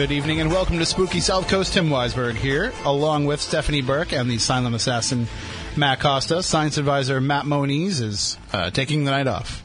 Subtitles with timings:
[0.00, 1.74] Good evening and welcome to Spooky South Coast.
[1.74, 5.28] Tim Weisberg here, along with Stephanie Burke and the silent assassin
[5.76, 6.42] Matt Costa.
[6.42, 9.62] Science advisor Matt Moniz is uh, taking the night off.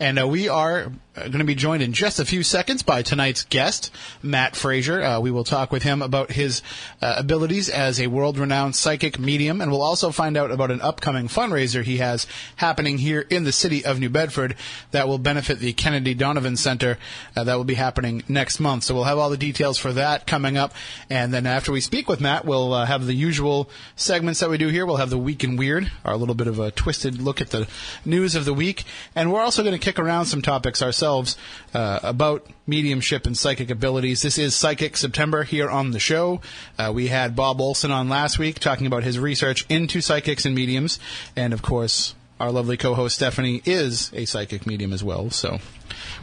[0.00, 3.44] And uh, we are going to be joined in just a few seconds by tonight's
[3.44, 3.90] guest,
[4.22, 5.02] Matt Fraser.
[5.02, 6.62] Uh, we will talk with him about his
[7.02, 11.26] uh, abilities as a world-renowned psychic medium, and we'll also find out about an upcoming
[11.26, 14.54] fundraiser he has happening here in the city of New Bedford
[14.92, 16.98] that will benefit the Kennedy Donovan Center.
[17.34, 18.84] Uh, that will be happening next month.
[18.84, 20.72] So we'll have all the details for that coming up,
[21.10, 24.58] and then after we speak with Matt, we'll uh, have the usual segments that we
[24.58, 24.86] do here.
[24.86, 27.66] We'll have the Week in Weird, our little bit of a twisted look at the
[28.04, 28.84] news of the week,
[29.16, 33.70] and we're also going to kick around some topics ourselves uh, about mediumship and psychic
[33.70, 34.22] abilities.
[34.22, 36.40] This is Psychic September here on the show.
[36.78, 40.54] Uh, we had Bob Olson on last week talking about his research into psychics and
[40.54, 40.98] mediums,
[41.34, 45.58] and of course, our lovely co-host Stephanie is a psychic medium as well, so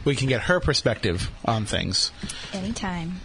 [0.05, 2.11] we can get her perspective on things.
[2.53, 3.19] Anytime.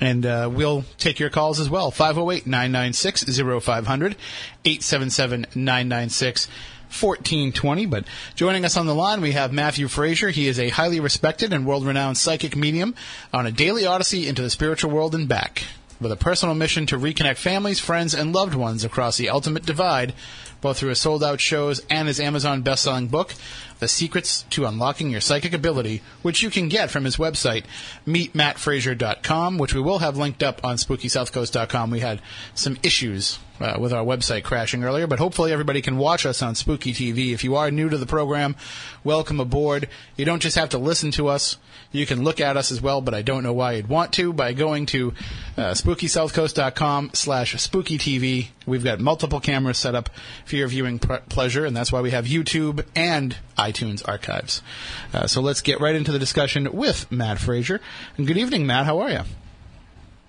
[0.00, 1.90] And uh, we'll take your calls as well.
[1.90, 3.24] 508 996
[3.62, 4.16] 0500
[4.64, 6.48] 877 996
[6.92, 7.86] 1420.
[7.86, 8.04] But
[8.34, 10.30] joining us on the line, we have Matthew Fraser.
[10.30, 12.94] He is a highly respected and world renowned psychic medium
[13.32, 15.64] on a daily odyssey into the spiritual world and back.
[16.00, 20.14] With a personal mission to reconnect families, friends, and loved ones across the ultimate divide,
[20.62, 23.34] both through his sold out shows and his Amazon best selling book,
[23.80, 27.64] The Secrets to Unlocking Your Psychic Ability, which you can get from his website,
[28.06, 31.90] meetmattfraser.com, which we will have linked up on spookysouthcoast.com.
[31.90, 32.22] We had
[32.54, 36.54] some issues uh, with our website crashing earlier, but hopefully everybody can watch us on
[36.54, 37.32] Spooky TV.
[37.32, 38.56] If you are new to the program,
[39.04, 39.88] welcome aboard.
[40.16, 41.56] You don't just have to listen to us.
[41.92, 44.32] You can look at us as well, but I don't know why you'd want to
[44.32, 45.12] by going to
[45.56, 48.48] uh, spookysouthcoast.com slash spookytv.
[48.66, 50.08] We've got multiple cameras set up
[50.44, 54.62] for your viewing pr- pleasure, and that's why we have YouTube and iTunes archives.
[55.12, 57.80] Uh, so let's get right into the discussion with Matt Fraser.
[58.16, 58.86] And good evening, Matt.
[58.86, 59.20] How are you?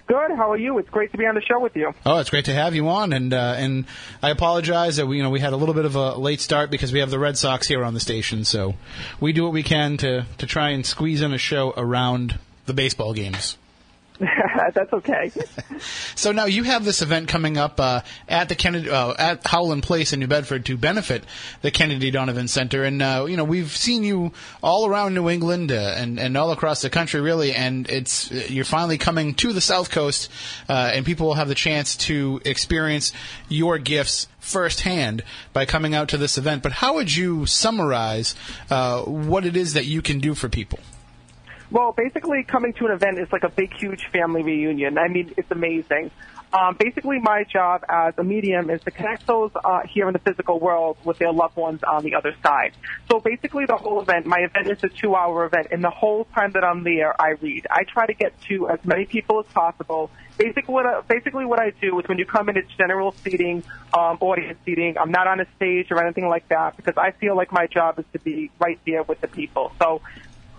[0.08, 0.32] Good.
[0.32, 0.78] How are you?
[0.80, 1.94] It's great to be on the show with you.
[2.06, 3.86] Oh, it's great to have you on, and uh, and
[4.22, 6.70] I apologize that we you know we had a little bit of a late start
[6.70, 8.76] because we have the Red Sox here on the station, so
[9.20, 12.74] we do what we can to to try and squeeze in a show around the
[12.74, 13.58] baseball games.
[14.74, 15.32] That's okay.
[16.16, 19.84] so now you have this event coming up uh, at the Kennedy uh, at Howland
[19.84, 21.24] Place in New Bedford to benefit
[21.62, 24.32] the Kennedy Donovan Center, and uh, you know we've seen you
[24.62, 28.66] all around New England uh, and and all across the country, really, and it's you're
[28.66, 30.30] finally coming to the South Coast,
[30.70, 33.14] uh, and people will have the chance to experience
[33.50, 35.24] your gifts firsthand
[35.54, 36.62] by coming out to this event.
[36.62, 38.36] But how would you summarize
[38.70, 40.80] uh, what it is that you can do for people?
[41.74, 45.00] Well, basically, coming to an event is like a big, huge family reunion.
[45.00, 46.12] I mean, it's amazing.
[46.54, 50.20] Um, basically, my job as a medium is to connect those uh, here in the
[50.20, 52.74] physical world with their loved ones on the other side.
[53.10, 56.52] So basically, the whole event, my event is a two-hour event, and the whole time
[56.52, 57.66] that I'm there, I read.
[57.72, 60.12] I try to get to as many people as possible.
[60.38, 63.64] Basically, what I, basically what I do is when you come in, it's general seating,
[63.98, 65.00] um, audience seating.
[65.00, 67.98] I'm not on a stage or anything like that because I feel like my job
[67.98, 69.72] is to be right there with the people.
[69.80, 70.04] So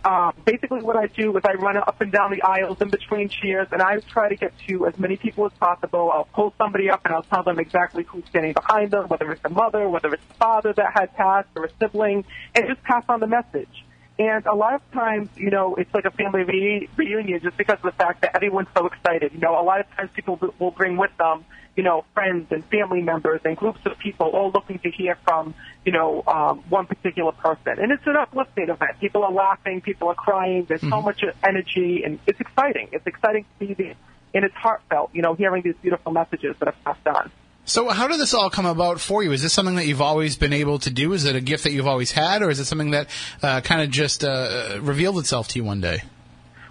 [0.05, 3.29] um, basically what I do is I run up and down the aisles in between
[3.29, 6.11] cheers, and I try to get to as many people as possible.
[6.13, 9.45] I'll pull somebody up and I'll tell them exactly who's standing behind them, whether it's
[9.45, 13.05] a mother, whether it's a father that had passed, or a sibling, and just pass
[13.09, 13.85] on the message.
[14.19, 17.79] And a lot of times, you know, it's like a family re- reunion just because
[17.79, 19.33] of the fact that everyone's so excited.
[19.33, 21.45] You know, a lot of times people will bring with them
[21.77, 25.55] you know, friends and family members and groups of people all looking to hear from,
[25.85, 27.79] you know, um, one particular person.
[27.79, 29.01] And it's an uplifting event.
[29.01, 30.67] People are laughing, people are crying.
[30.69, 30.91] There's mm-hmm.
[30.91, 32.89] so much energy, and it's exciting.
[32.93, 33.95] It's exciting to see the,
[34.35, 37.31] and it's heartfelt, you know, hearing these beautiful messages that are passed on.
[37.67, 39.33] So, how did this all come about for you?
[39.33, 41.15] Is this something that you've always been able to do?
[41.15, 43.09] Is it a gift that you've always had, or is it something that
[43.43, 46.03] uh, kind of just uh, revealed itself to you one day?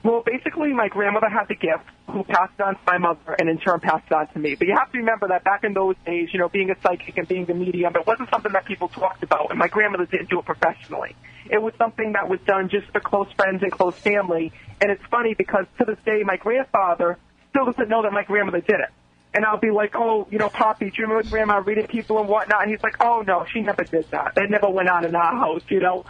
[0.03, 3.57] Well, basically, my grandmother had the gift, who passed on to my mother, and in
[3.57, 4.55] turn passed it on to me.
[4.55, 7.17] But you have to remember that back in those days, you know, being a psychic
[7.17, 10.29] and being a medium, it wasn't something that people talked about, and my grandmother didn't
[10.29, 11.15] do it professionally.
[11.49, 14.51] It was something that was done just for close friends and close family.
[14.81, 17.17] And it's funny because to this day, my grandfather
[17.49, 18.89] still doesn't know that my grandmother did it.
[19.35, 22.29] And I'll be like, oh, you know, Poppy, do you remember Grandma reading people and
[22.29, 22.61] whatnot?
[22.61, 24.35] And he's like, oh, no, she never did that.
[24.35, 26.05] That never went on in our house, you know.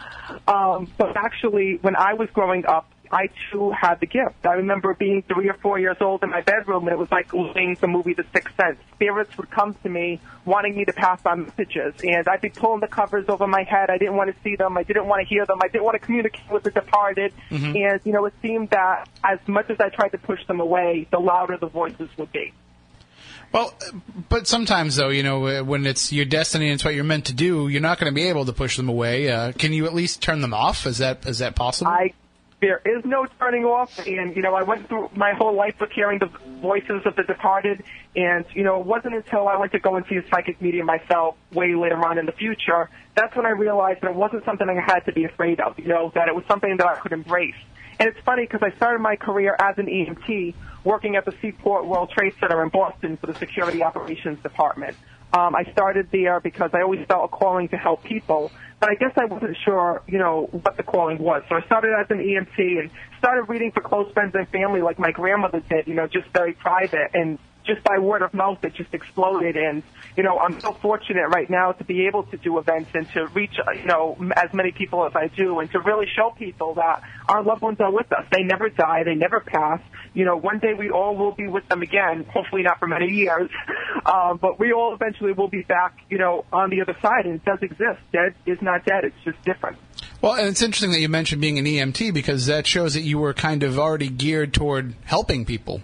[0.46, 4.46] Um, but actually, when I was growing up, I too had the gift.
[4.46, 7.32] I remember being three or four years old in my bedroom, and it was like
[7.32, 8.80] seeing the movie The Sixth Sense.
[8.96, 12.80] Spirits would come to me wanting me to pass on messages, and I'd be pulling
[12.80, 13.90] the covers over my head.
[13.92, 14.78] I didn't want to see them.
[14.78, 15.60] I didn't want to hear them.
[15.64, 17.34] I didn't want to communicate with the departed.
[17.52, 17.76] Mm-hmm.
[17.76, 21.08] And, you know, it seemed that as much as I tried to push them away,
[21.12, 22.52] the louder the voices would be.
[23.52, 23.72] Well,
[24.30, 27.34] but sometimes though, you know, when it's your destiny and it's what you're meant to
[27.34, 29.30] do, you're not going to be able to push them away.
[29.30, 30.88] Uh, can you at least turn them off?
[30.88, 31.92] Is that is that possible?
[31.92, 32.14] I
[32.64, 34.00] there is no turning off.
[34.08, 36.30] And, you know, I went through my whole life with hearing the
[36.62, 37.84] voices of the departed.
[38.16, 40.86] And, you know, it wasn't until I went to go and see a psychic medium
[40.86, 44.68] myself way later on in the future, that's when I realized that it wasn't something
[44.70, 47.12] I had to be afraid of, you know, that it was something that I could
[47.12, 47.54] embrace.
[48.00, 50.56] And it's funny because I started my career as an EMT
[50.86, 54.96] working at the Seaport World Trade Center in Boston for the Security Operations Department.
[55.34, 58.96] Um, I started there because I always felt a calling to help people, but I
[58.96, 61.42] guess I wasn't sure, you know, what the calling was.
[61.50, 65.00] So I started as an EMT and started reading for close friends and family like
[65.00, 67.12] my grandmother did, you know, just very private.
[67.16, 69.56] And just by word of mouth, it just exploded.
[69.56, 69.84] And,
[70.18, 73.28] you know, I'm so fortunate right now to be able to do events and to
[73.28, 76.76] reach, uh, you know, as many people as I do and to really show people
[76.76, 78.26] that our loved ones are with us.
[78.32, 79.04] They never die.
[79.04, 79.80] They never pass.
[80.14, 83.08] You know, one day we all will be with them again, hopefully not for many
[83.08, 83.50] years,
[84.06, 87.26] um, but we all eventually will be back, you know, on the other side.
[87.26, 88.00] And it does exist.
[88.12, 89.06] Dead is not dead.
[89.06, 89.78] It's just different.
[90.22, 93.18] Well, and it's interesting that you mentioned being an EMT because that shows that you
[93.18, 95.82] were kind of already geared toward helping people.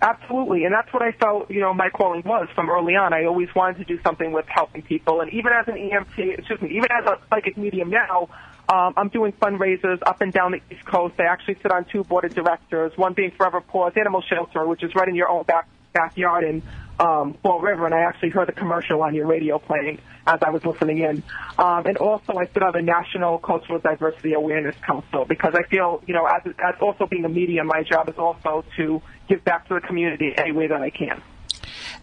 [0.00, 3.12] Absolutely, and that's what I felt, you know, my calling was from early on.
[3.12, 6.62] I always wanted to do something with helping people, and even as an EMT, excuse
[6.62, 8.28] me, even as a psychic medium now,
[8.68, 11.14] um, I'm doing fundraisers up and down the East Coast.
[11.18, 14.84] I actually sit on two board of directors, one being Forever Paws Animal Shelter, which
[14.84, 16.62] is right in your own back backyard in
[17.00, 20.50] um, Fall River, and I actually heard the commercial on your radio playing as I
[20.50, 21.22] was listening in.
[21.58, 26.02] Um, and also, I sit on the National Cultural Diversity Awareness Council because I feel,
[26.06, 29.68] you know, as, as also being a medium, my job is also to give back
[29.68, 31.22] to the community any way that I can.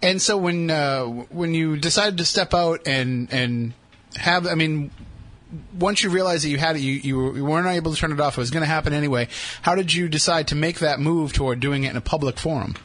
[0.02, 3.74] And so, when uh, when you decided to step out and and
[4.18, 4.92] have, I mean,
[5.78, 8.20] once you realized that you had it, you, you, you weren't able to turn it
[8.20, 8.38] off.
[8.38, 9.28] It was going to happen anyway.
[9.62, 12.76] How did you decide to make that move toward doing it in a public forum?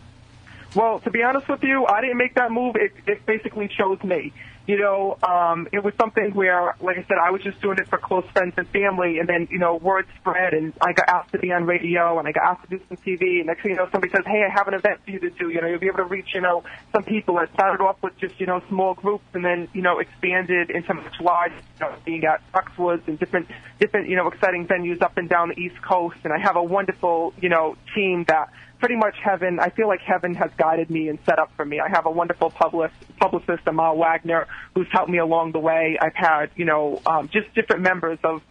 [0.74, 2.76] Well, to be honest with you, I didn't make that move.
[2.76, 4.32] It, it basically chose me.
[4.70, 7.88] You know, um, it was something where, like I said, I was just doing it
[7.88, 11.32] for close friends and family, and then, you know, word spread, and I got asked
[11.32, 13.72] to be on radio, and I got asked to do some TV, and next thing
[13.72, 15.66] you know, somebody says, hey, I have an event for you to do, you know,
[15.66, 16.62] you'll be able to reach, you know,
[16.92, 17.36] some people.
[17.40, 20.94] It started off with just, you know, small groups, and then, you know, expanded into
[20.94, 23.48] much larger, you know, being at Foxwoods and different,
[23.80, 26.62] different, you know, exciting venues up and down the East Coast, and I have a
[26.62, 28.50] wonderful, you know, team that
[28.80, 29.60] pretty much heaven.
[29.60, 31.78] I feel like heaven has guided me and set up for me.
[31.80, 35.98] I have a wonderful public, publicist, Amal Wagner, who's helped me along the way.
[36.00, 38.42] I've had, you know, um, just different members of,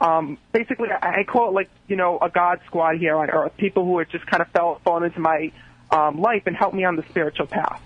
[0.00, 3.56] um, basically, I, I call it like, you know, a God squad here on earth.
[3.56, 5.50] People who have just kind of fell, fallen into my
[5.90, 7.82] um, life and helped me on the spiritual path.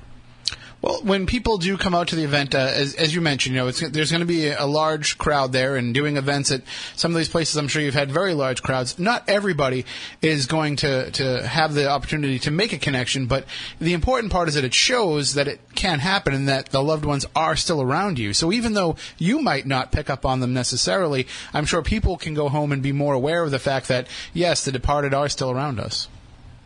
[0.83, 3.61] Well, when people do come out to the event, uh, as, as you mentioned, you
[3.61, 6.63] know, there's going to be a large crowd there, and doing events at
[6.97, 8.99] some of these places, I'm sure you've had very large crowds.
[8.99, 9.85] Not everybody
[10.21, 13.45] is going to to have the opportunity to make a connection, but
[13.79, 17.05] the important part is that it shows that it can happen and that the loved
[17.05, 18.33] ones are still around you.
[18.33, 22.35] So even though you might not pick up on them necessarily, I'm sure people can
[22.35, 25.53] go home and be more aware of the fact that yes, the departed are still
[25.53, 26.09] around us.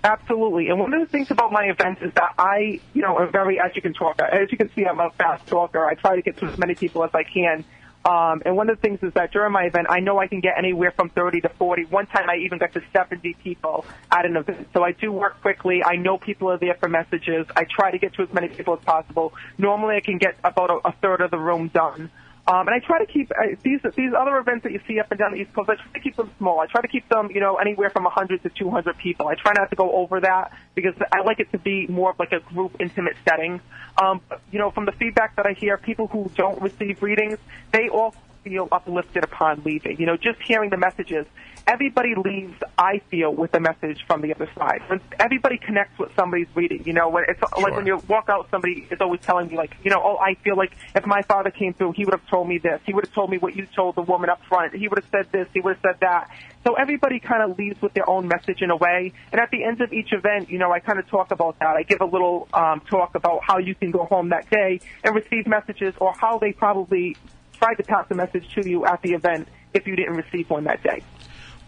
[0.07, 0.69] Absolutely.
[0.69, 3.59] And one of the things about my events is that I, you know, am very,
[3.59, 5.85] as you can talk, as you can see, I'm a fast talker.
[5.85, 7.65] I try to get to as many people as I can.
[8.05, 10.39] Um, and one of the things is that during my event, I know I can
[10.39, 11.87] get anywhere from 30 to 40.
[11.87, 14.69] One time I even got to 70 people at an event.
[14.73, 15.83] So I do work quickly.
[15.83, 17.49] I know people are there for messages.
[17.57, 19.35] I try to get to as many people as possible.
[19.59, 22.13] Normally I can get about a, a third of the room done.
[22.49, 25.11] Um, and I try to keep uh, these these other events that you see up
[25.11, 25.69] and down the East Coast.
[25.69, 26.61] I try to keep them small.
[26.61, 29.27] I try to keep them, you know, anywhere from 100 to 200 people.
[29.27, 32.19] I try not to go over that because I like it to be more of
[32.21, 33.61] like a group, intimate setting.
[34.01, 34.21] Um,
[34.53, 37.39] you know, from the feedback that I hear, people who don't receive readings,
[37.73, 38.15] they all
[38.47, 39.99] feel uplifted upon leaving.
[39.99, 41.27] You know, just hearing the messages
[41.67, 44.83] everybody leaves, I feel, with a message from the other side.
[44.87, 47.63] When everybody connects with somebody's reading, you know, when it's sure.
[47.63, 50.35] like when you walk out, somebody is always telling you, like, you know, oh, I
[50.35, 52.81] feel like if my father came through, he would have told me this.
[52.87, 54.75] He would have told me what you told the woman up front.
[54.75, 55.49] He would have said this.
[55.53, 56.31] He would have said that.
[56.65, 59.13] So everybody kind of leaves with their own message in a way.
[59.33, 61.77] And at the end of each event, you know, I kind of talk about that.
[61.77, 65.15] I give a little um, talk about how you can go home that day and
[65.15, 67.17] receive messages or how they probably
[67.67, 70.65] tried to pass a message to you at the event if you didn't receive one
[70.65, 71.03] that day.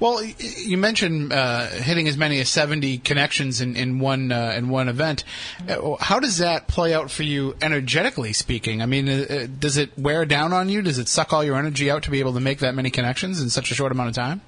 [0.00, 4.68] Well, you mentioned uh, hitting as many as seventy connections in, in one uh, in
[4.68, 5.24] one event.
[5.68, 8.80] Uh, how does that play out for you, energetically speaking?
[8.80, 10.82] I mean, uh, uh, does it wear down on you?
[10.82, 13.42] Does it suck all your energy out to be able to make that many connections
[13.42, 14.40] in such a short amount of time?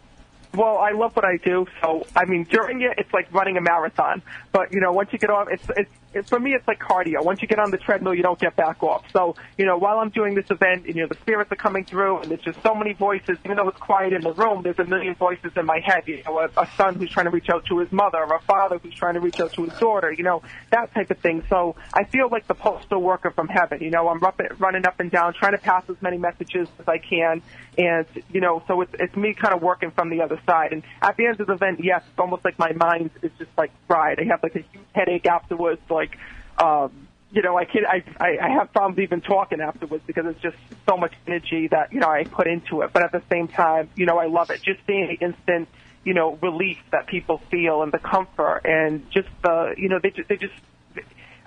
[0.55, 3.61] Well, I love what I do, so I mean, during it, it's like running a
[3.61, 4.23] marathon.
[4.53, 7.25] But you know, once you get off, it's it's it, for me, it's like cardio.
[7.25, 9.05] Once you get on the treadmill, you don't get back off.
[9.13, 12.19] So, you know, while I'm doing this event, you know, the spirits are coming through,
[12.19, 13.39] and there's just so many voices.
[13.45, 16.03] Even though it's quiet in the room, there's a million voices in my head.
[16.07, 18.41] You know, a, a son who's trying to reach out to his mother, or a
[18.41, 20.13] father who's trying to reach out to his daughter.
[20.13, 21.45] You know, that type of thing.
[21.49, 23.81] So I feel like the postal worker from heaven.
[23.81, 24.21] You know, I'm
[24.59, 27.41] running up and down, trying to pass as many messages as I can,
[27.79, 30.73] and you know, so it's it's me kind of working from the other side.
[30.73, 33.51] And at the end of the event, yes, it's almost like my mind is just
[33.57, 34.19] like fried.
[34.19, 36.00] I have like a huge headache afterwards, like.
[36.01, 36.17] Like,
[36.59, 40.41] um, you know, I can I, I I have problems even talking afterwards because it's
[40.41, 40.57] just
[40.89, 42.93] so much energy that you know I put into it.
[42.93, 44.63] But at the same time, you know, I love it.
[44.63, 45.69] Just seeing the instant,
[46.05, 50.11] you know, relief that people feel and the comfort and just the you know they
[50.11, 50.55] just, they just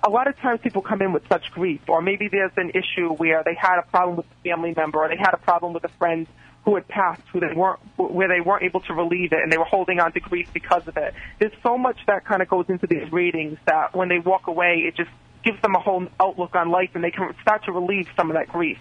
[0.06, 3.08] a lot of times people come in with such grief, or maybe there's an issue
[3.14, 5.84] where they had a problem with a family member, or they had a problem with
[5.84, 6.26] a friend
[6.64, 9.58] who had passed, who they weren't, where they weren't able to relieve it, and they
[9.58, 11.14] were holding on to grief because of it.
[11.38, 14.84] There's so much that kind of goes into these readings that when they walk away,
[14.86, 15.10] it just
[15.44, 18.36] gives them a whole outlook on life, and they can start to relieve some of
[18.36, 18.78] that grief.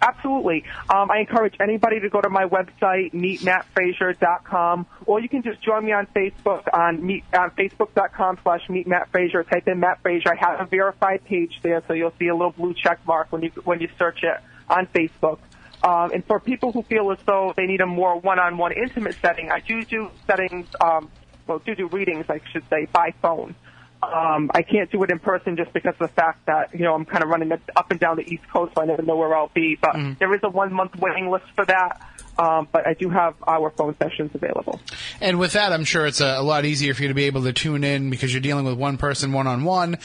[0.00, 0.62] Absolutely.
[0.88, 5.84] Um, I encourage anybody to go to my website, meetmattfraser.com, or you can just join
[5.84, 9.48] me on Facebook on, meet, on facebook.com slash meetmattfraser.
[9.48, 10.32] Type in Matt Fraser.
[10.32, 13.42] I have a verified page there, so you'll see a little blue check mark when
[13.42, 15.40] you, when you search it on Facebook.
[15.82, 19.50] Um, and for people who feel as though they need a more one-on-one intimate setting,
[19.50, 21.10] I do do settings, um,
[21.48, 23.56] well, do do readings, I should say, by phone.
[24.02, 26.94] Um, I can't do it in person just because of the fact that you know
[26.94, 29.36] I'm kind of running up and down the East Coast, so I never know where
[29.36, 29.76] I'll be.
[29.80, 30.12] But mm-hmm.
[30.18, 32.00] there is a one month waiting list for that.
[32.38, 34.80] Um, but I do have our phone sessions available.
[35.20, 37.42] And with that, I'm sure it's a, a, lot easier for you to be able
[37.42, 39.98] to tune in because you're dealing with one person one on one.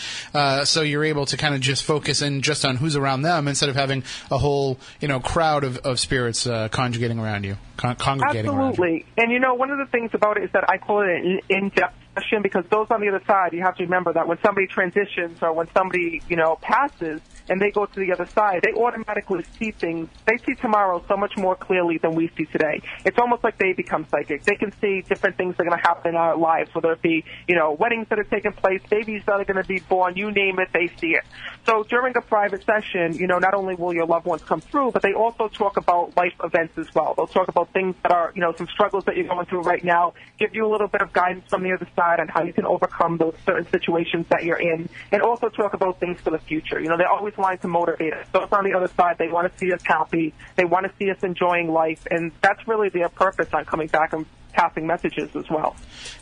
[0.63, 3.69] So you're able to kind of just focus in just on who's around them instead
[3.69, 7.97] of having a whole you know crowd of, of spirits uh, conjugating around you, con-
[7.97, 8.88] congregating Absolutely.
[8.88, 9.05] around you.
[9.17, 11.39] And you know, one of the things about it is that I call it an
[11.50, 14.67] in-depth session because those on the other side, you have to remember that when somebody
[14.67, 18.73] transitions or when somebody you know passes and they go to the other side, they
[18.73, 20.09] automatically see things.
[20.25, 22.81] They see tomorrow so much more clearly than we see today.
[23.05, 24.43] It's almost like they become psychic.
[24.43, 27.01] They can see different things that are going to happen in our lives, whether it
[27.01, 30.15] be, you know, weddings that are taking place, babies that are going to be born,
[30.15, 31.23] you name it, they see it.
[31.65, 34.91] So during a private session, you know, not only will your loved ones come through,
[34.91, 37.13] but they also talk about life events as well.
[37.15, 39.83] They'll talk about things that are, you know, some struggles that you're going through right
[39.83, 42.53] now, give you a little bit of guidance from the other side on how you
[42.53, 46.39] can overcome those certain situations that you're in, and also talk about things for the
[46.39, 46.79] future.
[46.79, 48.27] You know, they always want to motivate us.
[48.31, 50.33] Those on the other side, they want to see us happy.
[50.55, 54.13] They want to see us enjoying life, and that's really their purpose on coming back
[54.13, 55.75] and passing messages as well.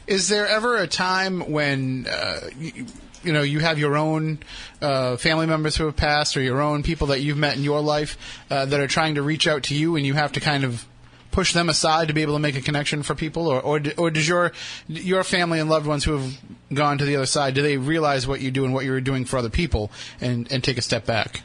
[0.07, 2.85] Is there ever a time when uh, you,
[3.23, 4.39] you, know you have your own
[4.81, 7.81] uh, family members who have passed, or your own people that you've met in your
[7.81, 8.17] life
[8.49, 10.85] uh, that are trying to reach out to you, and you have to kind of
[11.31, 14.11] push them aside to be able to make a connection for people, or or, or
[14.11, 14.51] does your
[14.87, 16.37] your family and loved ones who have
[16.73, 19.25] gone to the other side do they realize what you do and what you're doing
[19.25, 21.41] for other people and and take a step back?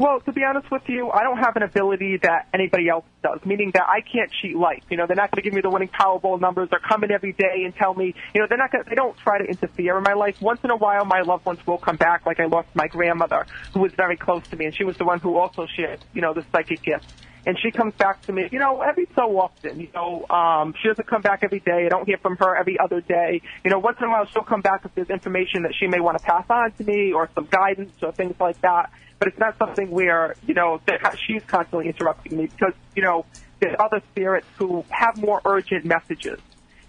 [0.00, 3.40] Well, to be honest with you, I don't have an ability that anybody else does,
[3.44, 4.82] meaning that I can't cheat life.
[4.88, 6.70] You know, they're not going to give me the winning Powerball numbers.
[6.70, 9.36] They're coming every day and tell me, you know, they're not to, they don't try
[9.36, 10.40] to interfere in my life.
[10.40, 13.46] Once in a while, my loved ones will come back, like I lost my grandmother,
[13.74, 16.22] who was very close to me, and she was the one who also shared, you
[16.22, 17.12] know, the psychic gift
[17.46, 19.80] and she comes back to me, you know, every so often.
[19.80, 21.86] You know, um, she doesn't come back every day.
[21.86, 23.42] I don't hear from her every other day.
[23.64, 26.00] You know, once in a while she'll come back if there's information that she may
[26.00, 28.92] want to pass on to me or some guidance or things like that.
[29.18, 33.26] But it's not something where, you know, that she's constantly interrupting me because, you know,
[33.60, 36.40] there's other spirits who have more urgent messages.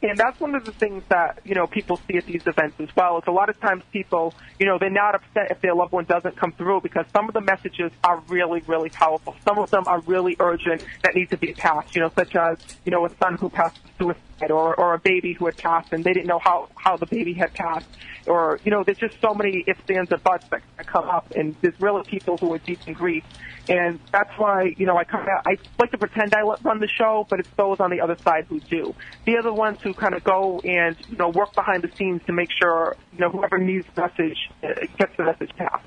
[0.04, 2.90] And that's one of the things that, you know, people see at these events as
[2.96, 3.20] well.
[3.20, 6.06] Is a lot of times people, you know, they're not upset if their loved one
[6.06, 9.36] doesn't come through because some of the messages are really, really powerful.
[9.46, 12.58] Some of them are really urgent that need to be passed, you know, such as,
[12.84, 16.04] you know, a son who passed suicide or, or a baby who had passed and
[16.04, 17.88] they didn't know how, how the baby had passed.
[18.26, 21.56] Or, you know, there's just so many ifs, ands, and buts that come up and
[21.62, 23.24] there's really people who are deep in grief
[23.70, 26.88] and that's why, you know, I kind of, I like to pretend I run the
[26.88, 28.96] show, but it's those on the other side who do.
[29.26, 32.50] The ones who kind of go and, you know, work behind the scenes to make
[32.62, 34.68] sure, you know, whoever needs the message uh,
[34.98, 35.86] gets the message passed.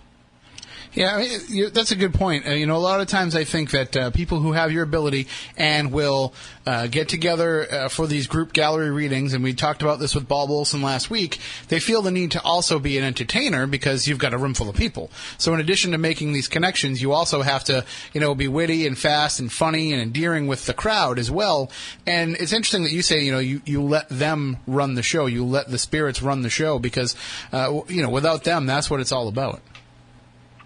[0.94, 2.46] Yeah, I mean, that's a good point.
[2.46, 4.84] Uh, you know, a lot of times I think that uh, people who have your
[4.84, 6.34] ability and will
[6.66, 10.28] uh, get together uh, for these group gallery readings, and we talked about this with
[10.28, 14.20] Bob Olson last week, they feel the need to also be an entertainer because you've
[14.20, 15.10] got a room full of people.
[15.36, 18.86] So in addition to making these connections, you also have to, you know, be witty
[18.86, 21.72] and fast and funny and endearing with the crowd as well.
[22.06, 25.26] And it's interesting that you say, you know, you, you let them run the show,
[25.26, 27.16] you let the spirits run the show because,
[27.52, 29.60] uh, you know, without them, that's what it's all about.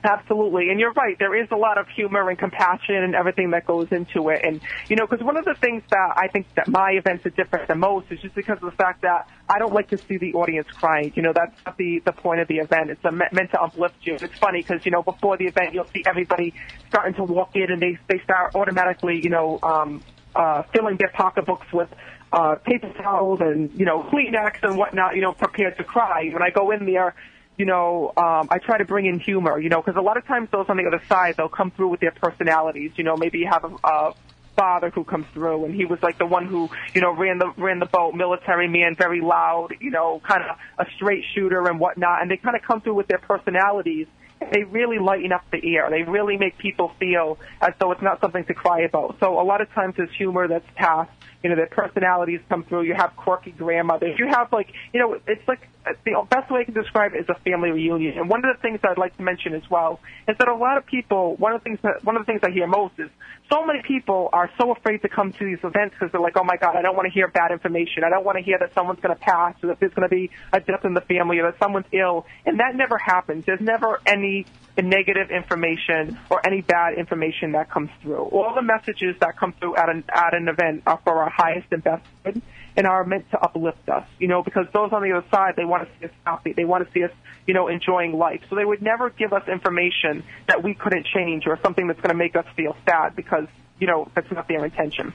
[0.05, 1.19] Absolutely, and you're right.
[1.19, 4.43] There is a lot of humor and compassion and everything that goes into it.
[4.45, 7.31] And you know, because one of the things that I think that my events are
[7.31, 10.17] different than most is just because of the fact that I don't like to see
[10.17, 11.13] the audience crying.
[11.17, 12.91] You know, that's not the the point of the event.
[12.91, 14.15] It's a, meant to uplift you.
[14.15, 16.55] It's funny because you know before the event you'll see everybody
[16.89, 20.01] starting to walk in and they they start automatically you know um,
[20.37, 21.89] uh, filling their pocketbooks with
[22.33, 25.17] uh, paper towels and you know Kleenex and whatnot.
[25.17, 26.31] You know, prepared to cry.
[26.33, 27.17] When I go in there
[27.59, 30.25] you know, um, I try to bring in humor, you know, because a lot of
[30.27, 32.93] times those on the other side, they'll come through with their personalities.
[32.95, 34.15] You know, maybe you have a, a
[34.57, 37.53] father who comes through, and he was like the one who, you know, ran the
[37.57, 41.81] ran the boat, military man, very loud, you know, kind of a straight shooter and
[41.81, 42.23] whatnot.
[42.23, 44.07] And they kind of come through with their personalities.
[44.53, 45.91] They really lighten up the air.
[45.91, 49.17] They really make people feel as though it's not something to cry about.
[49.19, 51.11] So a lot of times there's humor that's passed
[51.43, 52.83] you know, their personalities come through.
[52.83, 54.19] You have quirky grandmothers.
[54.19, 57.19] You have like, you know, it's like uh, the best way I can describe it
[57.21, 58.19] is a family reunion.
[58.19, 60.79] And one of the things I'd like to mention as well is that a lot
[60.79, 63.09] of people, one of the things that, one of the things I hear most is
[63.51, 66.45] so many people are so afraid to come to these events because they're like, oh
[66.45, 68.05] my God, I don't want to hear bad information.
[68.05, 70.15] I don't want to hear that someone's going to pass or that there's going to
[70.15, 72.27] be a death in the family or that someone's ill.
[72.45, 73.45] And that never happens.
[73.47, 74.47] There's never any
[74.83, 78.23] negative information or any bad information that comes through.
[78.25, 81.69] All the messages that come through at an, at an event are for our highest
[81.73, 82.43] and best good
[82.77, 85.65] and are meant to uplift us, you know, because those on the other side, they
[85.65, 86.53] want to see us happy.
[86.53, 87.11] They want to see us,
[87.45, 88.41] you know, enjoying life.
[88.49, 92.11] So they would never give us information that we couldn't change or something that's going
[92.11, 93.49] to make us feel sad because,
[93.81, 95.13] you know, that's not their intention.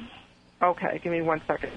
[0.61, 1.73] Okay, give me one second.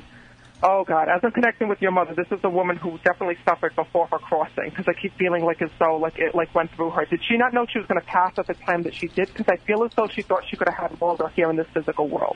[0.62, 3.76] Oh God, as I'm connecting with your mother, this is a woman who definitely suffered
[3.76, 6.90] before her crossing because I keep feeling like as though like it like went through
[6.92, 7.06] her.
[7.06, 9.28] Did she not know she was going to pass at the time that she did?
[9.28, 11.68] Because I feel as though she thought she could have had longer here in this
[11.74, 12.36] physical world.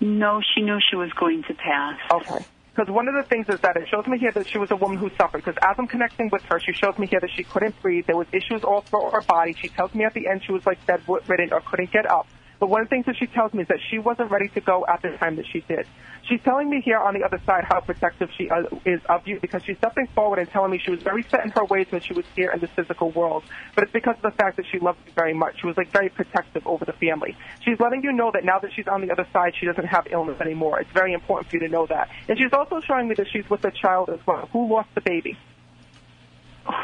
[0.00, 1.98] No, she knew she was going to pass.
[2.10, 2.44] Okay.
[2.74, 4.76] Because one of the things is that it shows me here that she was a
[4.76, 5.44] woman who suffered.
[5.44, 8.06] Because as I'm connecting with her, she shows me here that she couldn't breathe.
[8.06, 9.54] There was issues all throughout her body.
[9.60, 12.26] She tells me at the end she was like bedridden or couldn't get up.
[12.60, 14.60] But one of the things that she tells me is that she wasn't ready to
[14.60, 15.86] go at the time that she did.
[16.28, 19.40] She's telling me here on the other side how protective she uh, is of you
[19.40, 22.02] because she's stepping forward and telling me she was very set in her ways when
[22.02, 23.44] she was here in the physical world.
[23.74, 25.60] But it's because of the fact that she loves you very much.
[25.60, 27.34] She was like very protective over the family.
[27.64, 30.06] She's letting you know that now that she's on the other side, she doesn't have
[30.10, 30.80] illness anymore.
[30.80, 32.10] It's very important for you to know that.
[32.28, 34.50] And she's also showing me that she's with a child as well.
[34.52, 35.38] Who lost the baby?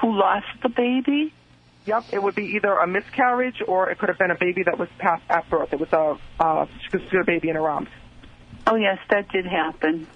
[0.01, 1.35] Who lost the baby?
[1.87, 4.77] Yep, it would be either a miscarriage or it could have been a baby that
[4.79, 5.73] was passed at birth.
[5.73, 7.89] It was a uh, she could a baby in her arms.
[8.67, 10.07] Oh yes, that did happen.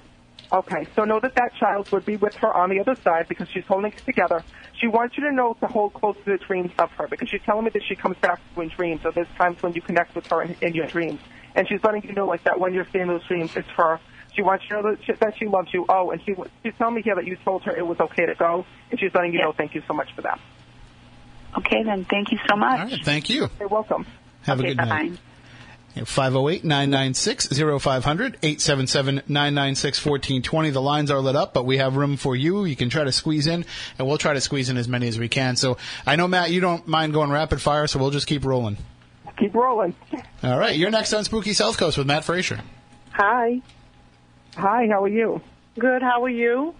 [0.52, 3.48] Okay, so know that that child would be with her on the other side because
[3.50, 4.42] she's holding it together.
[4.80, 7.42] She wants you to know to hold close to the dreams of her because she's
[7.42, 9.02] telling me that she comes back to in dreams.
[9.04, 11.20] So there's times when you connect with her in, in your dreams,
[11.54, 14.00] and she's letting you know like that when you're seeing those dreams, it's her.
[14.34, 15.86] She wants you to know that she, that she loves you.
[15.88, 18.34] Oh, and she she's telling me here that you told her it was okay to
[18.34, 19.44] go, and she's letting you Yes.
[19.46, 20.40] know thank you so much for that.
[21.58, 22.04] Okay, then.
[22.04, 22.80] Thank you so much.
[22.80, 23.04] All right.
[23.04, 23.48] Thank you.
[23.58, 24.06] You're welcome.
[24.42, 25.12] Have okay, a good night.
[25.12, 25.18] bye.
[25.96, 30.72] 508-996-0500, 877-996-1420.
[30.72, 32.64] The lines are lit up, but we have room for you.
[32.64, 33.64] You can try to squeeze in,
[33.98, 35.56] and we'll try to squeeze in as many as we can.
[35.56, 38.76] So I know, Matt, you don't mind going rapid fire, so we'll just keep rolling.
[39.38, 39.94] Keep rolling.
[40.42, 40.76] All right.
[40.76, 42.60] You're next on Spooky South Coast with Matt Fraser.
[43.12, 43.60] Hi.
[44.56, 45.40] Hi, how are you?
[45.78, 46.02] Good.
[46.02, 46.74] How are you?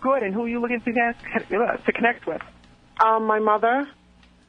[0.00, 0.22] Good.
[0.22, 1.22] And who are you looking to connect,
[1.86, 2.40] to connect with?
[3.04, 3.86] Um, my mother.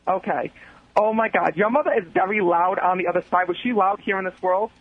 [0.07, 0.51] Okay.
[0.95, 3.47] Oh my God, your mother is very loud on the other side.
[3.47, 4.71] Was she loud here in this world?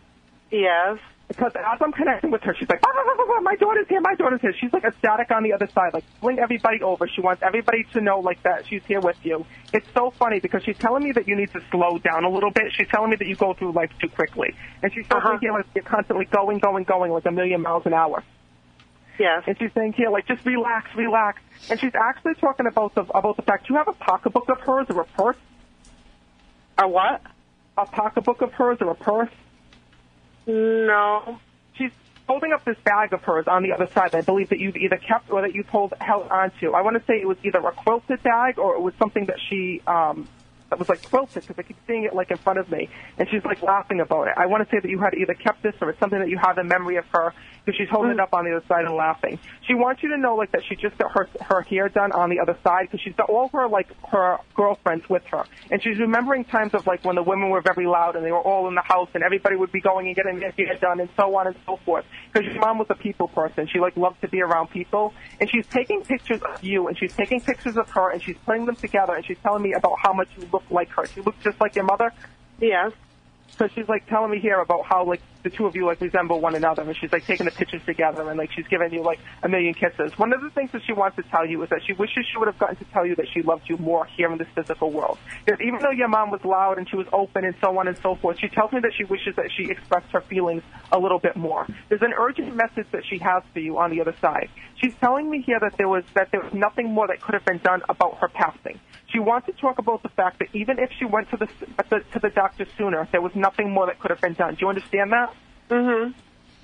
[0.49, 0.97] Yes.
[1.27, 3.99] because as I'm connecting with her, she's like, "Ah, ah, ah, ah, my daughter's here,
[3.99, 4.53] my daughter's here.
[4.59, 7.05] She's like ecstatic on the other side, like bring everybody over.
[7.13, 9.45] She wants everybody to know like that she's here with you.
[9.73, 12.51] It's so funny because she's telling me that you need to slow down a little
[12.51, 12.71] bit.
[12.71, 15.33] She's telling me that you go through life too quickly, and she's telling Uh-huh.
[15.33, 18.23] me here like you're constantly going, going, going like a million miles an hour.
[19.19, 19.43] Yes.
[19.47, 21.41] And she's saying here like just relax, relax.
[21.69, 24.87] And she's actually talking about the about the fact you have a pocketbook of hers
[24.89, 25.37] or a purse,
[26.77, 27.21] A what?
[27.77, 29.29] a pocketbook of hers or a purse.
[30.47, 31.39] No.
[31.77, 31.91] she's
[32.27, 34.77] holding up this bag of hers on the other side that I believe that you've
[34.77, 36.71] either kept or that you've hold, held onto.
[36.71, 39.37] I want to say it was either a quilted bag or it was something that
[39.49, 40.27] she um,
[40.69, 43.27] that was like quilted because I keep seeing it like in front of me, and
[43.29, 44.33] she's like laughing about it.
[44.37, 46.37] I want to say that you had either kept this or it's something that you
[46.37, 48.23] have in memory of her because she's holding it mm.
[48.23, 49.39] up on the other side and laughing.
[49.67, 52.29] She wants you to know like that she just got her her hair done on
[52.29, 55.99] the other side because she's got all her like her girlfriends with her, and she's
[55.99, 58.75] remembering times of like when the women were very loud and they were all in
[58.75, 61.47] the house and everybody would be going and getting their hair done and so on
[61.47, 62.05] and so forth.
[62.31, 65.49] Because your mom was a people person, she like loved to be around people, and
[65.49, 68.75] she's taking pictures of you and she's taking pictures of her and she's putting them
[68.75, 71.05] together and she's telling me about how much you look like her.
[71.05, 72.11] She looks just like your mother.
[72.59, 72.91] Yes.
[73.57, 76.41] So she's like telling me here about how like the two of you like resemble
[76.41, 79.19] one another, and she's like taking the pictures together, and like she's giving you like
[79.43, 80.17] a million kisses.
[80.17, 82.37] One of the things that she wants to tell you is that she wishes she
[82.37, 84.91] would have gotten to tell you that she loved you more here in this physical
[84.91, 85.17] world.
[85.45, 87.97] Because even though your mom was loud and she was open and so on and
[87.99, 91.19] so forth, she tells me that she wishes that she expressed her feelings a little
[91.19, 91.65] bit more.
[91.89, 94.49] There's an urgent message that she has for you on the other side.
[94.81, 97.45] She's telling me here that there was that there was nothing more that could have
[97.45, 98.79] been done about her passing.
[99.11, 101.47] She wants to talk about the fact that even if she went to the,
[101.89, 104.55] the to the doctor sooner, there was nothing more that could have been done.
[104.55, 105.33] Do you understand that?
[105.69, 106.13] Mhm.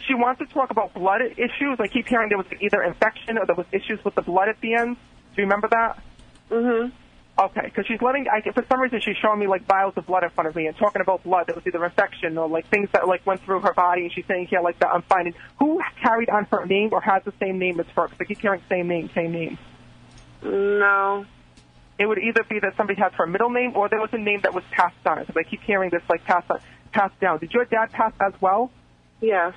[0.08, 1.80] She wants to talk about blood issues.
[1.80, 4.60] I keep hearing there was either infection or there was issues with the blood at
[4.62, 4.96] the end.
[5.36, 6.00] Do you remember that?
[6.50, 6.92] Mhm.
[7.40, 8.28] Okay, because she's letting.
[8.30, 10.68] I, for some reason, she's showing me like vials of blood in front of me
[10.68, 11.48] and talking about blood.
[11.48, 14.26] There was either infection or like things that like went through her body, and she's
[14.28, 14.94] saying here like that.
[14.94, 18.08] I'm finding who carried on her name or has the same name as her.
[18.08, 19.58] Because I keep hearing same name, same name.
[20.44, 21.26] No.
[21.98, 24.42] It would either be that somebody has her middle name or there was a name
[24.42, 25.20] that was passed on.
[25.22, 26.60] Because I keep hearing this like passed on,
[26.92, 27.40] passed down.
[27.40, 28.70] Did your dad pass as well?
[29.24, 29.54] Yes.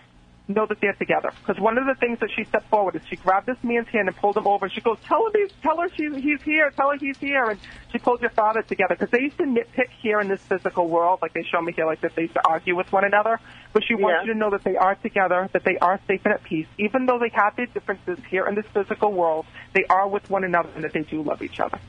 [0.48, 1.32] know that they're together.
[1.44, 4.06] Because one of the things that she stepped forward is she grabbed this man's hand
[4.06, 4.66] and pulled him over.
[4.66, 6.70] And she goes, "Tell him he's, tell her she's, he's here.
[6.70, 7.58] Tell her he's here." And
[7.90, 11.18] she pulled your father together because they used to nitpick here in this physical world,
[11.20, 13.40] like they show me here, like that they used to argue with one another.
[13.72, 14.26] But she wants Yeah.
[14.28, 17.06] you to know that they are together, that they are safe and at peace, even
[17.06, 19.46] though they have their differences here in this physical world.
[19.72, 21.80] They are with one another, and that they do love each other.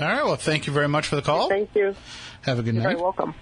[0.00, 0.24] All right.
[0.24, 1.48] Well, thank you very much for the call.
[1.48, 1.94] Thank you.
[2.42, 2.90] Have a good You're night.
[2.94, 3.34] very welcome.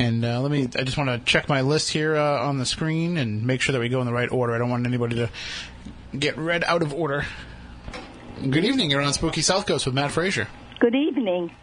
[0.00, 0.66] And uh, let me.
[0.76, 3.74] I just want to check my list here uh, on the screen and make sure
[3.74, 4.54] that we go in the right order.
[4.54, 5.30] I don't want anybody to
[6.18, 7.26] get read out of order.
[8.40, 8.90] Good evening.
[8.90, 10.48] You're on Spooky South Coast with Matt Fraser.
[10.78, 11.54] Good evening.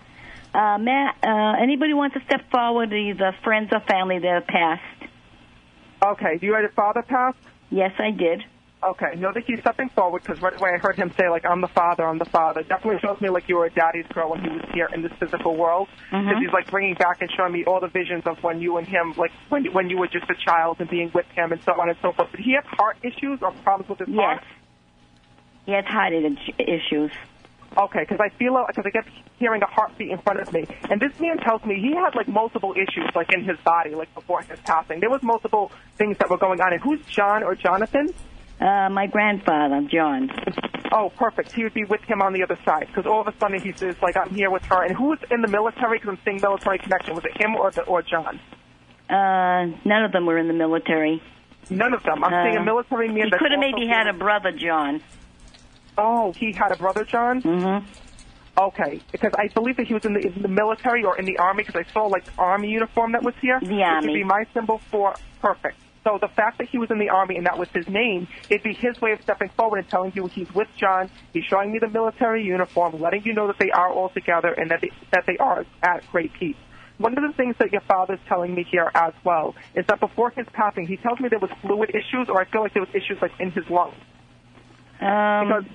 [0.53, 5.11] Uh, Matt, uh, anybody wants to step forward, either friends or family that have passed?
[6.03, 6.37] Okay.
[6.37, 7.33] Do you have a father pass?
[7.71, 8.43] Yes, I did.
[8.83, 11.61] Okay, know that he's stepping forward because right away I heard him say like, "I'm
[11.61, 14.41] the father, I'm the father." Definitely shows me like you were a daddy's girl when
[14.41, 15.87] he was here in this physical world.
[16.11, 16.41] Because mm-hmm.
[16.41, 19.15] he's like bringing back and showing me all the visions of when you and him,
[19.17, 21.89] like when when you were just a child and being with him and so on
[21.89, 22.29] and so forth.
[22.31, 24.43] Did he have heart issues or problems with his heart?
[24.43, 24.53] Yes.
[25.65, 27.11] He has heart issues.
[27.75, 31.01] Okay, because I feel because I kept hearing a heartbeat in front of me, and
[31.01, 34.41] this man tells me he had like multiple issues like in his body, like before
[34.41, 34.99] his passing.
[34.99, 36.73] There was multiple things that were going on.
[36.73, 38.13] And who's John or Jonathan?
[38.59, 40.31] Uh, my grandfather, John.
[40.91, 41.51] Oh, perfect.
[41.51, 43.71] He would be with him on the other side because all of a sudden he
[43.73, 44.83] says like I'm here with her.
[44.83, 45.99] And who's in the military?
[45.99, 47.13] Because I'm seeing military connection.
[47.13, 48.39] Was it him or the, or John?
[49.09, 51.21] Uh, none of them were in the military.
[51.69, 52.23] None of them.
[52.23, 53.25] I'm Uh, seeing a military man.
[53.25, 55.01] He could have maybe had a brother, John.
[55.97, 57.41] Oh, he had a brother, John.
[57.41, 57.85] Mm-hmm.
[58.59, 61.37] Okay, because I believe that he was in the, in the military or in the
[61.37, 63.59] army because I saw like army uniform that was here.
[63.59, 64.07] The Which army.
[64.07, 65.77] would be my symbol for perfect.
[66.03, 68.63] So the fact that he was in the army and that was his name, it'd
[68.63, 71.09] be his way of stepping forward and telling you he's with John.
[71.33, 74.71] He's showing me the military uniform, letting you know that they are all together and
[74.71, 76.55] that they, that they are at great peace.
[76.97, 80.31] One of the things that your father's telling me here as well is that before
[80.31, 82.95] his passing, he tells me there was fluid issues, or I feel like there was
[82.95, 83.93] issues like in his lungs.
[84.99, 85.65] Um, Because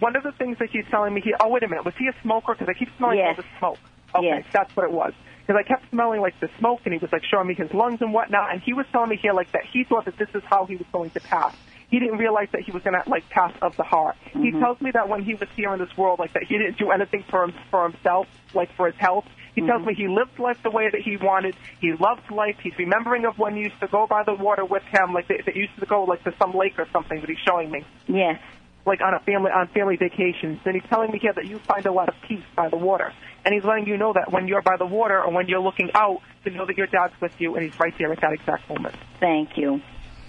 [0.00, 2.08] one of the things that he's telling me he, oh, wait a minute, was he
[2.08, 2.54] a smoker?
[2.54, 3.36] Because I keep smelling Yes.
[3.38, 3.78] all the smoke.
[4.16, 4.44] Okay, Yes.
[4.52, 5.12] that's what it was.
[5.46, 8.00] Because I kept smelling like the smoke, and he was like showing me his lungs
[8.00, 10.42] and whatnot, and he was telling me here like that he thought that this is
[10.46, 11.54] how he was going to pass.
[11.90, 14.16] He didn't realize that he was going to like pass of the heart.
[14.32, 14.60] He mm-hmm.
[14.60, 16.90] tells me that when he was here in this world, like that he didn't do
[16.90, 19.26] anything for him, for himself, like for his health.
[19.54, 19.88] He tells mm-hmm.
[19.88, 21.54] me he lived life the way that he wanted.
[21.80, 22.56] He loved life.
[22.62, 25.42] He's remembering of when he used to go by the water with him, like they,
[25.46, 28.40] they used to go like to some lake or something that he's showing me yes.
[28.84, 30.58] like on a family on family vacations.
[30.64, 33.12] And he's telling me here that you find a lot of peace by the water.
[33.44, 35.90] And he's letting you know that when you're by the water or when you're looking
[35.94, 38.68] out, to know that your dad's with you and he's right there at that exact
[38.68, 38.94] moment.
[39.20, 39.80] Thank you.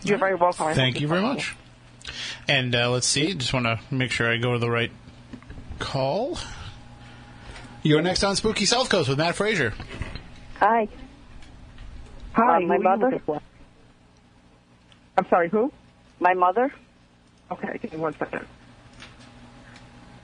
[0.04, 0.68] You're very welcome.
[0.68, 1.56] I Thank you very find much.
[2.48, 3.34] And uh, let's see.
[3.34, 4.92] Just want to make sure I go to the right
[5.80, 6.38] call.
[7.84, 9.74] You're next on Spooky South Coast with Matt Fraser.
[10.60, 10.88] Hi.
[12.34, 13.20] Hi, Uh, my mother?
[15.18, 15.72] I'm sorry, who?
[16.20, 16.74] My mother?
[17.52, 18.46] Okay, give me one second.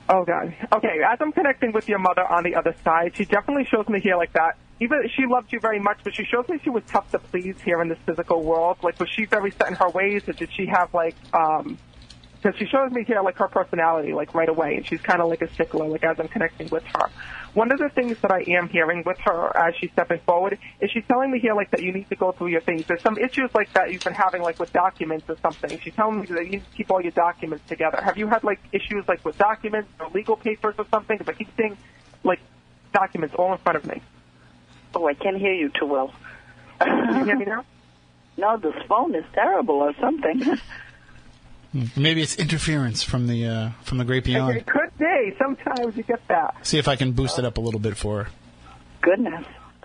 [0.08, 0.54] Oh God.
[0.72, 4.00] Okay, as I'm connecting with your mother on the other side, she definitely shows me
[4.00, 4.56] here like that.
[4.80, 7.60] Even she loved you very much, but she shows me she was tough to please
[7.60, 8.78] here in this physical world.
[8.82, 11.78] Like, was she very set in her ways, or did she have like, um,
[12.42, 15.28] because she shows me here like her personality like right away, and she's kind of
[15.28, 15.86] like a stickler.
[15.86, 17.08] Like as I'm connecting with her,
[17.54, 20.90] one of the things that I am hearing with her as she's stepping forward is
[20.90, 22.86] she's telling me here like that you need to go through your things.
[22.86, 25.78] There's some issues like that you've been having like with documents or something.
[25.80, 28.00] She's telling me that you need to keep all your documents together.
[28.02, 31.18] Have you had like issues like with documents or legal papers or something?
[31.18, 31.76] Because I keep seeing
[32.24, 32.40] like
[32.92, 34.00] documents all in front of me.
[34.94, 36.12] Oh, I can't hear you too well.
[36.80, 37.64] Can you hear me now?
[38.34, 40.42] No, this phone is terrible or something.
[41.96, 44.56] Maybe it's interference from the uh, from the great beyond.
[44.56, 45.34] It could be.
[45.38, 46.66] Sometimes you get that.
[46.66, 48.30] See if I can boost it up a little bit for her.
[49.00, 49.44] Goodness.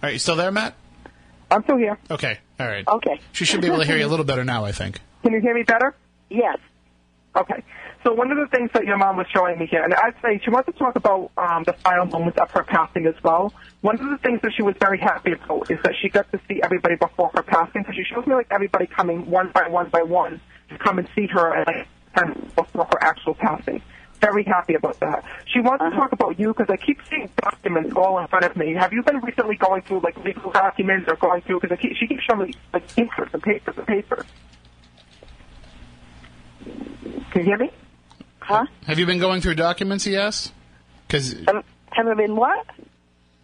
[0.00, 0.74] All right, you still there, Matt?
[1.50, 1.98] I'm still here.
[2.08, 2.86] Okay, all right.
[2.86, 3.20] okay.
[3.32, 5.00] She should be able to hear you a little better now, I think.
[5.24, 5.94] Can you hear me better?
[6.30, 6.58] Yes.
[7.34, 7.64] Okay.
[8.08, 10.40] So one of the things that your mom was showing me here, and I'd say
[10.42, 13.52] she wants to talk about um, the final moments of her passing as well.
[13.82, 16.40] One of the things that she was very happy about is that she got to
[16.48, 17.84] see everybody before her passing.
[17.84, 20.40] So she shows me like everybody coming one by one by one
[20.70, 23.82] to come and see her and like and before her actual passing.
[24.22, 25.22] Very happy about that.
[25.52, 28.56] She wants to talk about you because I keep seeing documents all in front of
[28.56, 28.72] me.
[28.72, 32.06] Have you been recently going through like legal documents or going through because keep, she
[32.06, 34.24] keeps showing me like papers and papers and papers.
[36.64, 37.70] Can you hear me?
[38.48, 38.64] Huh?
[38.86, 40.04] Have you been going through documents?
[40.04, 40.52] He asked.
[41.06, 42.66] Because Have, have I been what?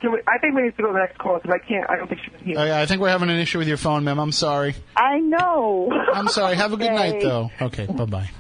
[0.03, 1.89] I think we need to go to the next call because I can't.
[1.89, 2.59] I don't think she can hear.
[2.59, 4.19] I think we're having an issue with your phone, ma'am.
[4.19, 4.75] I'm sorry.
[4.97, 5.91] I know.
[6.13, 6.57] I'm sorry.
[6.57, 7.51] Have a good night, though.
[7.61, 8.31] Okay, bye bye.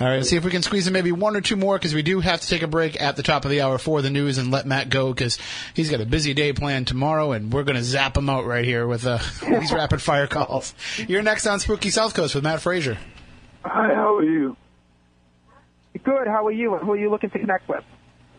[0.00, 1.92] All right, let's see if we can squeeze in maybe one or two more because
[1.94, 4.08] we do have to take a break at the top of the hour for the
[4.08, 5.38] news and let Matt go because
[5.74, 8.64] he's got a busy day planned tomorrow and we're going to zap him out right
[8.64, 9.18] here with uh,
[9.60, 10.74] these rapid fire calls.
[10.96, 12.96] You're next on Spooky South Coast with Matt Fraser.
[13.62, 14.56] Hi, how are you?
[15.92, 16.26] Good.
[16.26, 16.76] How are you?
[16.76, 17.84] Who are you looking to connect with?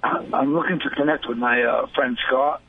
[0.04, 2.62] I'm looking to connect with my uh, friend Scott.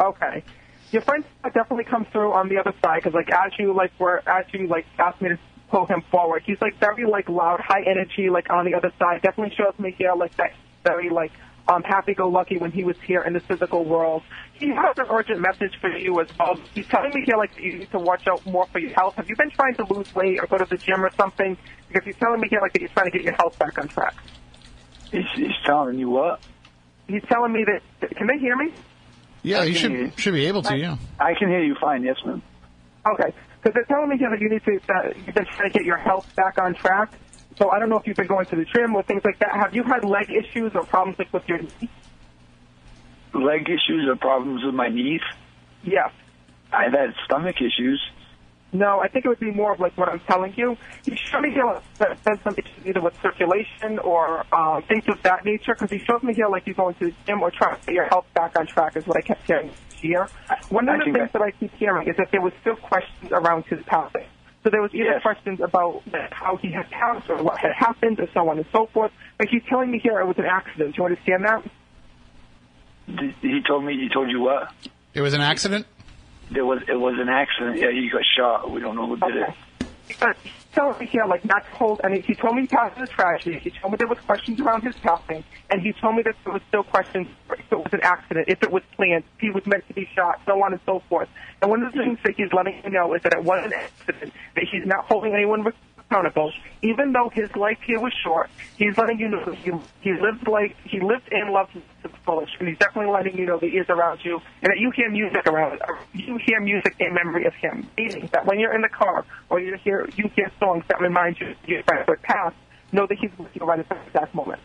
[0.00, 0.42] Okay.
[0.90, 3.92] Your friend Scott definitely comes through on the other side because, like, as you like
[4.00, 5.38] were as you like asked me to
[5.70, 9.22] pull him forward, he's like very like loud, high energy, like on the other side.
[9.22, 11.32] Definitely shows me here like that very like
[11.68, 14.22] um happy-go-lucky when he was here in the physical world.
[14.60, 16.60] He has an urgent message for you as well.
[16.74, 19.14] He's telling me here like that you need to watch out more for your health.
[19.16, 21.56] Have you been trying to lose weight or go to the gym or something?
[21.88, 23.88] Because he's telling me here like that you're trying to get your health back on
[23.88, 24.14] track.
[25.10, 26.40] He's, he's telling you what?
[27.08, 28.10] He's telling me that.
[28.16, 28.72] Can they hear me?
[29.42, 30.12] Yeah, I you should you.
[30.16, 30.76] should be able to.
[30.76, 30.98] Yeah.
[31.18, 32.42] I can hear you fine, yes, ma'am.
[33.14, 33.34] Okay.
[33.62, 35.86] Because they're telling me here that you need to that you've been trying to get
[35.86, 37.12] your health back on track.
[37.58, 39.52] So I don't know if you've been going to the gym or things like that.
[39.52, 41.88] Have you had leg issues or problems like with your knee?
[43.34, 45.20] Leg issues or problems with my knees?
[45.84, 46.10] Yes.
[46.72, 48.00] I've had stomach issues.
[48.72, 50.76] No, I think it would be more of like what I'm telling you.
[51.04, 55.20] You showed me here that there's some issues either with circulation or um, things of
[55.22, 55.74] that nature.
[55.74, 57.94] Because he showed me here like you're going to the gym or trying to get
[57.94, 60.28] your health back on track is what I kept hearing this year.
[60.68, 62.76] One I of the things that- that I keep hearing is that there was still
[62.76, 64.24] questions around his passing.
[64.62, 65.22] So there was either Yes.
[65.22, 68.86] questions about how he had passed or what had happened or so on and so
[68.86, 69.10] forth.
[69.38, 70.94] But he's telling me here it was an accident.
[70.94, 71.64] Do you understand that?
[73.16, 74.72] D- He told me, he told you what?
[75.14, 75.86] It was an accident.
[76.50, 77.78] There was, it was an accident.
[77.78, 78.70] Yeah, he got shot.
[78.70, 79.50] We don't know who did it.
[80.08, 82.20] Because he's telling me here, like, not to hold any.
[82.20, 83.60] He told me he passed the tragedy.
[83.60, 86.52] He told me there was questions around his passing, and he told me that there
[86.52, 89.64] was still questions if it was an accident, if it was planned, if he was
[89.66, 91.28] meant to be shot, so on and so forth.
[91.62, 93.72] And one of the things that he's letting me know is that it was an
[93.72, 95.62] accident, that he's not holding anyone
[96.10, 96.52] accountable.
[96.82, 99.70] Even though his life here was short, he's letting you know that he,
[100.00, 103.46] he lived like he lived and loved to the fullest, and he's definitely letting you
[103.46, 106.60] know that he is around you, and that you hear music around, or you hear
[106.60, 107.88] music in memory of him.
[107.96, 111.38] Meaning that when you're in the car or you hear you hear songs that remind
[111.38, 112.56] you of your friend past,
[112.92, 114.60] know that he's with you right at that exact moment.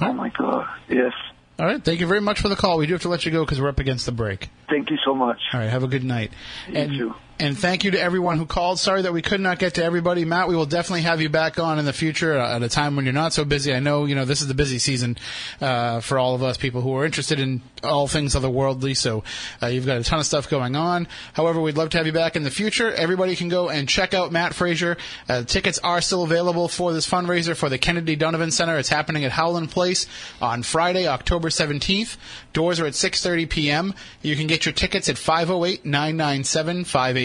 [0.00, 0.68] Oh my god.
[0.88, 1.12] Yes.
[1.58, 1.84] All right.
[1.84, 2.78] Thank you very much for the call.
[2.78, 4.48] We do have to let you go because we're up against the break.
[4.70, 5.38] Thank you so much.
[5.52, 5.68] All right.
[5.68, 6.32] Have a good night.
[6.66, 7.14] You and, too.
[7.38, 8.78] And thank you to everyone who called.
[8.78, 10.24] Sorry that we could not get to everybody.
[10.24, 13.04] Matt, we will definitely have you back on in the future at a time when
[13.04, 13.74] you're not so busy.
[13.74, 15.18] I know, you know, this is the busy season
[15.60, 18.96] uh, for all of us people who are interested in all things otherworldly.
[18.96, 19.24] So
[19.60, 21.08] uh, you've got a ton of stuff going on.
[21.32, 22.92] However, we'd love to have you back in the future.
[22.92, 24.96] Everybody can go and check out Matt Fraser.
[25.28, 28.78] Uh, tickets are still available for this fundraiser for the Kennedy Donovan Center.
[28.78, 30.06] It's happening at Howland Place
[30.40, 32.16] on Friday, October 17th.
[32.52, 33.94] Doors are at 6:30 p.m.
[34.20, 35.18] You can get your tickets at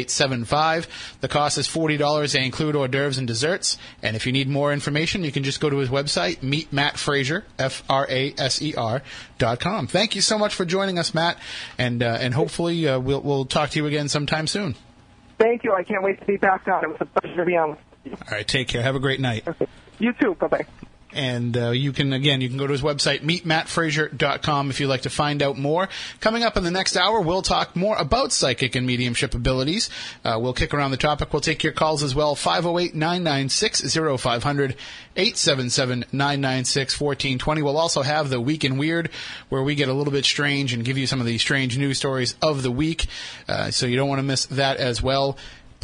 [0.05, 0.87] 508-997-5875.
[1.21, 2.33] The cost is $40.
[2.33, 3.77] They include hors d'oeuvres and desserts.
[4.01, 6.97] And if you need more information, you can just go to his website, meet Matt
[6.97, 9.01] Fraser, F-R-A-S-E-R, E
[9.37, 9.87] dot com.
[9.87, 11.37] Thank you so much for joining us, Matt.
[11.77, 14.75] And, uh, and hopefully, uh, we'll, we'll talk to you again sometime soon.
[15.37, 15.73] Thank you.
[15.73, 16.83] I can't wait to be back on.
[16.83, 18.11] It was a pleasure to be on with you.
[18.13, 18.47] All right.
[18.47, 18.81] Take care.
[18.81, 19.47] Have a great night.
[19.99, 20.35] You too.
[20.35, 20.65] Bye bye.
[21.13, 25.03] And uh, you can, again, you can go to his website, meetmattfraser.com, if you'd like
[25.03, 25.87] to find out more.
[26.19, 29.89] Coming up in the next hour, we'll talk more about psychic and mediumship abilities.
[30.25, 31.31] Uh, we'll kick around the topic.
[31.31, 32.35] We'll take your calls as well.
[32.35, 34.75] 508 996 0500
[35.15, 37.61] 877 996 1420.
[37.61, 39.09] We'll also have the Week in Weird,
[39.47, 41.97] where we get a little bit strange and give you some of the strange news
[41.97, 43.07] stories of the week.
[43.47, 45.37] Uh, so you don't want to miss that as well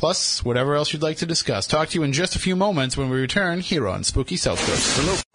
[0.04, 1.66] plus whatever else you'd like to discuss.
[1.66, 4.60] Talk to you in just a few moments when we return here on Spooky South
[4.60, 5.00] Coast.
[5.00, 5.33] Hello.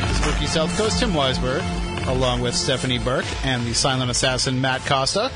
[0.00, 1.00] Back to Spooky South Coast.
[1.00, 1.60] Tim Weisberg,
[2.06, 5.28] along with Stephanie Burke and the silent assassin Matt Costa.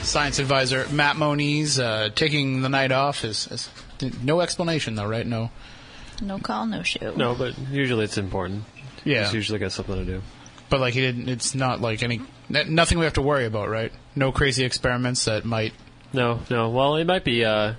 [0.00, 3.68] Science advisor Matt Moniz uh, taking the night off is, is
[4.22, 5.26] no explanation though, right?
[5.26, 5.50] No.
[6.22, 7.12] No call, no show.
[7.14, 8.64] No, but usually it's important.
[9.04, 9.24] Yeah.
[9.24, 10.22] He's usually got something to do.
[10.70, 11.28] But like he didn't.
[11.28, 13.92] It's not like any nothing we have to worry about, right?
[14.16, 15.74] No crazy experiments that might.
[16.14, 16.70] No, no.
[16.70, 17.74] Well, it might be uh,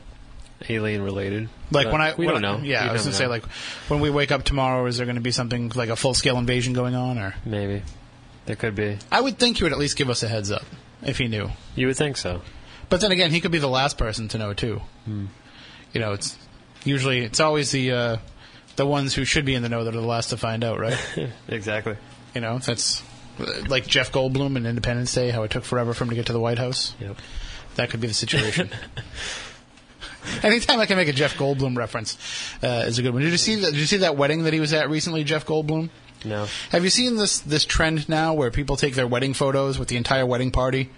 [0.70, 1.50] alien related.
[1.72, 2.60] Like when I we when don't know.
[2.64, 3.30] Yeah, We I was never gonna say know.
[3.30, 3.46] like
[3.90, 6.38] when we wake up tomorrow, is there going to be something like a full scale
[6.38, 7.18] invasion going on?
[7.18, 7.82] Or maybe
[8.46, 8.98] there could be.
[9.12, 10.66] I would think he would at least give us a heads up
[11.02, 11.50] if he knew.
[11.76, 12.42] You would think so.
[12.90, 14.82] But then again, he could be the last person to know too.
[15.06, 15.26] Hmm.
[15.94, 16.38] You know, it's
[16.84, 18.18] usually it's always the uh,
[18.76, 20.80] the ones who should be in the know that are the last to find out,
[20.80, 20.98] right?
[21.48, 21.96] exactly.
[22.36, 23.02] You know, that's
[23.40, 26.28] uh, like Jeff Goldblum in Independence Day, how it took forever for him to get
[26.28, 26.94] to the White House.
[27.00, 27.18] Yep.
[27.76, 28.70] That could be the situation.
[30.44, 32.18] Anytime I can make a Jeff Goldblum reference
[32.64, 33.24] uh, is a good one.
[33.24, 33.72] Did you see that?
[33.72, 35.90] Did you see that wedding that he was at recently, Jeff Goldblum?
[36.26, 36.48] No.
[36.72, 39.98] Have you seen this this trend now where people take their wedding photos with the
[39.98, 40.90] entire wedding party,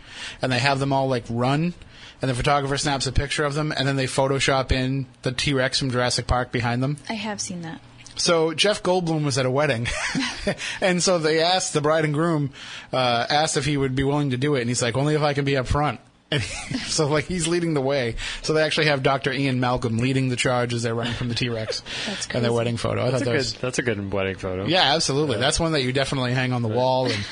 [0.41, 1.73] and they have them all like run,
[2.21, 5.53] and the photographer snaps a picture of them, and then they Photoshop in the T
[5.53, 6.97] Rex from Jurassic Park behind them.
[7.09, 7.81] I have seen that.
[8.17, 9.87] So Jeff Goldblum was at a wedding,
[10.81, 12.51] and so they asked the bride and groom
[12.93, 15.21] uh, asked if he would be willing to do it, and he's like, only if
[15.21, 15.99] I can be up front.
[16.31, 16.41] And
[16.87, 18.15] so like he's leading the way.
[18.41, 19.31] So they actually have Dr.
[19.31, 22.51] Ian Malcolm leading the charge as they're running from the T Rex That's and their
[22.51, 23.03] wedding photo.
[23.05, 23.37] I That's a thought that good.
[23.37, 24.65] was That's a good wedding photo.
[24.65, 25.37] yeah, absolutely.
[25.37, 27.25] That's one that you definitely hang on the wall and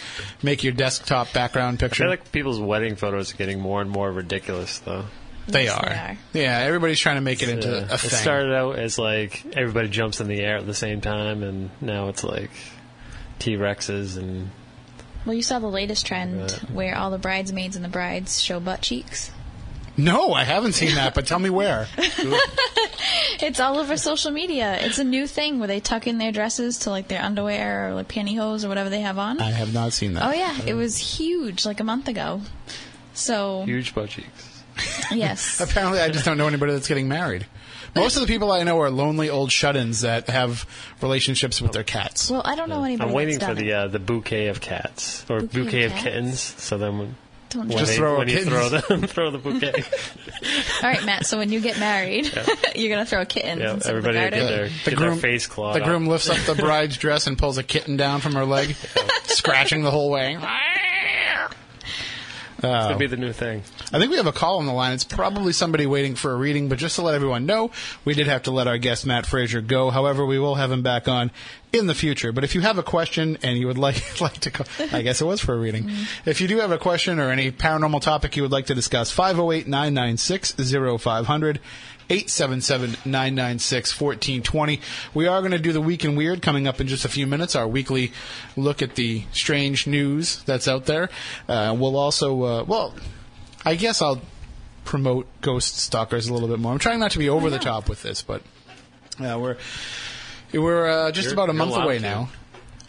[0.44, 1.86] make your desktop background picture.
[1.86, 2.04] I picture.
[2.04, 5.06] feel like people's wedding photos are getting more and more ridiculous, though.
[5.48, 5.90] they, Yes, are.
[5.90, 6.18] they are.
[6.34, 7.92] Yeah, everybody's trying to make it into Yeah.
[7.92, 8.10] a it thing.
[8.12, 12.10] started out as like everybody jumps in the air at the same time, and now
[12.10, 12.52] it's like
[13.40, 14.52] T Rexes and
[15.26, 16.72] Well, you saw the latest trend Right.
[16.72, 19.32] where all the bridesmaids and the brides show butt cheeks.
[19.96, 21.88] no, I haven't seen that, but tell me where.
[23.42, 24.78] It's all over social media.
[24.80, 27.94] It's a new thing where they tuck in their dresses to like their underwear or
[27.96, 29.42] like pantyhose or whatever they have on.
[29.42, 30.24] I have not seen that.
[30.24, 32.42] Oh yeah, it was huge like a month ago.
[33.14, 34.64] So huge butt cheeks.
[35.12, 37.46] yes, Apparently, I just don't know anybody that's getting married.
[37.96, 40.66] Most of the people I know are lonely old shut-ins that have
[41.02, 42.30] relationships with their cats.
[42.32, 43.08] well I don't know anybody.
[43.10, 45.84] I'm waiting that's for done the uh, the bouquet of cats or Bouquet of bouquet
[45.84, 46.04] of, cats?
[46.04, 46.40] kittens.
[46.42, 47.16] So then when,
[47.50, 48.50] Don't when just Just they- throw when you kittens.
[48.56, 49.84] throw them, throw the bouquet.
[50.84, 51.26] All right, Matt.
[51.28, 52.26] So when you get married,
[52.76, 53.62] you're gonna throw kittens.
[53.62, 54.48] yeah, in some of everybody the get garden.
[54.58, 55.76] their, The get groom- their face clawed.
[55.76, 56.10] The groom up.
[56.10, 58.76] lifts up the bride's dress and pulls a kitten down from her leg,
[59.26, 60.36] scratching the whole way.
[62.64, 63.10] It's gonna be oh.
[63.10, 63.64] the new thing.
[63.92, 64.94] I think we have a call on the line.
[64.94, 67.72] It's probably somebody waiting for a reading, but just to let everyone know,
[68.06, 69.90] we did have to let our guest Matt Fraser go.
[69.90, 71.32] However, we will have him back on
[71.74, 72.32] in the future.
[72.32, 75.22] But if you have a question and you would like like to call, I guess
[75.22, 75.86] it was for a reading.
[75.86, 76.30] Mm-hmm.
[76.30, 79.12] If you do have a question or any paranormal topic you would like to discuss,
[79.16, 81.58] 508-996-0500.
[82.14, 84.80] 877-996-1420.
[85.14, 87.28] We are going to do the Week in Weird coming up in just a few
[87.28, 88.12] minutes, our weekly
[88.56, 91.10] look at the strange news that's out there.
[91.48, 92.94] Uh, we'll also, uh, well,
[93.66, 94.22] I guess I'll
[94.86, 96.72] promote Ghost Stalkers a little bit more.
[96.74, 98.42] I'm trying not to be over the top with this, but
[99.20, 99.58] uh, we're
[100.54, 102.04] we're uh, just You're- about a month away to.
[102.04, 102.30] now.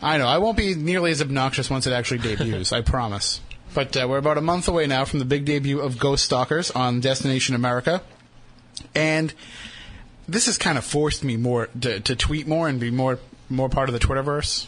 [0.03, 2.73] I know I won't be nearly as obnoxious once it actually debuts.
[2.73, 3.41] I promise.
[3.73, 6.71] But uh, we're about a month away now from the big debut of Ghost Stalkers
[6.71, 8.03] on Destination America,
[8.95, 9.33] and
[10.29, 13.19] this has kind of forced me more to, to tweet more and be more
[13.49, 14.67] more part of the Twitterverse.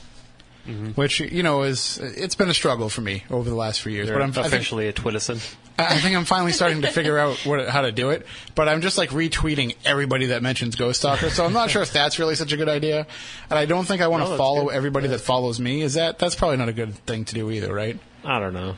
[0.66, 1.00] Mm-hmm.
[1.00, 4.08] which you know is it's been a struggle for me over the last few years.
[4.08, 5.36] You're but I'm I think, officially a Twitterson.
[5.78, 8.26] I think I'm finally starting to figure out what, how to do it.
[8.56, 11.92] But I'm just like retweeting everybody that mentions Ghost Stalker, so I'm not sure if
[11.92, 13.06] that's really such a good idea.
[13.48, 14.74] And I don't think I want No, to follow good.
[14.74, 15.82] everybody that follows me.
[15.82, 17.96] Is that that's probably not a good thing to do either, right?
[18.24, 18.74] I don't know.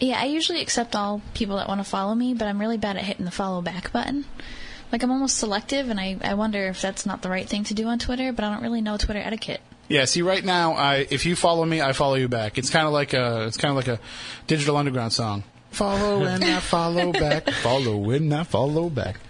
[0.00, 2.96] Yeah, I usually accept all people that want to follow me, but I'm really bad
[2.96, 4.24] at hitting the follow back button.
[4.92, 7.74] Like I'm almost selective, and I, I wonder if that's not the right thing to
[7.74, 8.32] do on Twitter.
[8.32, 9.60] But I don't really know Twitter etiquette.
[9.88, 12.58] Yeah, see, right now, I if you follow me, I follow you back.
[12.58, 14.00] It's kind of like a it's kind of like a
[14.46, 15.44] Digital Underground song.
[15.70, 17.48] Follow and I follow back.
[17.50, 19.20] Follow and I follow back.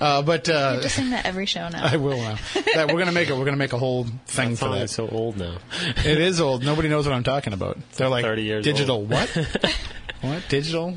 [0.00, 1.84] Uh, but You uh, have to sing that every show now.
[1.92, 2.36] I will now.
[2.74, 3.36] That, we're gonna make it.
[3.36, 4.82] We're gonna make a whole thing That for song that.
[4.82, 5.58] is so old now.
[6.04, 6.64] It is old.
[6.64, 7.78] Nobody knows what I'm talking about.
[7.96, 8.96] They're like 30 years digital.
[8.98, 9.10] old.
[9.10, 9.28] What?
[10.20, 10.92] what digital?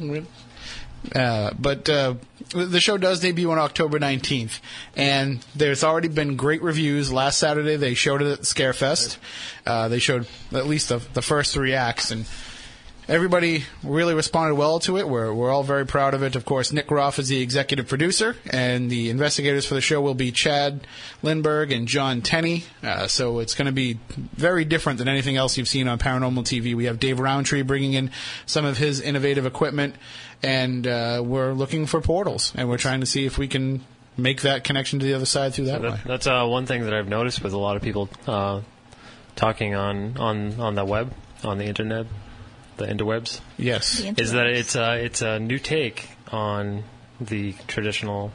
[1.15, 2.15] Uh, but uh,
[2.53, 4.59] the show does debut on October 19th,
[4.95, 7.11] and there's already been great reviews.
[7.11, 9.17] Last Saturday they showed it at Scarefest.
[9.65, 12.25] Uh, they showed at least the, the first three acts, and
[13.07, 15.07] everybody really responded well to it.
[15.07, 16.35] We're, we're all very proud of it.
[16.35, 20.13] Of course, Nick Roth is the executive producer, and the investigators for the show will
[20.13, 20.87] be Chad
[21.23, 22.63] Lindberg and John Tenney.
[22.81, 26.43] Uh, so it's going to be very different than anything else you've seen on Paranormal
[26.43, 26.75] TV.
[26.75, 28.11] We have Dave Roundtree bringing in
[28.45, 29.95] some of his innovative equipment,
[30.43, 33.83] and uh, we're looking for portals, and we're trying to see if we can
[34.17, 35.89] make that connection to the other side through that way.
[35.89, 38.61] That, that's uh, one thing that I've noticed with a lot of people uh,
[39.35, 41.13] talking on, on, on the web,
[41.43, 42.07] on the internet,
[42.77, 43.99] the interwebs, Yes.
[43.99, 46.83] The is that it's a, it's a new take on
[47.19, 48.31] the traditional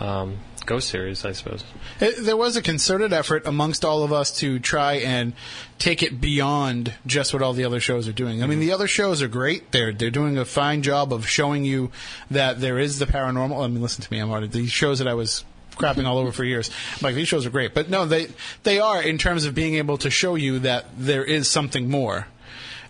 [0.00, 0.38] um,
[0.70, 1.64] Ghost series, I suppose.
[1.98, 5.32] It, there was a concerted effort amongst all of us to try and
[5.80, 8.40] take it beyond just what all the other shows are doing.
[8.40, 9.72] I mean, the other shows are great.
[9.72, 11.90] They're they're doing a fine job of showing you
[12.30, 13.64] that there is the paranormal.
[13.64, 14.20] I mean, listen to me.
[14.20, 16.70] I'm already these shows that I was crapping all over for years.
[16.92, 18.28] I'm like these shows are great, but no, they
[18.62, 22.28] they are in terms of being able to show you that there is something more.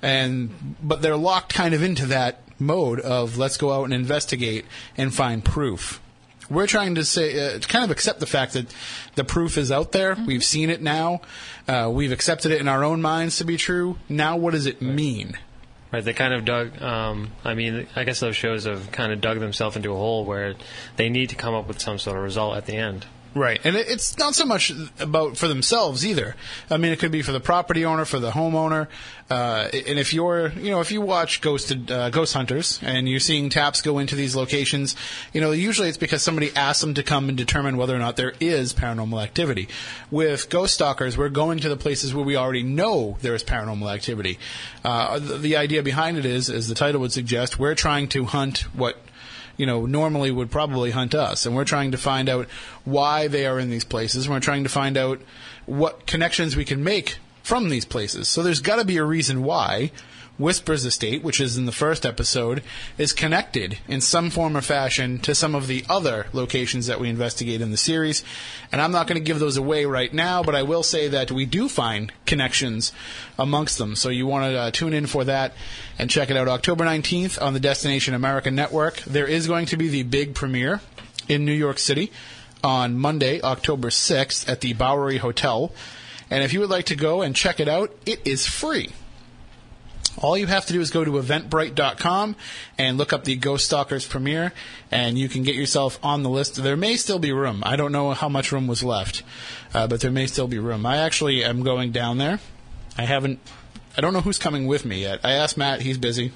[0.03, 4.67] And but they're locked kind of into that mode of let's go out and investigate
[4.99, 5.99] and find proof.
[6.51, 8.75] We're trying to say, uh, to kind of accept the fact that
[9.15, 10.17] the proof is out there.
[10.27, 11.21] We've seen it now.
[11.69, 13.99] Uh, we've accepted it in our own minds to be true.
[14.09, 15.39] Now, what does it mean?
[15.93, 16.81] Right, they kind of dug.
[16.81, 20.25] Um, I mean, I guess those shows have kind of dug themselves into a hole
[20.25, 20.55] where
[20.97, 23.07] they need to come up with some sort of result at the end.
[23.33, 26.35] Right, and it's not so much about for themselves either.
[26.69, 28.89] I mean, it could be for the property owner, for the homeowner,
[29.31, 33.21] uh, and if you're, you know, if you watch Ghosted uh, Ghost Hunters and you're
[33.21, 34.97] seeing TAPS go into these locations,
[35.33, 38.17] you know, usually it's because somebody asked them to come and determine whether or not
[38.17, 39.69] there is paranormal activity.
[40.11, 43.95] With Ghost Stalkers, we're going to the places where we already know there is paranormal
[43.95, 44.41] activity.
[44.85, 48.25] Uh, the, the idea behind it is, as the title would suggest, we're trying to
[48.25, 48.99] hunt what
[49.61, 51.45] you know, normally would probably hunt us.
[51.45, 52.49] And we're trying to find out
[52.87, 54.25] why they are in these places.
[54.25, 55.21] And we're trying to find out
[55.67, 58.27] what connections we can make from these places.
[58.27, 59.93] So there's got to be a reason why
[60.41, 62.63] Whispers Estate, which is in the first episode,
[62.99, 67.09] is connected in some form or fashion to some of the other locations that we
[67.09, 68.25] investigate in the series.
[68.73, 71.31] And I'm not going to give those away right now, but I will say that
[71.31, 72.93] we do find connections
[73.39, 73.95] amongst them.
[73.95, 75.53] So you want to uh, tune in for that
[75.99, 76.49] and check it out.
[76.49, 78.97] October 19th on the Destination America Network.
[79.03, 80.81] There is going to be the big premiere
[81.29, 82.11] in New York City
[82.63, 85.73] on Monday, October 6th at the Bowery Hotel.
[86.31, 88.91] And if you would like to go and check it out, it is free.
[90.19, 92.37] All you have to do is go to eventbrite.com
[92.77, 94.53] and look up the Ghost Stalkers premiere,
[94.91, 96.63] and you can get yourself on the list.
[96.63, 97.63] There may still be room.
[97.65, 99.23] I don't know how much room was left,
[99.73, 100.85] uh, but there may still be room.
[100.85, 102.41] I actually am going down there.
[102.99, 103.41] I haven't.
[103.97, 105.21] I don't know who's coming with me yet.
[105.25, 105.81] I asked Matt.
[105.83, 106.33] He's busy.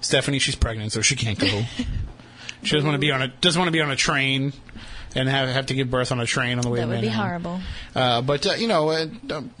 [0.00, 1.48] Stephanie, she's pregnant, so she can't go.
[2.62, 4.52] she doesn't want to be on a doesn't want to be on a train
[5.16, 7.08] and have have to give birth on a train on the way That would be
[7.08, 7.60] horrible.
[7.94, 9.06] Uh, but uh, you know, uh,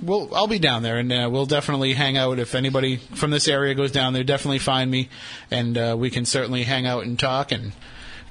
[0.00, 2.38] we'll I'll be down there, and uh, we'll definitely hang out.
[2.38, 5.08] If anybody from this area goes down there, definitely find me,
[5.50, 7.52] and uh, we can certainly hang out and talk.
[7.52, 7.72] And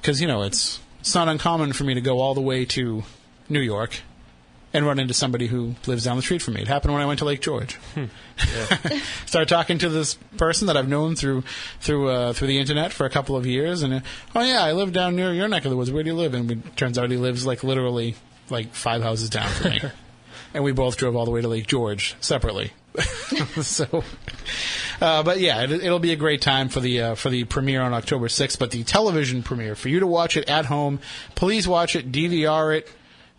[0.00, 3.02] because you know, it's it's not uncommon for me to go all the way to
[3.48, 4.00] New York
[4.76, 6.60] and run into somebody who lives down the street from me.
[6.60, 7.78] It happened when I went to Lake George.
[9.26, 11.44] Started talking to this person that I've known through
[11.80, 14.00] through uh, through the internet for a couple of years, and uh,
[14.34, 15.90] oh yeah, I live down near your neck of the woods.
[15.90, 16.34] Where do you live?
[16.34, 18.16] And it turns out he lives like literally
[18.50, 19.80] like five houses down from me.
[20.54, 22.72] and we both drove all the way to Lake George separately.
[23.62, 24.04] so,
[25.00, 27.80] uh, but yeah, it, it'll be a great time for the uh, for the premiere
[27.80, 28.58] on October 6th.
[28.58, 31.00] But the television premiere for you to watch it at home,
[31.34, 32.92] please watch it, DVR it,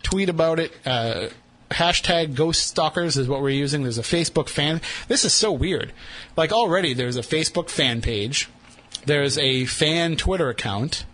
[0.03, 0.71] tweet about it.
[0.85, 1.29] Uh,
[1.71, 3.83] hashtag Ghost Stalkers is what we're using.
[3.83, 4.81] There's a Facebook fan.
[5.07, 5.91] This is so weird.
[6.35, 8.49] Like already, there's a Facebook fan page.
[9.05, 11.05] There's a fan Twitter account.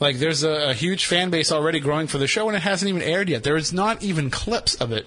[0.00, 2.88] Like there's a, a huge fan base already growing for the show, and it hasn't
[2.88, 3.42] even aired yet.
[3.42, 5.06] There is not even clips of it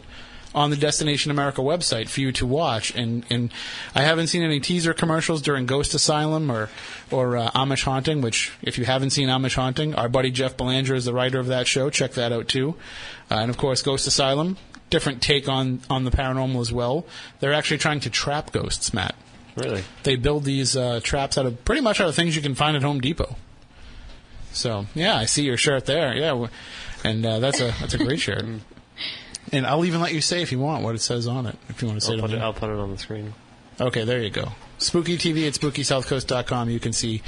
[0.54, 2.94] on the Destination America website for you to watch.
[2.96, 3.52] And, and
[3.96, 6.70] I haven't seen any teaser commercials during Ghost Asylum or
[7.10, 8.22] or uh, Amish Haunting.
[8.22, 11.48] Which, if you haven't seen Amish Haunting, our buddy Jeff Belanger is the writer of
[11.48, 11.90] that show.
[11.90, 12.76] Check that out too.
[13.30, 14.58] Uh, and of course, Ghost Asylum,
[14.90, 17.06] different take on on the paranormal as well.
[17.40, 19.16] They're actually trying to trap ghosts, Matt.
[19.56, 19.84] Really?
[20.04, 22.76] They build these uh, traps out of pretty much out of things you can find
[22.76, 23.36] at Home Depot.
[24.54, 26.14] So yeah, I see your shirt there.
[26.14, 26.48] Yeah,
[27.04, 28.46] and uh, that's a that's a great shirt.
[29.52, 31.58] And I'll even let you say if you want what it says on it.
[31.70, 32.44] If you want to say I'll it put it, there.
[32.44, 33.34] I'll put it on the screen.
[33.80, 34.50] Okay, there you go.
[34.78, 36.70] Spooky TV at SpookySouthCoast.com.
[36.70, 37.22] You can see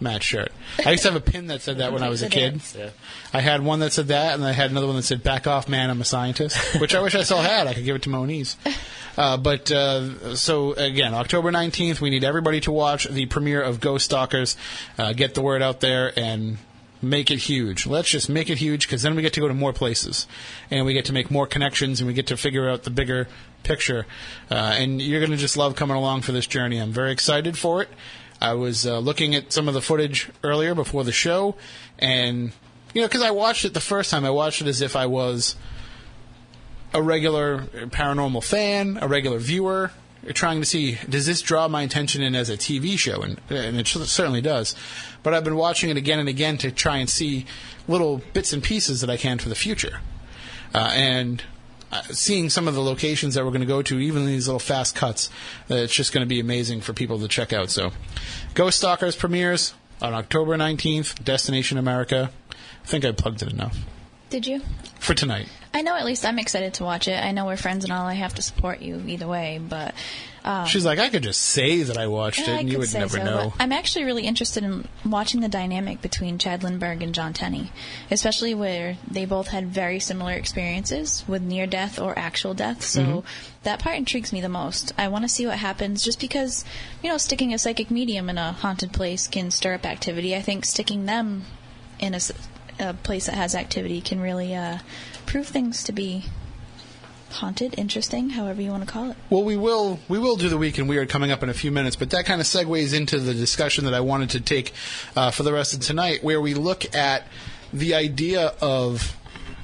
[0.00, 0.52] Matt's shirt.
[0.84, 2.60] I used to have a pin that said that when I was a kid.
[2.76, 2.90] Yeah.
[3.32, 5.68] I had one that said that, and I had another one that said "Back off,
[5.68, 7.66] man, I'm a scientist," which I wish I still had.
[7.66, 8.56] I could give it to Moniz.
[9.16, 13.80] Uh, but uh, so again, October 19th, we need everybody to watch the premiere of
[13.80, 14.56] Ghost Stalkers.
[14.98, 16.58] Uh, get the word out there and
[17.02, 17.86] make it huge.
[17.86, 20.26] Let's just make it huge because then we get to go to more places
[20.70, 23.28] and we get to make more connections and we get to figure out the bigger
[23.62, 24.06] picture.
[24.50, 26.78] Uh, and you're going to just love coming along for this journey.
[26.78, 27.88] I'm very excited for it.
[28.40, 31.54] I was uh, looking at some of the footage earlier before the show,
[31.98, 32.52] and
[32.92, 35.06] you know, because I watched it the first time, I watched it as if I
[35.06, 35.56] was
[36.92, 39.92] a regular paranormal fan, a regular viewer,
[40.32, 43.80] trying to see does this draw my attention in as a TV show, and, and
[43.80, 44.74] it certainly does.
[45.24, 47.46] But I've been watching it again and again to try and see
[47.88, 49.98] little bits and pieces that I can for the future,
[50.72, 51.42] uh, and.
[51.92, 54.58] Uh, seeing some of the locations that we're going to go to, even these little
[54.58, 55.30] fast cuts,
[55.70, 57.70] uh, it's just going to be amazing for people to check out.
[57.70, 57.92] So,
[58.54, 62.32] Ghost Stalkers premieres on October 19th, Destination America.
[62.50, 63.78] I think I plugged it enough
[64.28, 64.62] Did you?
[64.98, 65.46] for tonight.
[65.72, 67.22] I know at least I'm excited to watch it.
[67.22, 68.06] I know we're friends and all.
[68.06, 69.94] I have to support you either way, but
[70.44, 72.78] um, She's like, I could just say that I watched yeah, it, I and you
[72.78, 73.52] would never so, know.
[73.58, 77.72] I'm actually really interested in watching the dynamic between Chad Lindberg and John Tenney,
[78.10, 82.82] especially where they both had very similar experiences with near death or actual death.
[82.84, 83.24] So Mhm.
[83.62, 84.92] that part intrigues me the most.
[84.98, 86.64] I want to see what happens, just because
[87.02, 90.36] you know, sticking a psychic medium in a haunted place can stir up activity.
[90.36, 91.44] I think sticking them
[91.98, 92.14] in
[92.78, 94.78] a place that has activity can really uh,
[95.26, 96.24] prove things to be
[97.34, 99.16] haunted, interesting, however you want to call it.
[99.30, 101.70] Well, we will we will do the week in weird coming up in a few
[101.70, 104.72] minutes, but that kind of segues into the discussion that I wanted to take
[105.16, 107.26] uh, for the rest of tonight, where we look at
[107.72, 109.16] the idea of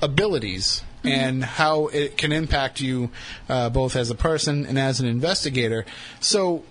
[0.02, 3.10] abilities and how it can impact you
[3.48, 5.86] uh, both as a person and as an investigator.
[6.20, 6.64] So.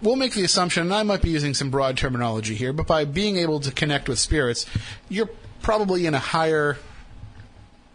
[0.00, 3.04] We'll make the assumption, and I might be using some broad terminology here, but by
[3.04, 4.66] being able to connect with spirits,
[5.08, 5.30] you're
[5.62, 6.76] probably in a higher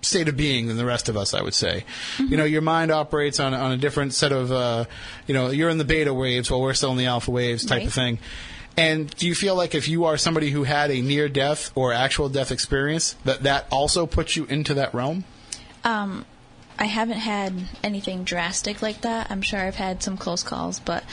[0.01, 1.83] state of being than the rest of us, I would say.
[2.19, 4.85] You know, your mind operates on, on a different set of, uh,
[5.25, 7.79] you know, you're in the beta waves while we're still in the alpha waves type
[7.79, 7.87] Right.
[7.87, 8.19] of thing.
[8.77, 11.93] And do you feel like if you are somebody who had a near death or
[11.93, 15.23] actual death experience, that that also puts you into that realm?
[15.83, 16.25] Um,
[16.77, 19.31] I haven't had anything drastic like that.
[19.31, 21.03] I'm sure I've had some close calls, but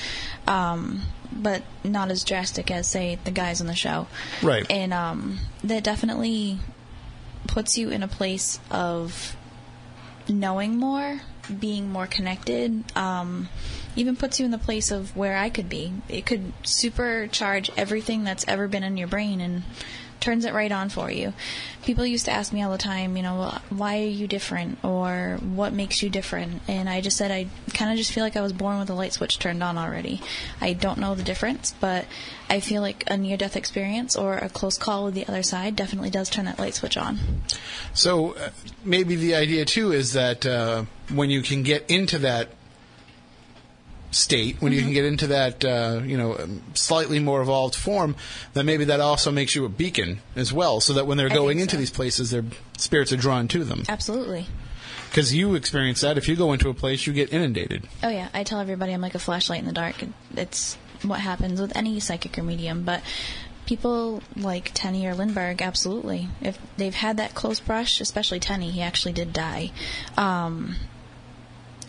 [0.46, 1.00] um,
[1.32, 4.08] but not as drastic as say the guys on the show.
[4.42, 4.66] Right.
[4.70, 6.58] And um, that definitely
[7.46, 9.36] puts you in a place of
[10.28, 11.20] knowing more,
[11.58, 12.84] being more connected.
[12.96, 13.48] Um,
[13.96, 15.92] even puts you in the place of where I could be.
[16.08, 19.62] It could supercharge everything that's ever been in your brain and
[20.20, 21.32] turns it right on for you.
[21.82, 25.38] People used to ask me all the time, you know, why are you different or
[25.42, 26.62] what makes you different?
[26.66, 28.94] And I just said I kind of just feel like I was born with a
[28.94, 30.22] light switch turned on already.
[30.60, 32.06] I don't know the difference, but
[32.48, 35.76] I feel like a near death experience or a close call with the other side
[35.76, 37.18] definitely does turn that light switch on.
[37.92, 38.50] So uh,
[38.84, 42.48] maybe the idea too is that uh, when you can get into that
[44.14, 46.38] state, when you can get into that uh, you know
[46.74, 48.16] slightly more evolved form,
[48.52, 51.34] then maybe that also makes you a beacon as well, so that when they're I
[51.34, 51.78] going into so.
[51.78, 52.44] these places, their
[52.78, 53.84] spirits are drawn to them.
[53.88, 54.46] Absolutely.
[55.10, 56.18] Because you experience that.
[56.18, 57.86] If you go into a place, you get inundated.
[58.02, 59.96] Oh yeah, I tell everybody I'm like a flashlight in the dark.
[60.36, 63.02] It's what happens with any psychic or medium, but
[63.66, 66.28] people like Tenney or Lindberg, absolutely.
[66.40, 69.70] If they've had that close brush, especially Tenney, he actually did die.
[70.16, 70.76] Um,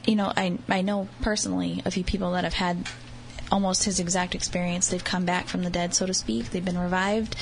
[0.05, 2.87] you know, I I know personally a few people that have had
[3.51, 4.87] almost his exact experience.
[4.87, 6.49] They've come back from the dead, so to speak.
[6.51, 7.35] They've been revived,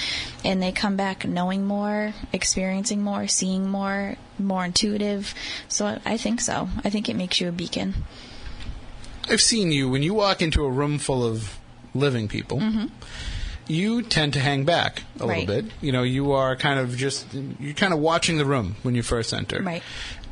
[0.43, 5.33] and they come back knowing more, experiencing more, seeing more, more intuitive.
[5.69, 6.67] So I, I think so.
[6.83, 7.93] I think it makes you a beacon.
[9.29, 11.57] I've seen you when you walk into a room full of
[11.95, 12.59] living people.
[12.59, 12.85] Mm-hmm.
[13.69, 15.47] You tend to hang back a Right.
[15.47, 15.71] little bit.
[15.79, 17.25] You know, you are kind of just
[17.61, 19.61] you're kind of watching the room when you first enter.
[19.63, 19.81] Right.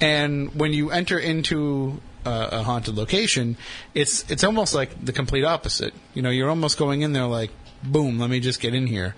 [0.02, 3.58] And when you enter into a, a haunted location,
[3.94, 5.94] it's it's almost like the complete opposite.
[6.14, 7.52] You know, you're almost going in there like,
[7.84, 9.16] boom, let me just get in here,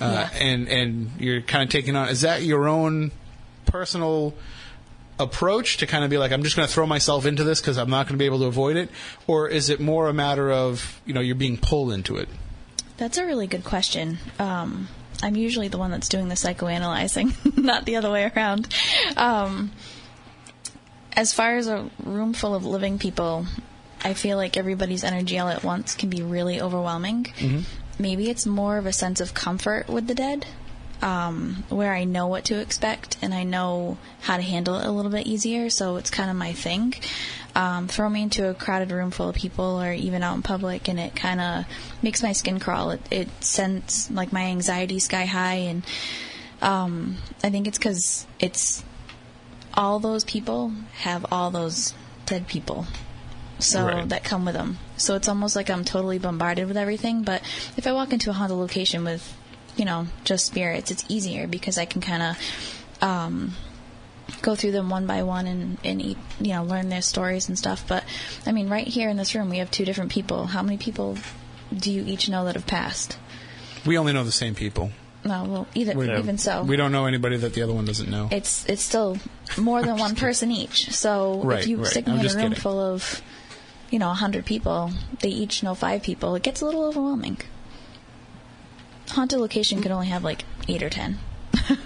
[0.00, 0.38] uh, Yeah.
[0.38, 2.08] and and you're kind of taking on.
[2.08, 3.10] Is that your own
[3.66, 4.34] personal
[5.18, 7.78] approach to kind of be like, I'm just going to throw myself into this because
[7.78, 8.90] I'm not going to be able to avoid it?
[9.26, 12.28] Or is it more a matter of, you know, you're being pulled into it?
[12.96, 14.18] That's a really good question.
[14.40, 14.88] Um,
[15.22, 18.66] I'm usually the one that's doing the psychoanalyzing, not the other way around.
[19.16, 19.70] Um,
[21.16, 23.46] as far as a room full of living people,
[24.02, 27.26] I feel like everybody's energy all at once can be really overwhelming.
[27.98, 30.46] Maybe it's more of a sense of comfort with the dead,
[31.00, 34.90] um, where I know what to expect and I know how to handle it a
[34.90, 36.94] little bit easier, so it's kind of my thing.
[37.54, 40.88] Um, throw me into a crowded room full of people or even out in public
[40.88, 41.64] and it kind of
[42.02, 42.90] makes my skin crawl.
[42.90, 45.84] It, it sends like my anxiety sky high and
[46.60, 48.82] um, I think it's because it's
[49.76, 51.94] all those people have all those
[52.26, 52.86] dead people.
[53.58, 54.08] So Right.
[54.08, 57.40] that come with them so it's almost like i'm totally bombarded with everything but
[57.76, 59.22] if i walk into a haunted location with
[59.76, 62.36] you know just spirits it's easier because i can kind of
[63.00, 63.52] um,
[64.42, 67.56] go through them one by one and, and eat, you know learn their stories and
[67.56, 67.86] stuff.
[67.86, 68.04] But
[68.44, 70.46] i mean right here in this room we have two different people.
[70.46, 71.16] How many people
[71.74, 73.18] do you each know that have passed?
[73.86, 74.90] We only know the same people.
[75.24, 78.10] No well either We, even so we don't know anybody that the other one doesn't
[78.10, 78.28] know.
[78.30, 79.18] it's it's still
[79.56, 80.90] more than one person each.
[80.92, 81.86] So Right, if you right.
[81.86, 82.54] stick me I'm in a room kidding.
[82.60, 83.22] full of,
[83.90, 86.34] you know, hundred people, they each know five people.
[86.34, 87.38] It gets a little overwhelming.
[89.10, 91.18] Haunted location could only have like eight or ten.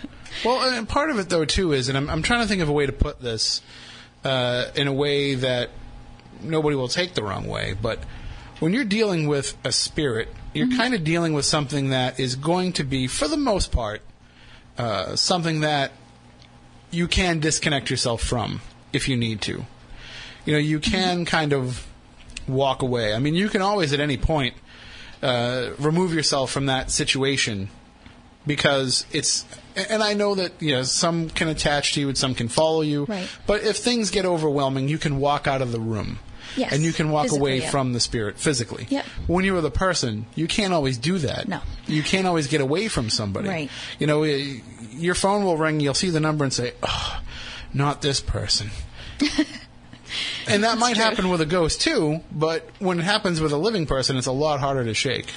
[0.44, 2.68] Well, and part of it though too is, and I'm, I'm trying to think of
[2.68, 3.60] a way to put this
[4.24, 5.70] uh, in a way that
[6.42, 7.74] nobody will take the wrong way.
[7.80, 7.98] But
[8.60, 12.72] when you're dealing with a spirit, you're kind of dealing with something that is going
[12.74, 14.02] to be, for the most part,
[14.76, 15.92] uh, something that
[16.90, 18.60] you can disconnect yourself from
[18.92, 19.64] if you need to.
[20.44, 21.86] You know, you can kind of
[22.46, 23.12] walk away.
[23.14, 24.54] I mean, you can always at any point
[25.22, 27.68] uh, remove yourself from that situation
[28.46, 29.44] because it's
[29.90, 32.82] and I know that you know some can attach to you and some can follow
[32.82, 33.04] you.
[33.04, 33.28] Right.
[33.46, 36.18] But if things get overwhelming, you can walk out of the room.
[36.56, 37.70] Yes, And you can walk physically, away yeah.
[37.70, 38.86] from the spirit physically.
[38.88, 39.04] Yep.
[39.26, 41.46] When you're the person, you can't always do that.
[41.46, 41.60] No.
[41.86, 43.48] You can't always get away from somebody.
[43.48, 43.70] Right.
[43.98, 47.20] You know, your phone will ring, you'll see the number and say, oh,
[47.72, 48.70] not this person.
[50.48, 51.04] and that might true.
[51.04, 54.32] happen with a ghost too, but when it happens with a living person, it's a
[54.32, 55.32] lot harder to shake.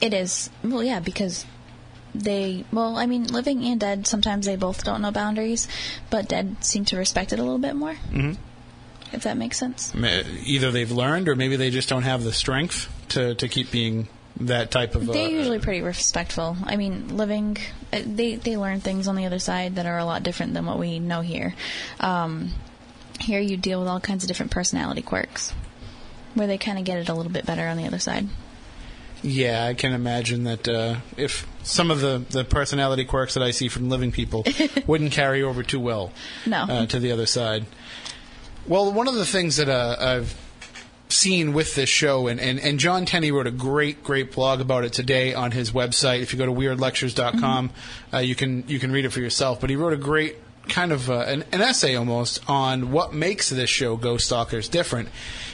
[0.00, 1.44] It is well, yeah, because
[2.14, 5.68] they well, I mean, living and dead sometimes they both don't know boundaries,
[6.10, 7.94] but dead seem to respect it a little bit more.
[7.94, 8.32] Mm-hmm.
[9.12, 9.94] If that makes sense.
[9.94, 14.08] Either they've learned, or maybe they just don't have the strength to, to keep being
[14.40, 15.06] that type of.
[15.06, 16.56] They're usually pretty respectful.
[16.64, 17.58] I mean, living,
[17.92, 20.64] uh, they they learn things on the other side that are a lot different than
[20.64, 21.54] what we know here.
[22.00, 22.52] Um,
[23.20, 25.52] here, you deal with all kinds of different personality quirks,
[26.34, 28.28] where they kind of get it a little bit better on the other side.
[29.22, 33.52] Yeah, I can imagine that uh, if some of the, the personality quirks that I
[33.52, 34.44] see from living people
[34.86, 36.12] wouldn't carry over too well
[36.44, 36.62] No.
[36.62, 37.66] uh, to the other side.
[38.66, 40.36] Well, one of the things that uh, I've
[41.08, 44.84] seen with this show, and, and, and John Tenney wrote a great, great blog about
[44.84, 46.20] it today on his website.
[46.22, 47.70] If you go to weirdlectures.com,
[48.12, 49.60] uh, you can you can read it for yourself.
[49.60, 50.36] But he wrote a great
[50.68, 55.08] kind of uh, an, an essay almost on what makes this show Ghost Stalkers different.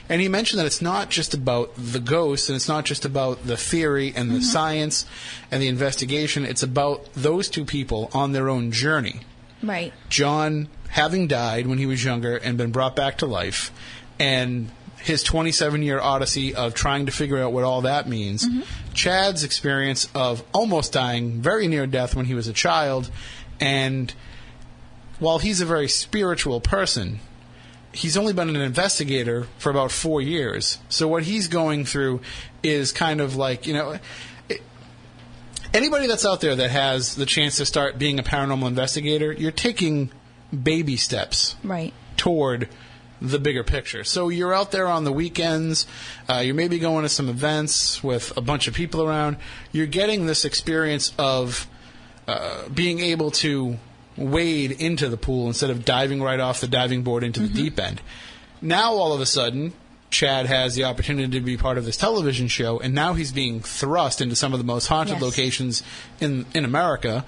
[0.08, 3.46] And he mentioned that it's not just about the ghosts, and it's not just about
[3.46, 5.04] the theory and the science
[5.50, 6.46] and the investigation.
[6.46, 9.20] It's about those two people on their own journey.
[9.62, 9.92] Right.
[10.08, 13.70] John having died when he was younger and been brought back to life,
[14.18, 18.46] and his 27 year odyssey of trying to figure out what all that means.
[18.94, 23.10] Chad's experience of almost dying very near death when he was a child,
[23.60, 24.12] and
[25.18, 27.20] while he's a very spiritual person,
[27.92, 30.78] he's only been an investigator for about four years.
[30.88, 32.20] So what he's going through
[32.62, 33.98] is kind of like, you know,
[34.48, 34.62] it-
[35.74, 39.50] anybody that's out there that has the chance to start being a paranormal investigator, you're
[39.50, 40.10] taking
[40.62, 41.92] baby steps Right.
[42.16, 42.68] toward
[43.20, 44.04] the bigger picture.
[44.04, 45.86] So you're out there on the weekends,
[46.30, 49.36] uh, you're maybe going to some events with a bunch of people around.
[49.72, 51.66] You're getting this experience of
[52.28, 53.78] uh, being able to
[54.18, 57.56] wade into the pool instead of diving right off the diving board into the mm-hmm.
[57.56, 58.00] deep end.
[58.60, 59.72] Now all of a sudden,
[60.10, 63.60] Chad has the opportunity to be part of this television show, and now he's being
[63.60, 65.22] thrust into some of the most haunted Yes.
[65.22, 65.82] locations
[66.20, 67.24] in in America,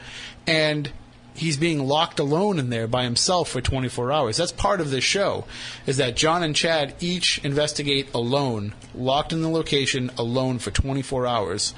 [0.46, 0.90] and
[1.34, 4.36] he's being locked alone in there by himself for 24 hours.
[4.36, 5.44] That's part of this show,
[5.86, 11.26] is that John and Chad each investigate alone, locked in the location alone for 24
[11.26, 11.74] hours,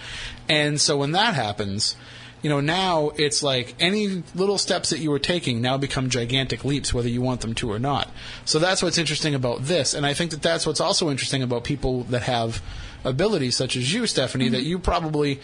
[0.49, 1.97] and so when that happens.
[2.43, 6.65] You know, now it's like any little steps that you were taking now become gigantic
[6.65, 8.11] leaps, whether you want them to or not.
[8.45, 11.63] So that's what's interesting about this, and I think that that's what's also interesting about
[11.63, 12.61] people that have
[13.05, 15.41] abilities such as you, Stephanie, that you probably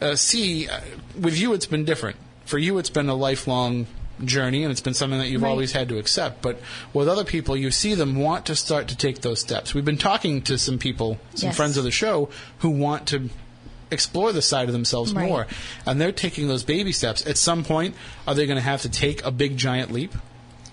[0.00, 0.68] uh, see.
[0.68, 0.80] Uh,
[1.20, 2.16] with you, it's been different.
[2.44, 3.86] For you, it's been a lifelong
[4.24, 5.48] journey, and it's been something that you've Right.
[5.50, 6.42] always had to accept.
[6.42, 6.60] But
[6.92, 9.74] with other people, you see them want to start to take those steps.
[9.74, 11.56] We've been talking to some people, some Yes.
[11.56, 12.28] friends of the show,
[12.58, 13.30] who want to
[13.92, 15.28] explore the side of themselves Right.
[15.28, 15.46] more,
[15.86, 17.26] and they're taking those baby steps.
[17.26, 17.94] At some point,
[18.26, 20.14] are they going to have to take a big giant leap?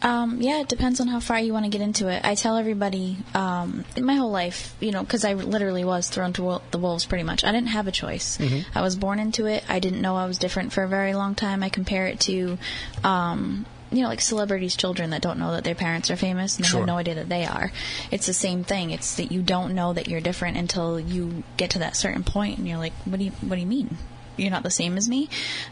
[0.02, 2.22] Um, yeah, it depends on how far you want to get into it.
[2.24, 6.32] I tell everybody, um, in my whole life, you know, because I literally was thrown
[6.34, 7.44] to the wolves pretty much.
[7.44, 8.40] I didn't have a choice.
[8.74, 9.62] I was born into it.
[9.68, 11.64] I didn't know I was different for a very long time.
[11.64, 12.58] I compare it to,
[13.04, 16.66] um, you know, like celebrities' children that don't know that their parents are famous and
[16.66, 16.82] they Sure.
[16.82, 17.72] have no idea that they are.
[18.12, 18.92] It's the same thing.
[18.92, 22.58] It's that you don't know that you're different until you get to that certain point
[22.60, 23.98] and you're like, what do you, what do you mean?
[24.38, 25.28] You're not the same as me.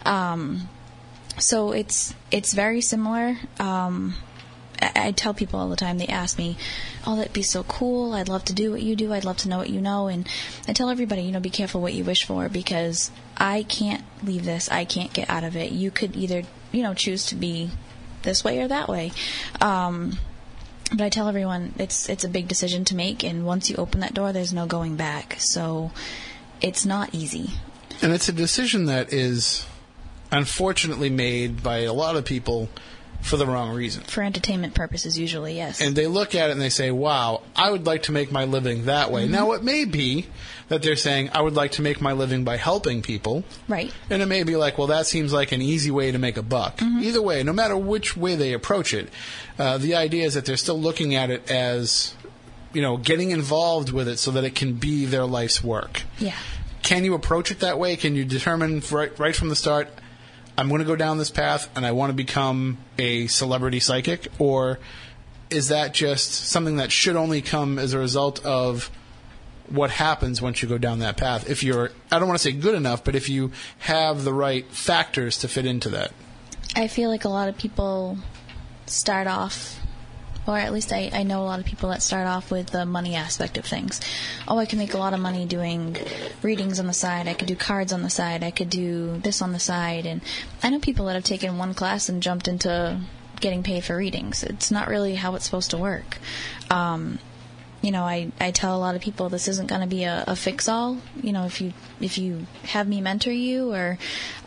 [0.06, 0.68] Um,
[1.40, 3.38] so it's it's very similar.
[3.60, 4.16] Um,
[4.82, 6.00] I, I tell people all the time.
[6.00, 6.58] They ask me,
[7.06, 8.14] "Oh, that'd be so cool.
[8.14, 9.14] I'd love to do what you do.
[9.14, 10.28] I'd love to know what you know." And
[10.68, 14.46] I tell everybody, you know, be careful what you wish for because I can't leave
[14.46, 14.68] this.
[14.70, 15.72] I can't get out of it.
[15.72, 17.70] You could either, you know, choose to be
[18.24, 19.12] this way or that way.
[19.62, 20.18] Um,
[20.92, 24.00] but I tell everyone it's it's a big decision to make, and once you open
[24.02, 25.36] that door, there's no going back.
[25.40, 25.92] So
[26.62, 27.52] it's not easy.
[28.02, 29.66] And it's a decision that is
[30.32, 32.70] unfortunately made by a lot of people
[33.28, 34.04] for the wrong reason.
[34.04, 35.82] For entertainment purposes, usually, yes.
[35.82, 38.46] And they look at it and they say, wow, I would like to make my
[38.46, 39.28] living that way.
[39.28, 40.26] Now, it may be
[40.70, 43.44] that they're saying, I would like to make my living by helping people.
[43.68, 43.94] right.
[44.10, 46.42] And it may be like, well, that seems like an easy way to make a
[46.42, 46.82] buck.
[46.82, 49.10] Either way, no matter which way they approach it,
[49.60, 52.16] uh, the idea is that they're still looking at it as,
[52.74, 56.04] you know, getting involved with it so that it can be their life's work.
[56.20, 56.36] Yeah.
[56.84, 57.96] Can you approach it that way?
[57.96, 59.90] Can you determine right, right from the start,
[60.58, 64.28] I'm going to go down this path and I want to become a celebrity psychic?
[64.40, 64.80] Or
[65.50, 68.90] is that just something that should only come as a result of
[69.70, 71.50] what happens once you go down that path?
[71.50, 74.66] If you're, I don't want to say good enough, but if you have the right
[74.72, 76.12] factors to fit into that.
[76.76, 78.18] I feel like a lot of people
[78.88, 79.77] start off,
[80.48, 82.86] or at least I, I know a lot of people that start off with the
[82.86, 84.00] money aspect of things.
[84.48, 85.98] Oh, I can make a lot of money doing
[86.42, 87.28] readings on the side.
[87.28, 88.44] I could do cards on the side.
[88.44, 90.06] I could do this on the side.
[90.06, 90.22] And
[90.64, 93.00] I know people that have taken one class and jumped into
[93.40, 94.44] getting paid for readings.
[94.44, 96.18] It's not really how it's supposed to work.
[96.72, 97.20] Um,
[97.88, 100.26] you know, I, I tell a lot of people this isn't going to be a,
[100.28, 100.98] a fix all.
[101.24, 101.72] You know, if you
[102.02, 103.98] if you have me mentor you or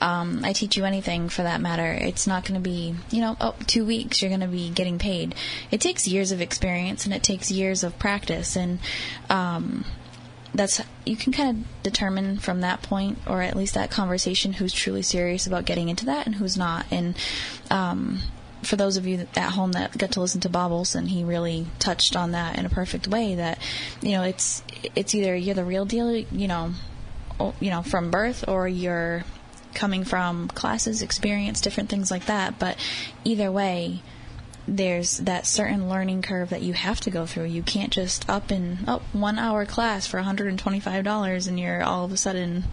[0.02, 3.38] um, I teach you anything for that matter, it's not going to be you know
[3.40, 5.34] oh two weeks you're going to be getting paid.
[5.70, 8.78] It takes years of experience and it takes years of practice and
[9.30, 9.86] um,
[10.52, 14.74] that's you can kind of determine from that point or at least that conversation who's
[14.74, 17.16] truly serious about getting into that and who's not and
[17.70, 18.20] um,
[18.62, 21.66] for those of you at home that got to listen to Bob Olson, he really
[21.78, 23.34] touched on that in a perfect way.
[23.34, 23.58] That
[24.02, 24.62] you know, it's
[24.94, 26.72] it's either you're the real deal, you know,
[27.60, 29.24] you know, from birth, or you're
[29.74, 32.58] coming from classes, experience, different things like that.
[32.58, 32.76] But
[33.24, 34.02] either way,
[34.66, 37.44] there's that certain learning curve that you have to go through.
[37.44, 42.12] You can't just up in oh one hour class for $125 and you're all of
[42.12, 42.64] a sudden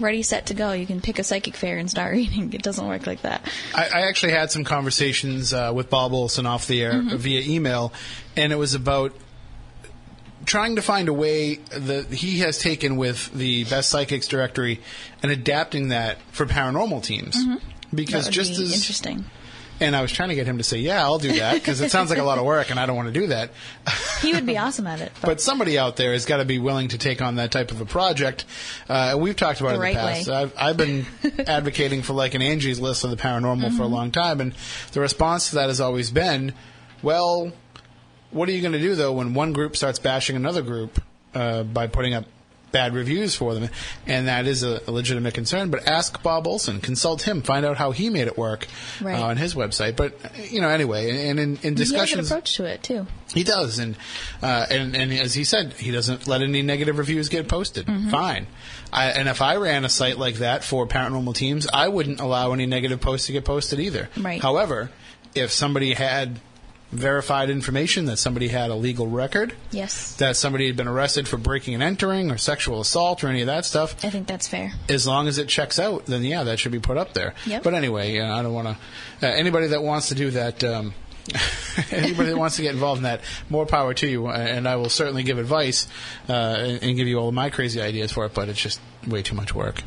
[0.00, 0.72] ready, set to go.
[0.72, 2.52] You can pick a psychic fair and start reading.
[2.52, 3.42] It doesn't work like that.
[3.74, 7.92] I, I actually had some conversations uh, with Bob Olson off the air via email,
[8.36, 9.12] and it was about
[10.46, 14.80] trying to find a way that he has taken with the Best Psychics Directory
[15.22, 17.36] and adapting that for paranormal teams.
[17.94, 19.24] Because that would just be as interesting.
[19.80, 21.90] And I was trying to get him to say, "Yeah, I'll do that," because it
[21.90, 23.50] sounds like a lot of work, and I don't want to do that.
[24.20, 25.12] He would be awesome at it.
[25.20, 27.70] But, But somebody out there has got to be willing to take on that type
[27.70, 28.44] of a project.
[28.88, 30.28] Uh, we've talked about The it in the past.
[30.28, 30.34] way.
[30.34, 31.06] I've, I've been
[31.46, 34.52] advocating for like an Angie's List of the paranormal for a long time, and
[34.92, 36.52] the response to that has always been,
[37.02, 37.52] "Well,
[38.30, 41.02] what are you going to do though when one group starts bashing another group
[41.34, 42.24] uh, by putting up?"
[42.72, 43.68] Bad reviews for them,
[44.06, 45.70] and that is a, a legitimate concern.
[45.70, 48.68] But ask Bob Olson, consult him, find out how he made it work
[49.00, 49.18] Right.
[49.18, 49.96] uh, on his website.
[49.96, 50.14] But
[50.52, 53.06] you know, anyway, and in, in he has an discussions, approach to it too.
[53.34, 53.96] he does, and
[54.40, 57.86] uh, and and as he said, he doesn't let any negative reviews get posted.
[57.86, 58.10] Mm-hmm.
[58.10, 58.46] Fine,
[58.92, 62.52] I, and if I ran a site like that for paranormal teams, I wouldn't allow
[62.52, 64.08] any negative posts to get posted either.
[64.16, 64.40] Right.
[64.40, 64.90] However,
[65.34, 66.40] if somebody had
[66.92, 71.36] verified information that somebody had a legal record, Yes, that somebody had been arrested for
[71.36, 74.72] breaking and entering or sexual assault or any of that stuff, I think that's fair.
[74.88, 77.34] as long as it checks out, then yeah, that should be put up there.
[77.46, 77.62] Yep.
[77.62, 78.68] But anyway, yeah, I don't want
[79.20, 79.26] to.
[79.26, 80.92] Uh, anybody that wants to do that, um,
[81.92, 84.26] anybody that wants to get involved in that, more power to you.
[84.28, 85.86] And I will certainly give advice
[86.28, 88.34] uh, and, and give you all of my crazy ideas for it.
[88.34, 89.82] But it's just way too much work.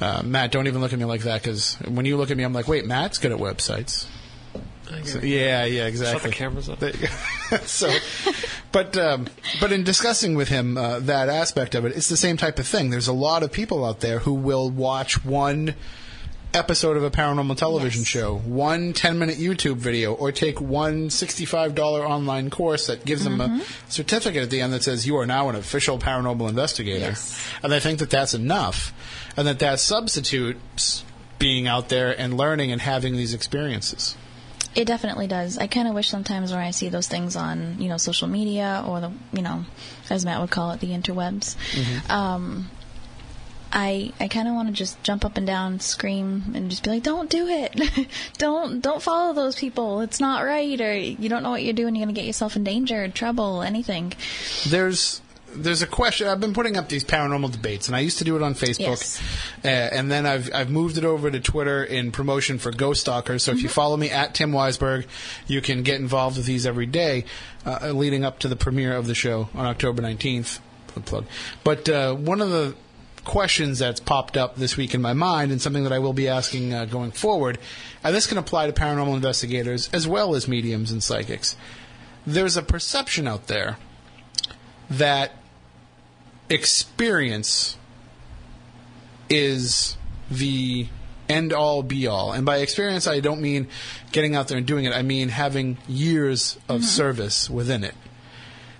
[0.00, 2.42] Uh, Matt, don't even look at me like that because when you look at me,
[2.42, 4.06] I'm like, wait, Matt's good at websites.
[5.04, 6.30] So- yeah, yeah, Shut exactly.
[6.30, 6.78] the cameras up.
[6.78, 6.92] There
[7.64, 7.90] so,
[8.72, 9.26] but um,
[9.60, 12.66] but in discussing with him uh, that aspect of it, it's the same type of
[12.66, 12.90] thing.
[12.90, 15.74] There's a lot of people out there who will watch one
[16.54, 21.78] episode of a paranormal television show, one 10 minute YouTube video, or take one $65
[21.78, 23.60] online course that gives them Mm-hmm.
[23.60, 26.98] a certificate at the end that says you are now an official paranormal investigator.
[27.06, 27.42] Yes.
[27.62, 28.92] And they think that that's enough,
[29.34, 31.04] and that that substitutes
[31.38, 34.14] being out there and learning and having these experiences.
[34.74, 35.58] It definitely does.
[35.58, 38.84] I kind of wish sometimes when I see those things on, you know, social media
[38.86, 39.64] or the, you know,
[40.08, 41.56] as Matt would call it, the interwebs.
[42.10, 42.70] Um,
[43.72, 46.90] I I kind of want to just jump up and down, scream, and just be
[46.90, 48.08] like, "Don't do it!
[48.38, 50.02] don't don't follow those people.
[50.02, 51.96] It's not right, or you don't know what you're doing.
[51.96, 54.12] You're gonna get yourself in danger, trouble, anything."
[54.68, 55.22] there's
[55.54, 56.26] there's a question.
[56.26, 58.80] I've been putting up these paranormal debates, and I used to do it on Facebook,
[58.80, 59.22] Yes.
[59.64, 63.42] uh, and then I've I've moved it over to Twitter in promotion for Ghost Stalkers.
[63.42, 65.06] So if you follow me at Tim Weisberg,
[65.46, 67.24] you can get involved with these every day,
[67.66, 70.60] uh, leading up to the premiere of the show on October nineteenth.
[70.88, 71.26] Plug plug.
[71.64, 72.74] But uh, one of the
[73.24, 76.28] questions that's popped up this week in my mind, and something that I will be
[76.28, 77.58] asking uh, going forward,
[78.02, 81.56] and this can apply to paranormal investigators as well as mediums and psychics.
[82.26, 83.78] There's a perception out there
[84.90, 85.32] that
[86.52, 87.78] experience
[89.30, 89.96] is
[90.30, 90.86] the
[91.28, 92.32] end all be all.
[92.32, 93.68] And by experience, I don't mean
[94.12, 97.94] getting out there and doing it, I mean having years of service within it.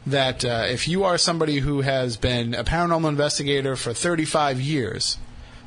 [0.06, 5.16] That uh, if you are somebody who has been a paranormal investigator for 35 years,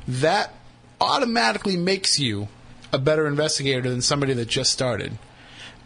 [0.06, 0.54] that
[1.00, 2.48] automatically makes you
[2.92, 5.18] a better investigator than somebody that just started.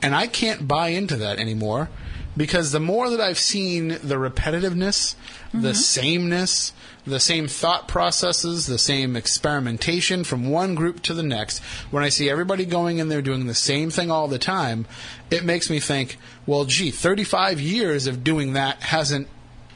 [0.03, 1.89] And I can't buy into that anymore
[2.37, 5.14] because the more that I've seen the repetitiveness,
[5.53, 5.72] the mm-hmm.
[5.72, 6.72] sameness,
[7.07, 11.59] the same thought processes, the same experimentation from one group to the next,
[11.91, 14.87] when I see everybody going in there doing the same thing all the time,
[15.31, 19.28] it makes me think, well, gee, 35 years of doing that hasn't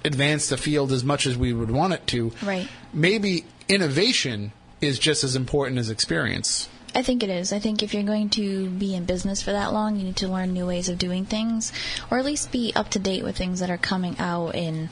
[0.04, 2.32] advanced the field as much as we would want it to.
[2.42, 2.68] Right.
[2.92, 6.68] Maybe innovation is just as important as experience.
[6.94, 7.52] I think it is.
[7.52, 10.28] I think if you're going to be in business for that long, you need to
[10.28, 11.72] learn new ways of doing things,
[12.10, 14.90] or at least be up to date with things that are coming out and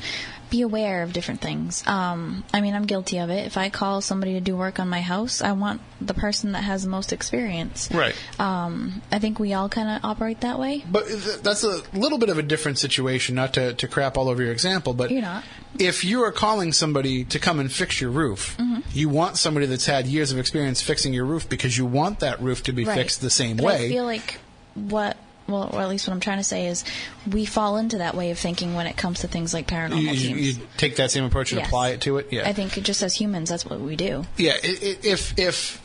[0.53, 1.83] be aware of different things.
[1.87, 3.47] Um, I mean, I'm guilty of it.
[3.47, 6.63] If I call somebody to do work on my house, I want the person that
[6.63, 7.89] has the most experience.
[7.93, 8.15] Right.
[8.39, 10.85] Um, I think we all kind of operate that way.
[10.89, 11.05] But
[11.43, 14.53] that's a little bit of a different situation, not to, to crap all over your
[14.53, 15.43] example, but You're not.
[15.79, 18.81] if you are calling somebody to come and fix your roof, Mm-hmm.
[18.93, 22.41] you want somebody that's had years of experience fixing your roof because you want that
[22.43, 22.95] roof to be Right.
[22.99, 23.87] fixed the same But way.
[23.87, 24.39] I feel like
[24.75, 25.17] what,
[25.49, 26.85] well, or at least what I'm trying to say is,
[27.31, 30.11] we fall into that way of thinking when it comes to things like paranormal you,
[30.11, 30.59] you, teams.
[30.59, 31.69] you take that same approach and Yes.
[31.69, 32.29] apply it to it.
[32.31, 34.25] Yeah, I think just as humans, that's what we do.
[34.37, 34.55] yeah.
[34.63, 35.83] if if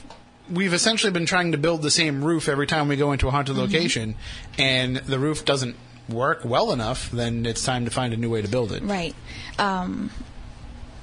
[0.49, 3.31] we've essentially been trying to build the same roof every time we go into a
[3.31, 3.65] haunted Mm-hmm.
[3.65, 4.15] location,
[4.57, 5.75] and the roof doesn't
[6.07, 8.81] work well enough, then it's time to find a new way to build it.
[8.83, 9.13] Right.
[9.59, 10.09] Um,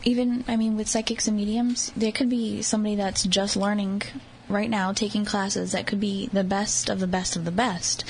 [0.05, 4.03] even, I mean, with psychics and mediums, there could be somebody that's just learning
[4.55, 8.05] right now, taking classes that could be the best of the best of the best.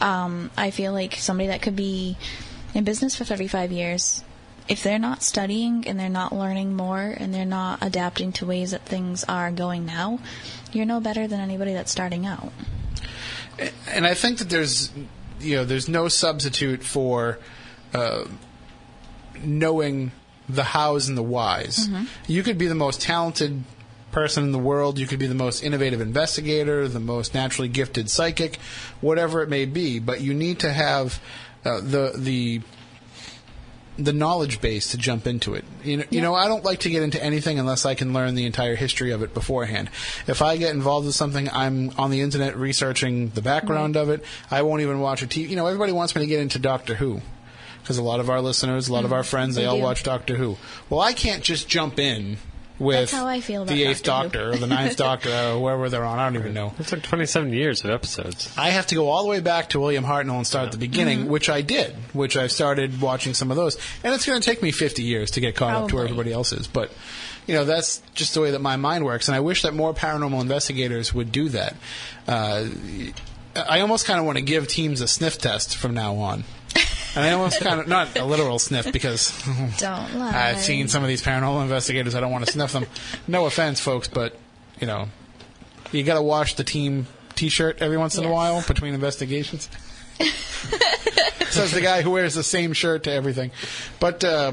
[0.00, 2.16] Um, I feel like somebody that could be
[2.74, 4.24] in business for 35 years,
[4.68, 8.70] if they're not studying and they're not learning more and they're not adapting to ways
[8.70, 10.20] that things are going now,
[10.72, 12.52] you're no better than anybody that's starting out.
[13.88, 14.90] and I think that there's
[15.40, 17.38] you know there's no substitute for
[17.92, 18.24] uh,
[19.42, 20.12] knowing
[20.48, 21.88] the hows and the whys.
[22.26, 23.64] You could be the most talented
[24.12, 24.98] person in the world.
[24.98, 28.56] You could be the most innovative investigator, the most naturally gifted psychic,
[29.00, 29.98] whatever it may be.
[29.98, 31.20] But you need to have
[31.64, 32.62] uh, the the
[33.98, 35.64] the knowledge base to jump into it.
[35.84, 38.34] You know, you know, I don't like to get into anything unless I can learn
[38.34, 39.90] the entire history of it beforehand.
[40.26, 44.24] If I get involved with something, I'm on the internet researching the background of it.
[44.50, 45.50] I won't even watch a TV.
[45.50, 47.20] You know, everybody wants me to get into Doctor Who
[47.82, 49.82] because a lot of our listeners, a lot of our friends, they, they all do.
[49.82, 50.56] watch Doctor Who.
[50.88, 52.38] Well, I can't just jump in
[52.80, 55.60] with That's how I feel about the Eighth Doctor Doctor or the Ninth Doctor or
[55.62, 56.18] wherever they're on.
[56.18, 56.72] I don't even know.
[56.78, 58.52] It took 27 years of episodes.
[58.56, 60.78] I have to go all the way back to William Hartnell and start at the
[60.78, 61.28] beginning, Mm-hmm.
[61.30, 63.76] which I did, which I started watching some of those.
[64.02, 66.32] And it's going to take me 50 years to get caught up to where everybody
[66.32, 66.66] else is.
[66.66, 66.90] But,
[67.46, 69.28] you know, that's just the way that my mind works.
[69.28, 71.76] And I wish that more paranormal investigators would do that.
[72.26, 72.66] Uh,
[73.56, 76.44] I almost kind of want to give teams a sniff test from now on.
[77.16, 79.36] And I almost kind of, not a literal sniff because
[79.78, 80.50] Don't lie.
[80.50, 82.14] I've seen some of these paranormal investigators.
[82.14, 82.86] I don't want to sniff them.
[83.26, 84.36] No offense, folks, but,
[84.80, 85.08] you know,
[85.92, 89.68] you got to wash the team T-shirt every once in a while between investigations.
[91.50, 93.50] Says the guy who wears the same shirt to everything.
[93.98, 94.52] But uh,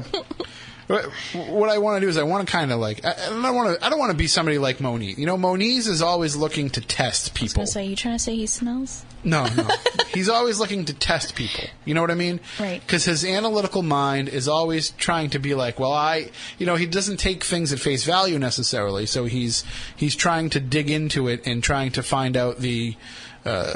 [0.88, 3.54] What I want to do is I want to kind of like I, I don't
[3.54, 5.18] want to I don't want to be somebody like Moniz.
[5.18, 7.66] You know, Moniz is always looking to test people.
[7.66, 9.04] say, you trying to say he smells?
[9.22, 9.68] No, no.
[10.14, 11.64] He's always looking to test people.
[11.84, 12.40] You know what I mean?
[12.58, 12.80] Right.
[12.80, 16.86] Because his analytical mind is always trying to be like, well, I, you know, he
[16.86, 19.06] doesn't take things at face value necessarily.
[19.06, 19.64] So he's
[19.96, 22.96] he's trying to dig into it and trying to find out the,
[23.44, 23.74] uh,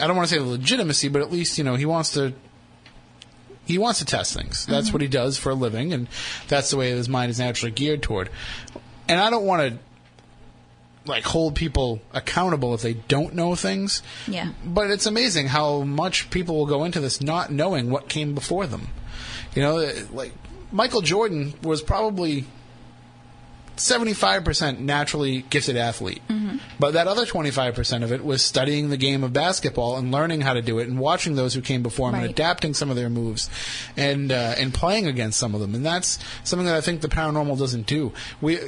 [0.00, 2.34] I don't want to say the legitimacy, but at least you know he wants to.
[3.66, 4.64] He wants to test things.
[4.64, 4.92] That's mm-hmm.
[4.94, 6.08] what he does for a living, and
[6.48, 8.30] that's the way his mind is naturally geared toward.
[9.08, 9.78] And I don't want to
[11.04, 14.02] like hold people accountable if they don't know things.
[14.26, 14.52] Yeah.
[14.64, 18.66] But it's amazing how much people will go into this not knowing what came before
[18.66, 18.88] them.
[19.54, 20.32] You know, like
[20.72, 22.44] Michael Jordan was probably
[23.76, 26.22] 75% naturally gifted athlete.
[26.78, 30.54] But that other 25% of it was studying the game of basketball and learning how
[30.54, 33.10] to do it and watching those who came before him and adapting some of their
[33.10, 33.48] moves
[33.96, 35.74] and uh, and playing against some of them.
[35.74, 38.12] And that's something that I think the paranormal doesn't do.
[38.40, 38.58] We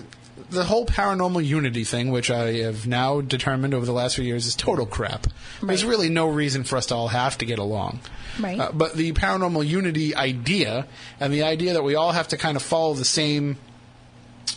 [0.50, 4.46] the whole paranormal unity thing, which I have now determined over the last few years,
[4.46, 5.26] is total crap.
[5.62, 8.00] There's really no reason for us to all have to get along.
[8.40, 8.58] Right.
[8.58, 10.86] Uh, but the paranormal unity idea
[11.20, 13.56] and the idea that we all have to kind of follow the same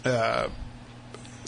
[0.06, 0.48] uh,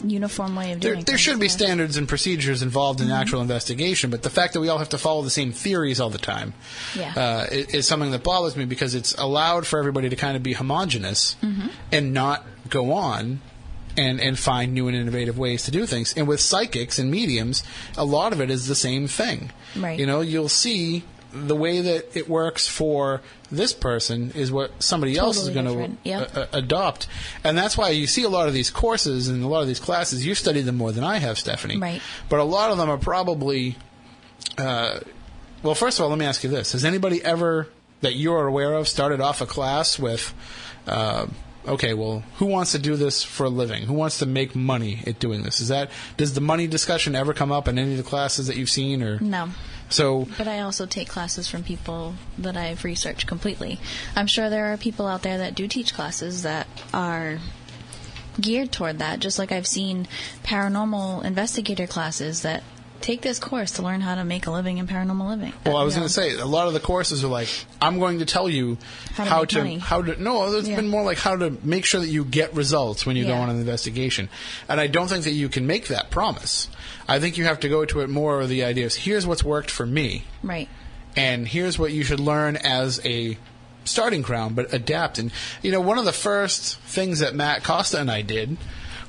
[0.04, 1.52] Uniform way of there, doing their things, should be yeah.
[1.52, 4.98] standards and procedures involved in actual investigation, but the fact that we all have to
[4.98, 6.52] follow the same theories all the time
[6.94, 7.12] Yeah.
[7.16, 10.42] uh, i- is, something that bothers me because it's allowed for everybody to kind of
[10.42, 11.36] be homogenous
[11.90, 13.40] and not go on
[13.96, 16.12] and, and find new and innovative ways to do things.
[16.16, 17.62] And with psychics and mediums,
[17.96, 19.52] a lot of it is the same thing.
[19.76, 19.98] Right.
[19.98, 21.04] You know, you'll see
[21.34, 23.20] the way that it works for
[23.50, 26.36] this person is what somebody else is going to Yep.
[26.36, 27.06] uh, adopt.
[27.42, 29.80] And that's why you see a lot of these courses and a lot of these
[29.80, 30.24] classes.
[30.24, 31.78] You've studied them more than I have, Stephanie.
[31.78, 32.00] Right.
[32.28, 33.76] But a lot of them are probably.
[34.56, 35.00] Uh,
[35.62, 37.68] well, first of all, let me ask you this: Has anybody ever
[38.00, 40.32] that you're aware of started off a class with?
[40.86, 41.26] Uh,
[41.66, 43.84] Okay, well, who wants to do this for a living?
[43.84, 45.62] Who wants to make money at doing this?
[45.62, 48.56] Is that does the money discussion ever come up in any of the classes that
[48.56, 49.48] you've seen, or No.
[49.94, 50.26] So?
[50.36, 53.78] But I also take classes from people that I've researched completely.
[54.16, 57.38] I'm sure there are people out there that do teach classes that are
[58.40, 60.08] geared toward that, just like I've seen
[60.42, 62.62] paranormal investigator classes that
[63.04, 65.52] take this course to learn how to make a living in paranormal living.
[65.66, 67.48] Well, I was going to say a lot of the courses are like,
[67.80, 68.78] I'm going to tell you
[69.12, 69.78] How to how to money.
[69.78, 70.22] how to.
[70.22, 70.76] No, it's Yeah.
[70.76, 73.50] been more like how to make sure that you get results when you go on
[73.50, 74.28] an investigation.
[74.68, 76.68] And I don't think that you can make that promise.
[77.06, 79.44] I think you have to go to it more of the idea of here's what's
[79.44, 80.68] worked for me, Right.
[81.14, 83.36] and here's what you should learn as a
[83.84, 85.18] starting ground, but adapt.
[85.18, 85.30] And
[85.60, 88.56] you know, one of the first things that Matt Costa and I did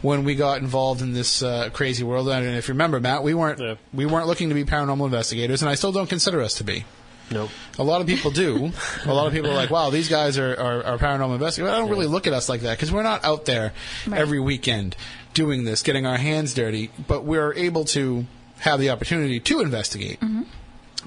[0.06, 3.34] when we got involved in this uh, crazy world, and if you remember, Matt, we
[3.34, 3.76] weren't Yeah.
[3.94, 6.86] we weren't looking to be paranormal investigators, and I still don't consider us to be.
[7.32, 7.50] Nope.
[7.80, 8.72] A lot of people do.
[9.06, 11.80] a lot of people are like, "Wow, these guys are, are, are paranormal investigators." I
[11.80, 13.74] don't really look at us like that because we're not out there
[14.08, 14.22] Right.
[14.22, 14.96] every weekend
[15.34, 16.92] doing this, getting our hands dirty.
[17.08, 18.26] But we're able to
[18.60, 20.20] have the opportunity to investigate.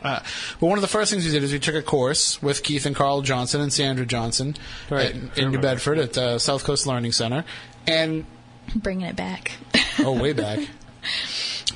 [0.02, 0.20] Uh,
[0.60, 2.84] but one of the first things we did is we took a course with Keith
[2.86, 4.54] and Carl Johnson and Sandra Johnson
[4.90, 5.14] Right.
[5.14, 5.58] at, in New.
[5.58, 7.44] Bedford at uh, South Coast Learning Center,
[7.86, 8.24] and
[8.76, 9.52] Bringing it back.
[9.98, 10.60] oh, way back.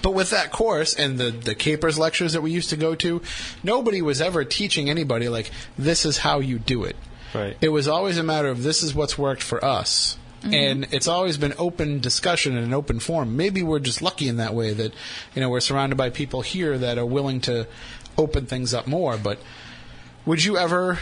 [0.03, 3.23] But with that course and the, the Capers lectures that we used to go to,
[3.63, 6.97] nobody was ever teaching anybody, like, this is how you do it.
[7.33, 7.57] Right.
[7.61, 10.19] It was always a matter of this is what's worked for us.
[10.43, 10.55] Mm-hmm.
[10.55, 13.37] And it's always been open discussion and an open forum.
[13.37, 14.93] Maybe we're just lucky in that way that,
[15.35, 17.69] you know, we're surrounded by people here that are willing to
[18.19, 19.17] open things up more.
[19.17, 19.39] But
[20.27, 20.99] would you ever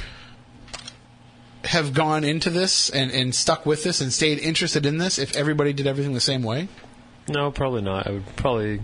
[1.64, 5.36] have gone into this and, and stuck with this and stayed interested in this if
[5.36, 6.68] everybody did everything the same way?
[7.28, 8.06] No, probably not.
[8.06, 8.80] I would probably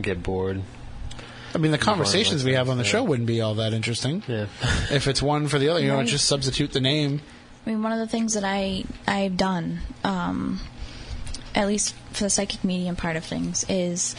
[0.00, 0.62] get bored.
[1.54, 2.90] I mean, the conversations we have on the yeah.
[2.90, 4.22] show wouldn't be all that interesting.
[4.26, 4.46] Yeah.
[4.90, 7.20] If it's one for the other, you know, just substitute the name.
[7.64, 10.60] I mean, one of the things that I I've done, um,
[11.54, 14.16] at least for the psychic medium part of things, is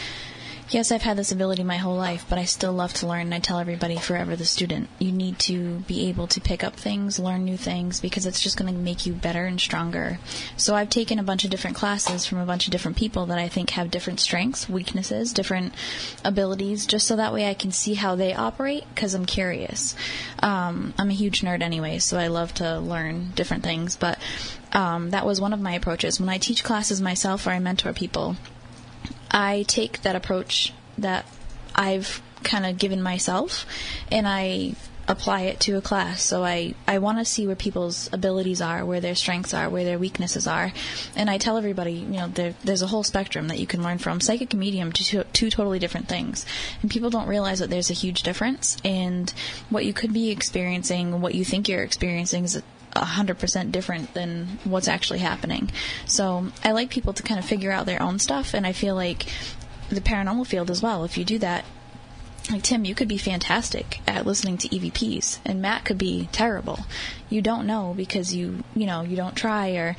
[0.69, 3.21] yes, I've had this ability my whole life, but I still love to learn.
[3.21, 6.75] And I tell everybody, forever the student, you need to be able to pick up
[6.75, 10.19] things, learn new things, because it's just going to make you better and stronger.
[10.57, 13.37] So I've taken a bunch of different classes from a bunch of different people that
[13.37, 15.73] I think have different strengths, weaknesses, different
[16.23, 19.95] abilities, just so that way I can see how they operate, because I'm curious.
[20.39, 24.19] Um, I'm a huge nerd anyway, so I love to learn different things, but
[24.71, 26.19] um, that was one of my approaches.
[26.19, 28.35] When I teach classes myself or I mentor people,
[29.35, 31.25] I take that approach that
[31.75, 33.65] I've kind of given myself
[34.09, 34.75] and I
[35.07, 36.21] apply it to a class.
[36.21, 39.83] So I, I want to see where people's abilities are, where their strengths are, where
[39.83, 40.71] their weaknesses are.
[41.15, 43.97] And I tell everybody, you know, there, there's a whole spectrum that you can learn
[43.97, 44.19] from.
[44.21, 46.45] Psychic and medium, two, two, two totally different things.
[46.81, 48.77] And people don't realize that there's a huge difference.
[48.83, 49.31] And
[49.69, 52.61] what you could be experiencing, what you think you're experiencing is
[53.03, 55.71] hundred percent different than what's actually happening.
[56.05, 58.95] So I like people to kind of figure out their own stuff, and I feel
[58.95, 59.25] like
[59.89, 61.03] the paranormal field as well.
[61.03, 61.65] If you do that,
[62.51, 66.79] like Tim, you could be fantastic at listening to EVPs, and Matt could be terrible.
[67.29, 69.95] You don't know because you you know you don't try, or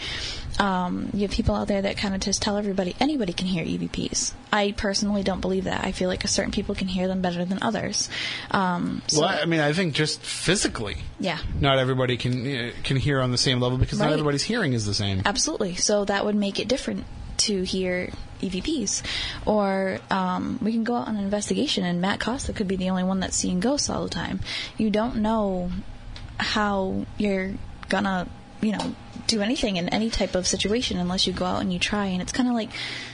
[0.58, 3.64] um, you have people out there that kind of just tell everybody anybody can hear
[3.64, 4.32] EVPs.
[4.52, 5.84] I personally don't believe that.
[5.84, 8.08] I feel like certain people can hear them better than others.
[8.50, 11.38] Um, so, well, I mean, I think just physically, yeah.
[11.60, 14.86] not everybody can uh, can hear on the same level because not everybody's hearing is
[14.86, 15.22] the same.
[15.24, 15.74] Absolutely.
[15.74, 17.04] So that would make it different
[17.38, 19.02] to hear EVPs.
[19.44, 22.90] Or um, we can go out on an investigation, and Matt Costa could be the
[22.90, 24.40] only one that's seeing ghosts all the time.
[24.76, 25.70] You don't know
[26.38, 27.54] how you're
[27.88, 28.28] gonna,
[28.60, 28.94] you know,
[29.26, 32.06] do anything in any type of situation unless you go out and you try.
[32.06, 32.70] And it's kind of like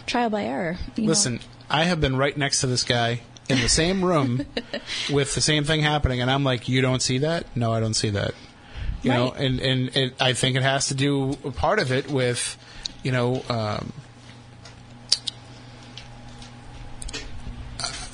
[0.06, 0.76] trial by error.
[0.96, 1.08] You know?
[1.08, 4.44] Listen, I have been right next to this guy in the same room
[5.12, 7.46] with the same thing happening, and I'm like, "You don't see that?
[7.56, 8.34] No, I don't see that."
[9.02, 12.56] You know, and and it, I think it has to do part of it with,
[13.02, 13.42] you know.
[13.48, 13.92] Um,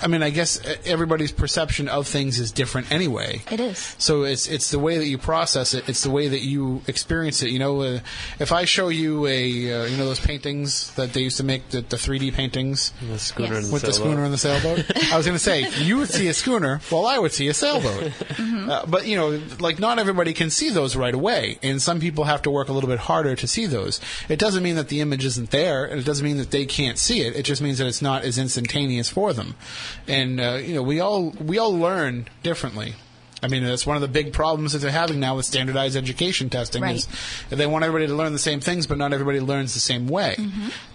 [0.03, 3.43] I mean, I guess everybody's perception of things is different anyway.
[3.51, 3.79] It is.
[3.99, 5.89] So it's it's the way that you process it.
[5.89, 7.51] It's the way that you experience it.
[7.51, 8.01] You know, uh,
[8.39, 9.43] if I show you a
[9.73, 13.19] uh, you know those paintings that they used to make the, the 3D paintings The
[13.19, 13.65] schooner Yes.
[13.65, 14.11] and with the sailboat.
[14.13, 15.13] schooner and the sailboat.
[15.13, 17.55] I was going to say you would see a schooner, while I would see a
[17.55, 18.13] sailboat.
[18.69, 22.25] Uh, but you know, like not everybody can see those right away, and some people
[22.25, 23.99] have to work a little bit harder to see those.
[24.29, 26.99] It doesn't mean that the image isn't there, and it doesn't mean that they can't
[26.99, 27.35] see it.
[27.35, 29.55] It just means that it's not as instantaneous for them.
[30.07, 32.95] And uh, you know, we all we all learn differently.
[33.41, 36.51] I mean, that's one of the big problems that they're having now with standardized education
[36.51, 36.97] testing Right.
[36.97, 37.07] is
[37.51, 40.35] they want everybody to learn the same things, but not everybody learns the same way.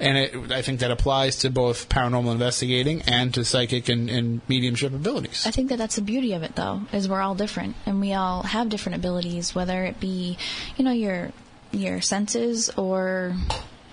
[0.02, 4.42] And it, I think that applies to both paranormal investigating and to psychic and, and
[4.50, 5.48] mediumship abilities.
[5.48, 8.12] I think that that's the beauty of it, though, is we're all different and we
[8.14, 10.38] all have different abilities, whether it be,
[10.76, 11.32] you know, your
[11.72, 13.38] your senses or,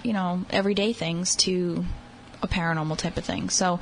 [0.02, 1.84] you know, everyday things to
[2.42, 3.48] a paranormal type of thing.
[3.50, 3.80] So,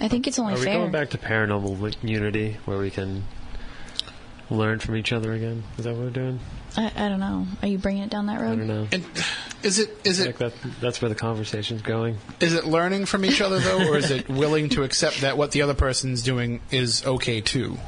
[0.00, 0.78] I think it's only Are we fair.
[0.78, 3.24] going back to paranormal wi- unity where we can
[4.50, 5.64] learn from each other again?
[5.78, 6.40] Is that what we're doing?
[6.76, 7.46] I, I don't know.
[7.62, 8.52] Are you bringing it down that road?
[8.52, 8.86] I don't know.
[8.92, 9.04] And
[9.62, 12.18] is it is it think that, that's where the conversation's going.
[12.40, 15.52] is it learning from each other though, or is it willing to accept that what
[15.52, 17.78] the other person's doing is okay too?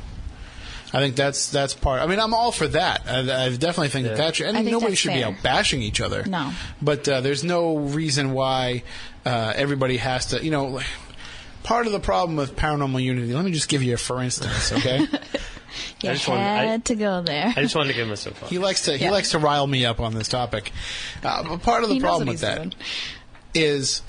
[0.93, 2.01] I think that's that's part.
[2.01, 3.03] I mean, I'm all for that.
[3.07, 4.24] I, I definitely think that Yeah.
[4.24, 4.47] that should.
[4.47, 6.24] And I think nobody that's should be out bashing each other.
[6.24, 6.53] No.
[6.80, 8.84] But uh, there's no reason why
[9.26, 10.43] uh, everybody has to.
[10.43, 10.86] You know, like,
[11.62, 13.34] part of the problem with paranormal unity.
[13.34, 14.72] Let me just give you a for instance.
[14.72, 15.07] Okay.
[16.01, 17.53] You I just wanted- I- to go there.
[17.55, 18.49] I just wanted to give him a soapbox.
[18.51, 20.72] he likes to he likes to rile me up on this topic.
[21.22, 22.74] Uh, but part of the He problem with he's that doing.
[23.55, 24.03] is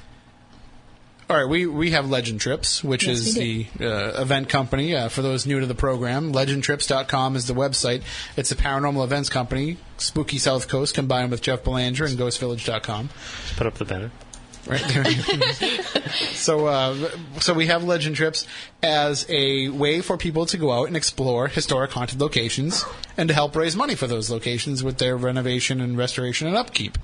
[1.30, 1.48] all right.
[1.48, 5.46] We we have Legend Trips, which Yes, is the uh, event company uh, for those
[5.46, 6.34] new to the program.
[6.34, 8.02] LegendTrips.com is the website.
[8.36, 9.78] It's a paranormal events company.
[9.98, 13.10] Spooky South Coast combined with Jeff Belanger and GhostVillage.com.
[13.44, 14.12] Just put up the banner.
[14.68, 15.06] Right there.
[16.34, 18.46] so, uh, so we have Legend Trips
[18.84, 22.86] as a way for people to go out and explore historic haunted locations
[23.18, 26.98] and to help raise money for those locations with their renovation and restoration and upkeep.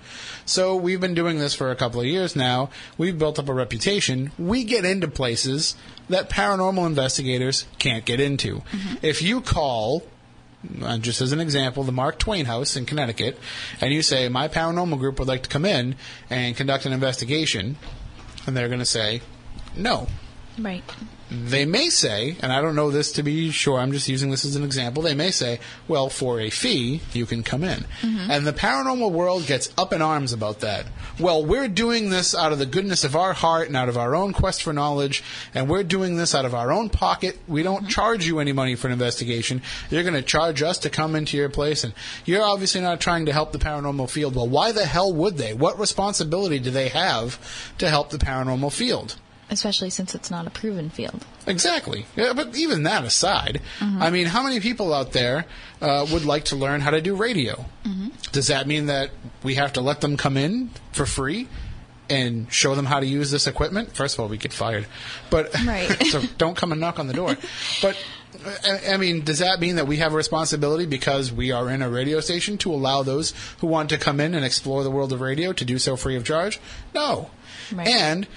[0.46, 2.70] So we've been doing this for a couple of years now.
[2.98, 4.32] We've built up a reputation.
[4.38, 5.76] We get into places
[6.10, 8.62] that paranormal investigators can't get into.
[9.02, 10.04] If you call
[10.82, 13.38] uh, just as an example, the Mark Twain House in Connecticut,
[13.82, 15.96] and you say, My paranormal group would like to come in
[16.30, 17.78] and conduct an investigation,
[18.48, 19.22] and they're going to say,
[19.76, 20.08] No.
[20.58, 20.84] Right.
[21.30, 24.46] They may say, and I don't know this to be sure, I'm just using this
[24.46, 27.86] as an example, they may say, Well, for a fee, you can come in.
[28.02, 28.30] Mm-hmm.
[28.30, 30.86] And the paranormal world gets up in arms about that.
[31.20, 34.16] Well, we're doing this out of the goodness of our heart and out of our
[34.16, 35.24] own quest for knowledge,
[35.56, 37.40] and we're doing this out of our own pocket.
[37.48, 37.88] We don't mm-hmm.
[37.88, 39.64] charge you any money for an investigation.
[39.90, 41.94] You're going to charge us to come into your place, and
[42.26, 44.36] you're obviously not trying to help the paranormal field.
[44.36, 45.56] Well, why the hell would they?
[45.56, 49.16] What responsibility do they have to help the paranormal field?
[49.50, 51.24] Especially since it's not a proven field.
[51.46, 52.08] Exactly.
[52.16, 55.46] Yeah, but even that aside, I mean, how many people out there
[55.82, 57.66] uh, would like to learn how to do radio?
[58.32, 59.12] Does that mean that
[59.44, 61.48] we have to let them come in for free
[62.10, 63.96] and show them how to use this equipment?
[63.96, 64.88] First of all, we get fired,
[65.30, 66.04] but Right.
[66.08, 67.38] so don't come and knock on the door.
[67.82, 67.98] But
[68.66, 71.82] I I mean, does that mean that we have a responsibility because we are in
[71.82, 75.14] a radio station to allow those who want to come in and explore the world
[75.14, 76.60] of radio to do so free of charge?
[76.94, 77.30] No.
[77.72, 77.88] Right.
[77.88, 78.28] And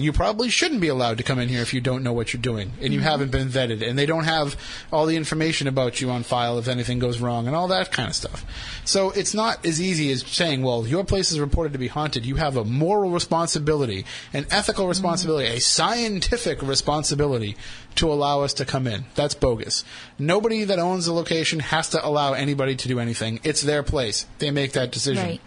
[0.00, 2.40] you probably shouldn't be allowed to come in here if you don't know what you're
[2.42, 3.04] doing and you Mhm.
[3.04, 4.56] haven't been vetted and they don't have
[4.92, 8.08] all the information about you on file if anything goes wrong and all that kind
[8.08, 8.44] of stuff.
[8.84, 12.24] So it's not as easy as saying, well, your place is reported to be haunted.
[12.26, 17.56] You have a moral responsibility, an ethical responsibility, a scientific responsibility
[17.96, 19.04] to allow us to come in.
[19.14, 19.84] That's bogus.
[20.18, 23.40] Nobody that owns the location has to allow anybody to do anything.
[23.42, 24.26] It's their place.
[24.38, 25.24] They make that decision.
[25.24, 25.40] Right.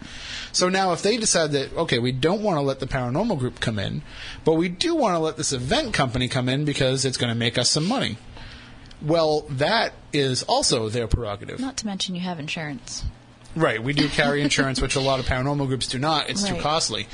[0.52, 3.58] So now, if they decide that okay, we don't want to let the paranormal group
[3.60, 4.02] come in,
[4.44, 7.38] but we do want to let this event company come in because it's going to
[7.38, 8.18] make us some money.
[9.00, 11.58] Well, that is also their prerogative.
[11.58, 13.04] Not to mention you have insurance.
[13.56, 16.30] Right, we do carry insurance, which a lot of paranormal groups do not.
[16.30, 17.06] It's too costly.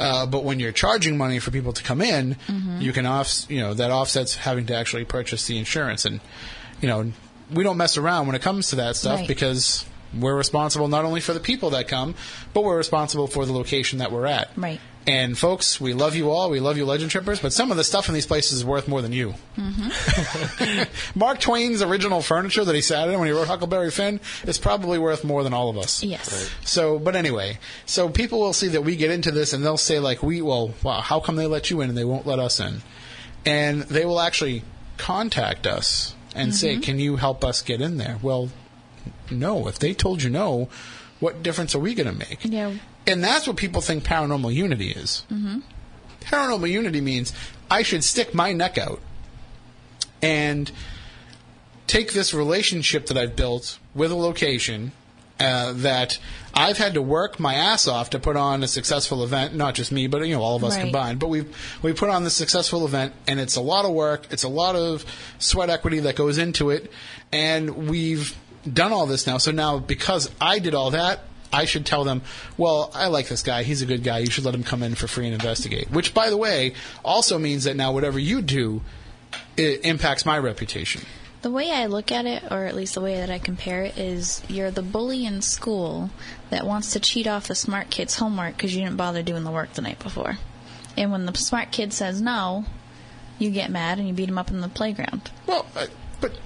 [0.00, 2.82] Uh, but when you're charging money for people to come in, Mhm.
[2.82, 6.04] you can off, you know, that offsets having to actually purchase the insurance.
[6.04, 6.20] And
[6.82, 7.12] you know,
[7.50, 9.28] we don't mess around when it comes to that stuff Right.
[9.28, 9.84] because
[10.16, 12.14] we're responsible not only for the people that come,
[12.54, 14.50] but we're responsible for the location that we're at.
[14.56, 14.80] Right.
[15.06, 16.50] And folks, we love you all.
[16.50, 17.40] We love you, Legend Trippers.
[17.40, 19.32] But some of the stuff in these places is worth more than you.
[19.56, 20.82] Mm-hmm.
[21.18, 24.98] Mark Twain's original furniture that he sat in when he wrote Huckleberry Finn is probably
[24.98, 26.02] worth more than all of us.
[26.02, 26.50] Yes.
[26.64, 29.98] So, but anyway, so people will see that we get into this and they'll say
[29.98, 32.60] like, we, well, wow, how come they let you in and they won't let us
[32.60, 32.82] in?
[33.46, 34.62] And they will actually
[34.98, 36.82] contact us and say, Mhm.
[36.82, 38.18] can you help us get in there?
[38.20, 38.50] Well,
[39.30, 39.68] no.
[39.68, 40.68] If they told you no,
[41.20, 42.44] what difference are we going to make?
[42.44, 42.74] Yeah.
[43.06, 45.24] And that's what people think paranormal unity is.
[45.30, 45.60] Mm-hmm.
[46.20, 47.32] Paranormal unity means
[47.70, 49.00] I should stick my neck out
[50.22, 50.70] and
[51.86, 54.92] take this relationship that I've built with a location
[55.40, 56.18] uh, that
[56.52, 59.54] I've had to work my ass off to put on a successful event.
[59.54, 60.82] Not just me, but you know all of us Right.
[60.82, 61.20] combined.
[61.20, 61.44] But we
[61.80, 64.26] we put on this successful event, and it's a lot of work.
[64.30, 65.04] It's a lot of
[65.38, 66.90] sweat equity that goes into it,
[67.32, 68.36] and we've
[68.70, 69.38] done all this now.
[69.38, 71.20] So now because I did all that.
[71.50, 72.20] I should tell them,
[72.58, 73.62] well, I like this guy.
[73.62, 74.18] He's a good guy.
[74.18, 75.90] You should let him come in for free and investigate.
[75.90, 78.82] Which, by the way, also means that now whatever you do,
[79.56, 81.02] it impacts my reputation.
[81.40, 83.96] The way I look at it, or at least the way that I compare it,
[83.96, 86.10] is you're the bully in school
[86.50, 89.50] that wants to cheat off the smart kid's homework because you didn't bother doing the
[89.50, 90.36] work the night before.
[90.96, 92.64] And when the smart kid says no,
[93.38, 95.30] you get mad and you beat him up in the playground.
[95.46, 95.86] Well, I,
[96.20, 96.36] but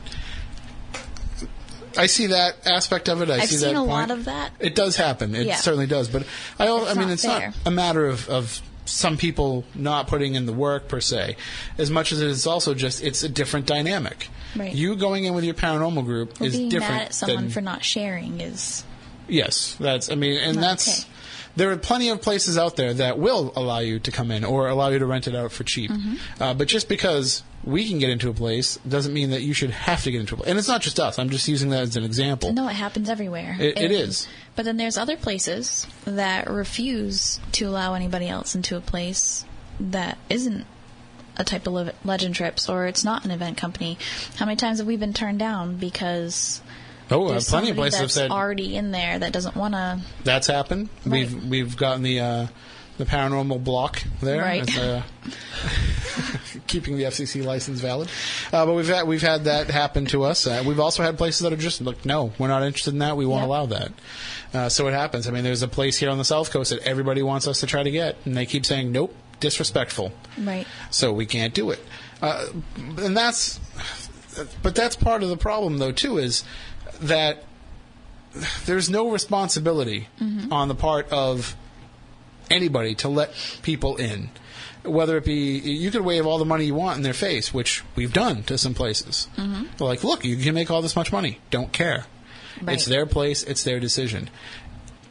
[1.99, 3.31] I see that aspect of it.
[3.31, 3.89] I I've see seen that a point.
[3.91, 4.53] lot of that.
[4.61, 5.35] It does happen.
[5.35, 5.57] It Yeah.
[5.57, 6.09] certainly does.
[6.09, 6.25] But
[6.59, 7.49] I, al- It's I mean, not it's fair.
[7.49, 11.37] not a matter of, of some people not putting in the work per se,
[11.79, 14.29] as much as it is also just it's a different dynamic.
[14.57, 14.75] Right.
[14.75, 17.51] You going in with your paranormal group Well, is being different mad at someone than
[17.51, 18.85] for not sharing is
[19.29, 20.11] Yes, that's.
[20.11, 21.01] I mean, and Not that's.
[21.05, 21.09] okay.
[21.55, 24.69] There are plenty of places out there that will allow you to come in or
[24.69, 25.91] allow you to rent it out for cheap.
[25.91, 26.19] Mhm.
[26.41, 29.71] Uh, but just because we can get into a place doesn't mean that you should
[29.71, 30.51] have to get into a place.
[30.51, 31.19] And it's not just us.
[31.19, 32.53] I'm just using that as an example.
[32.53, 33.57] no, it happens everywhere.
[33.61, 34.27] It- it And- is.
[34.57, 39.45] But then there's other places that refuse to allow anybody else into a place
[39.81, 40.67] that isn't
[41.39, 43.97] a type of le- legend trips or it's not an event company.
[44.37, 46.61] How many times have we been turned down because
[47.11, 50.01] Oh, uh, there's plenty of places have said already in there that doesn't want to?
[50.25, 50.89] that's happened.
[51.07, 52.47] We've we've gotten the uh,
[52.99, 54.41] the paranormal block there.
[54.43, 54.63] Right.
[54.63, 55.03] It's, uh,
[56.67, 58.09] keeping the FCC license valid.
[58.53, 60.47] Uh, but we've had we've had that happen to us.
[60.47, 63.17] Uh, we've also had places that are just like, no, we're not interested in that.
[63.17, 63.49] We won't Yep.
[63.49, 63.93] allow that.
[64.55, 65.27] Uh, so it happens.
[65.27, 67.67] I mean, there's a place here on the South Coast that everybody wants us to
[67.67, 70.13] try to get, and they keep saying, nope, disrespectful.
[70.39, 70.67] Right.
[70.91, 71.81] So we can't do it.
[72.21, 72.47] Uh,
[72.99, 73.59] and that's,
[74.63, 76.45] but that's part of the problem, though, too, is
[77.01, 77.45] that
[78.67, 80.53] there's no responsibility Mhm.
[80.53, 81.57] on the part of
[82.51, 83.33] anybody to let
[83.63, 84.31] people in.
[84.85, 87.83] Whether it be, you could wave all the money you want in their face, which
[87.95, 89.29] we've done to some places.
[89.37, 89.69] Mhm.
[89.77, 91.39] They're like, look, you can make all this much money.
[91.51, 92.07] Don't care.
[92.61, 92.75] Right.
[92.75, 93.43] It's their place.
[93.45, 94.29] It's their decision.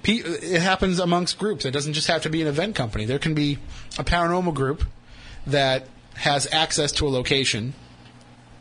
[0.03, 1.63] It happens amongst groups.
[1.63, 3.05] It doesn't just have to be an event company.
[3.05, 3.59] There can be
[3.97, 4.83] a paranormal group
[5.47, 7.73] that has access to a location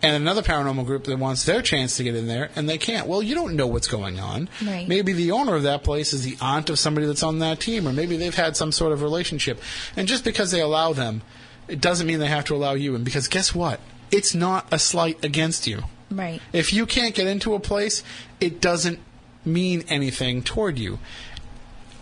[0.03, 3.07] and another paranormal group that wants their chance to get in there and they can't.
[3.07, 4.49] Well, you don't know what's going on.
[4.65, 4.89] Right.
[4.89, 7.87] Maybe the owner of that place is the aunt of somebody that's on that team,
[7.87, 9.61] or maybe they've had some sort of relationship.
[9.97, 11.23] And just because they allow them,
[11.69, 13.05] it doesn't mean they have to allow you in.
[13.05, 13.81] Because guess what?
[14.11, 15.83] It's not a slight against you.
[16.11, 16.41] Right.
[16.53, 18.03] If you can't get into a place,
[18.41, 18.99] it doesn't
[19.45, 20.99] mean anything toward you.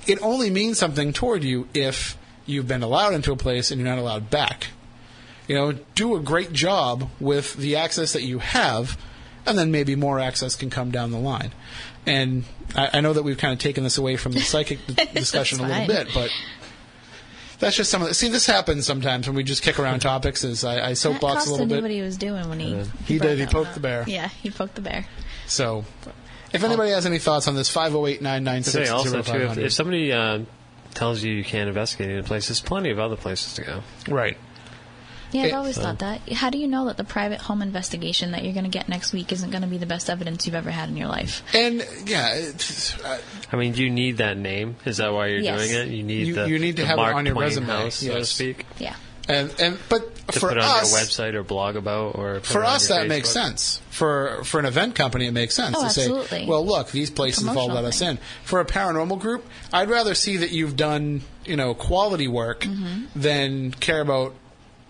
[0.06, 2.16] It only means something toward you if
[2.46, 4.68] you've been allowed into a place and you're not allowed back.
[5.48, 8.98] You know, do a great job with the access that you have,
[9.46, 11.52] and then maybe more access can come down the line.
[12.06, 12.44] And
[12.76, 14.78] I, I know that we've kind of taken this away from the psychic
[15.14, 15.86] discussion a little fine.
[15.86, 16.30] bit, but
[17.58, 18.14] that's just some of the.
[18.14, 20.44] See, this happens sometimes when we just kick around topics.
[20.44, 21.82] Is I, I soapbox a little bit.
[21.82, 23.38] what he was doing when he He did.
[23.38, 24.04] He poked one the bear.
[24.06, 25.06] Yeah, he poked the bear.
[25.46, 25.84] So,
[26.52, 28.90] if anybody has any thoughts on this, five zero eight nine nine To say six
[28.90, 30.40] also too, if, if somebody uh,
[30.94, 33.82] tells you you can't investigate in a place, there's plenty of other places to go.
[34.08, 34.36] Right.
[35.32, 36.20] Yeah, I've It- always so- thought that.
[36.32, 39.12] How do you know that the private home investigation that you're going to get next
[39.12, 41.42] week isn't going to be the best evidence you've ever had in your life?
[41.54, 43.18] And yeah, it's, uh,
[43.52, 44.76] I mean, do you need that name?
[44.86, 45.60] Is that why you're Yes.
[45.68, 45.88] doing it?
[45.94, 47.66] You need You- the you need to the have it Mark on your Twain resume,
[47.66, 48.94] house, so to speak, Yeah.
[49.28, 52.46] and and but to for put on us, your website or blog about, or put
[52.46, 53.80] for it on us your that makes sense.
[53.90, 56.46] For for an event company, it makes sense Oh, to say, absolutely.
[56.46, 58.18] well, look, these places have all Promotional let us in.
[58.44, 63.04] For a paranormal group, I'd rather see that you've done you know quality work Mm-hmm.
[63.20, 64.34] than care about.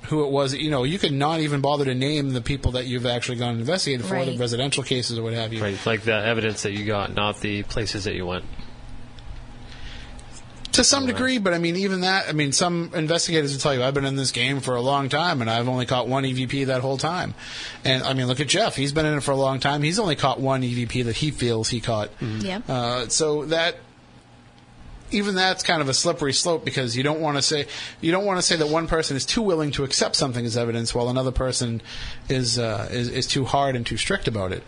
[0.05, 2.87] Who it was, you know, you could not even bother to name the people that
[2.87, 5.62] you've actually gone and investigated for, the residential cases or what have you.
[5.62, 8.45] Right, like the evidence that you got, not the places that you went.
[10.73, 13.83] To some degree, but I mean, even that, I mean, some investigators will tell you,
[13.83, 16.66] I've been in this game for a long time and I've only caught one EVP
[16.66, 17.35] that whole time.
[17.85, 18.77] And I mean, look at Jeff.
[18.77, 19.83] He's been in it for a long time.
[19.83, 22.11] He's only caught one EVP that he feels he caught.
[22.20, 22.62] Yep.
[22.69, 23.77] Uh, so that,
[25.10, 27.66] even that's kind of a slippery slope because you don't want to say
[28.01, 30.56] you don't want to say that one person is too willing to accept something as
[30.56, 31.82] evidence while another person
[32.28, 34.62] is uh, is, is too hard and too strict about it.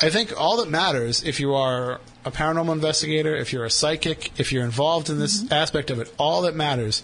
[0.00, 4.38] I think all that matters if you are a paranormal investigator, if you're a psychic,
[4.38, 7.02] if you're involved in this aspect of it, all that matters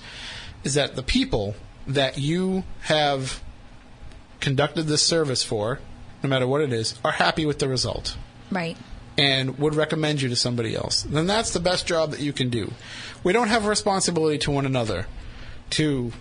[0.64, 1.55] is that the people
[1.86, 3.40] that you have
[4.40, 5.78] conducted this service for,
[6.22, 8.16] no matter what it is, are happy with the result
[8.51, 8.77] Right.
[9.20, 11.02] And would recommend you to somebody else.
[11.02, 12.72] Then that's the best job that you can do.
[13.22, 15.06] We don't have a responsibility to one another
[15.70, 16.12] to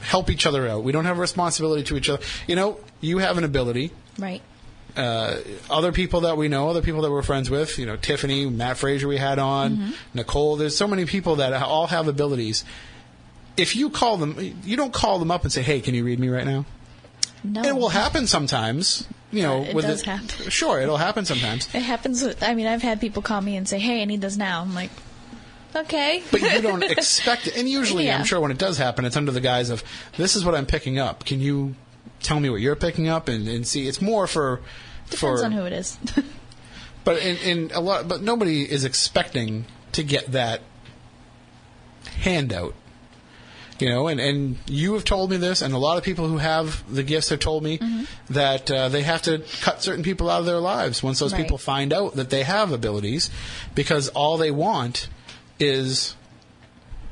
[0.00, 0.84] help each other out.
[0.84, 2.22] We don't have a responsibility to each other.
[2.46, 3.90] You know, you have an ability.
[4.18, 4.40] Right.
[4.96, 5.38] Uh,
[5.68, 8.78] other people that we know, other people that we're friends with, you know, Tiffany, Matt
[8.78, 10.56] Fraser, we had on, Nicole.
[10.56, 12.64] There's so many people that all have abilities.
[13.56, 16.20] If you call them, you don't call them up and say, "Hey, can you read
[16.20, 16.64] me right now?"
[17.44, 17.62] No.
[17.62, 19.06] It will happen sometimes.
[19.30, 20.28] You know, uh, It with does it- happen.
[20.50, 21.66] Sure, it'll happen sometimes.
[21.74, 22.22] It happens.
[22.22, 24.62] With, I mean, I've had people call me and say, "Hey, I need this now."
[24.62, 24.90] I'm like,
[25.76, 27.56] "Okay." but you don't expect it.
[27.56, 28.18] And usually, Yeah.
[28.18, 29.84] I'm sure when it does happen, it's under the guise of,
[30.16, 31.24] "This is what I'm picking up.
[31.26, 31.74] Can you
[32.22, 34.60] tell me what you're picking up?" And, and see, it's more for
[35.10, 35.44] Depends for.
[35.44, 35.98] on who it is.
[37.04, 40.60] But in, in a lot, but nobody is expecting to get that
[42.20, 42.74] handout.
[43.78, 46.38] You know, and, and you have told me this, and a lot of people who
[46.38, 47.78] have the gifts have told me
[48.30, 51.42] that uh, they have to cut certain people out of their lives once those Right.
[51.42, 53.30] people find out that they have abilities,
[53.76, 55.08] because all they want
[55.60, 56.16] is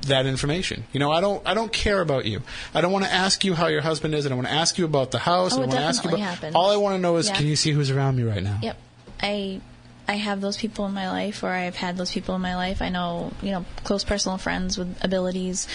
[0.03, 0.85] that information.
[0.93, 2.43] You know, I don't I don't care about you.
[2.75, 4.25] I don't want to ask you how your husband is.
[4.27, 5.53] I don't want to ask you about the house.
[5.53, 6.21] Oh, I don't want to ask you about.
[6.21, 6.55] happens.
[6.55, 7.35] All I want to know is, Yeah.
[7.37, 8.59] can you see who's around me right now?
[8.63, 8.77] Yep.
[9.23, 9.61] I
[10.09, 12.81] I have those people in my life or I've had those people in my life.
[12.83, 15.67] I know, you know, close personal friends with abilities.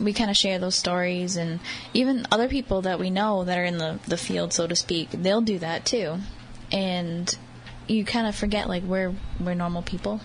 [0.00, 1.60] We kind of share those stories and
[1.92, 5.10] even other people that we know that are in the the field so to speak,
[5.10, 6.18] they'll do that too.
[6.72, 7.36] And
[7.86, 10.20] you kind of forget like we're we're normal people.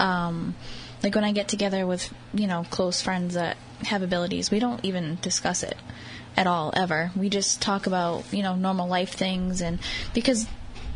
[0.00, 0.54] Um
[1.02, 4.84] like when I get together with, you know, close friends that have abilities, we don't
[4.84, 5.76] even discuss it
[6.36, 7.10] at all ever.
[7.16, 9.78] We just talk about, you know, normal life things and
[10.14, 10.46] because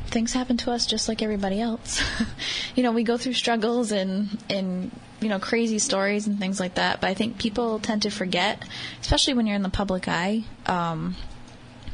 [0.06, 2.02] things happen to us just like everybody else.
[2.74, 4.90] you know, we go through struggles and and
[5.20, 7.00] you know crazy stories and things like that.
[7.00, 8.62] But I think people tend to forget,
[9.00, 11.16] especially when you're in the public eye, um,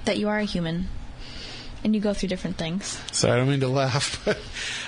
[0.05, 0.89] that you are a human
[1.87, 3.01] and you go through different things.
[3.13, 4.39] Sorry, I don't mean to laugh, but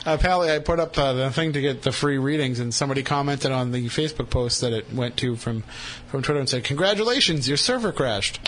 [0.04, 3.52] apparently I put up uh, the thing to get the free readings, and somebody commented
[3.52, 5.62] on the Facebook post that it went to from
[6.08, 8.40] from Twitter and said, "Congratulations, your server crashed."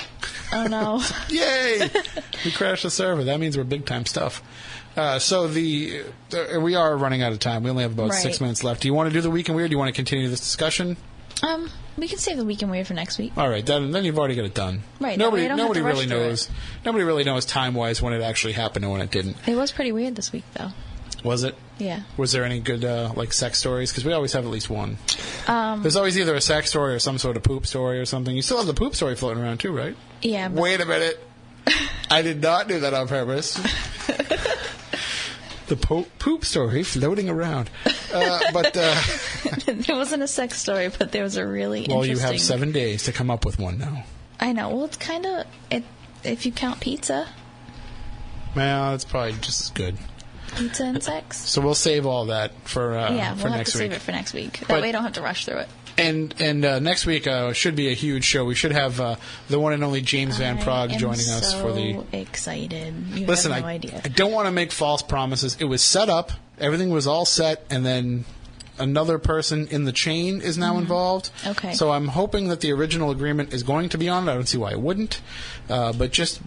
[0.53, 1.01] Oh no.
[1.29, 1.89] Yay!
[2.45, 3.23] we crashed the server.
[3.25, 4.43] That means we're big time stuff.
[4.97, 6.03] Uh, so the
[6.35, 7.63] uh, we are running out of time.
[7.63, 8.23] We only have about Right.
[8.23, 8.83] six minutes left.
[8.83, 9.71] Do you want to do the week in weird?
[9.71, 10.97] Do you want to continue this discussion?
[11.43, 13.33] um, we can save the week weekend weird for next week.
[13.37, 14.83] All right, then, then you've already got it done.
[15.01, 16.29] Right, that Nobody I don't have nobody to rush really through it.
[16.29, 16.51] knows.
[16.85, 19.37] Nobody really knows time wise when it actually happened and when it didn't.
[19.47, 20.71] It was pretty weird this week though.
[21.25, 21.55] Was it?
[21.79, 22.01] Yeah.
[22.17, 23.91] Was there any good uh, like sex stories?
[23.91, 24.97] Because we always have at least one.
[25.47, 28.35] Um, There's always either a sex story or some sort of poop story or something.
[28.35, 29.97] You still have the poop story floating around too, right?
[30.23, 30.49] yeah.
[30.49, 31.19] But Wait a minute.
[32.11, 33.59] I did not do that on purpose.
[35.71, 37.71] the po- poop story floating around.
[38.13, 39.01] Uh, but uh,
[39.67, 43.05] it wasn't a sex story, but there was a really well, you have seven days
[43.05, 44.05] to come up with one now.
[44.39, 44.69] I know.
[44.69, 45.85] Well, it's kind of it
[46.25, 47.27] if you count pizza,
[48.55, 49.97] Well, it's probably just as good.
[50.57, 51.37] pizza and sex.
[51.39, 53.91] So we'll save all that for uh, yeah, for we'll have next to week.
[53.91, 54.59] save it for next week.
[54.61, 55.69] That But- way, I don't have to rush through it.
[56.01, 58.45] And and uh, next week uh, should be a huge show.
[58.45, 59.17] We should have uh,
[59.49, 62.95] the one and only James Van Praagh joining us for the excited.
[63.09, 64.01] You Listen, no I, idea.
[64.05, 65.57] I don't want to make false promises.
[65.61, 68.25] It was set up, everything was all set, and then
[68.81, 71.31] another person in the chain is now involved.
[71.41, 71.51] Mm-hmm.
[71.51, 71.73] Okay.
[71.75, 74.33] So I'm hoping that the original agreement is going to be on it.
[74.33, 75.21] I don't see why it wouldn't.
[75.69, 76.41] Uh, but just,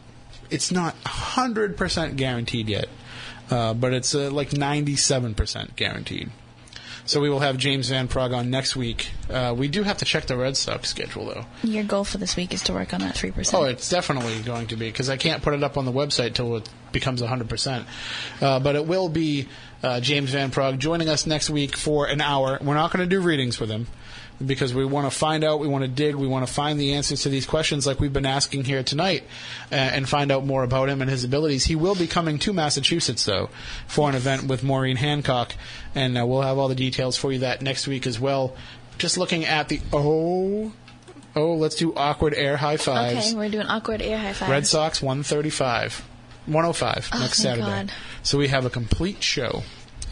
[0.50, 2.90] it's not 100% guaranteed yet.
[3.50, 6.32] Uh, but it's uh, like 97% guaranteed.
[7.06, 9.12] So we will have James Van Praagh on next week.
[9.30, 11.46] Uh, we do have to check the Red Sox schedule, though.
[11.64, 13.54] Your goal for this week is to work on that 3%.
[13.54, 16.34] Oh, it's definitely going to be because I can't put it up on the website
[16.34, 17.86] till it becomes 100%.
[18.42, 19.50] Uh, but it will be
[19.82, 22.58] uh, James Van Praagh joining us next week for an hour.
[22.62, 23.88] We're not going to do readings with him
[24.46, 26.94] because we want to find out, we want to dig, we want to find the
[26.94, 29.24] answers to these questions like we've been asking here tonight
[29.72, 31.66] uh, and find out more about him and his abilities.
[31.66, 33.50] He will be coming to Massachusetts, though,
[33.88, 35.54] for an event with Maureen Hancock,
[35.96, 38.56] and uh, we'll have all the details for you that next week as well.
[38.98, 39.82] Just looking at the.
[39.92, 40.72] Oh.
[41.36, 43.30] Oh, let's do awkward air high fives.
[43.30, 44.50] Okay, we're doing awkward air high five.
[44.50, 46.04] Red Sox 135.
[46.46, 47.66] 105 Oh, next Saturday.
[47.66, 47.92] God.
[48.22, 49.64] So we have a complete show.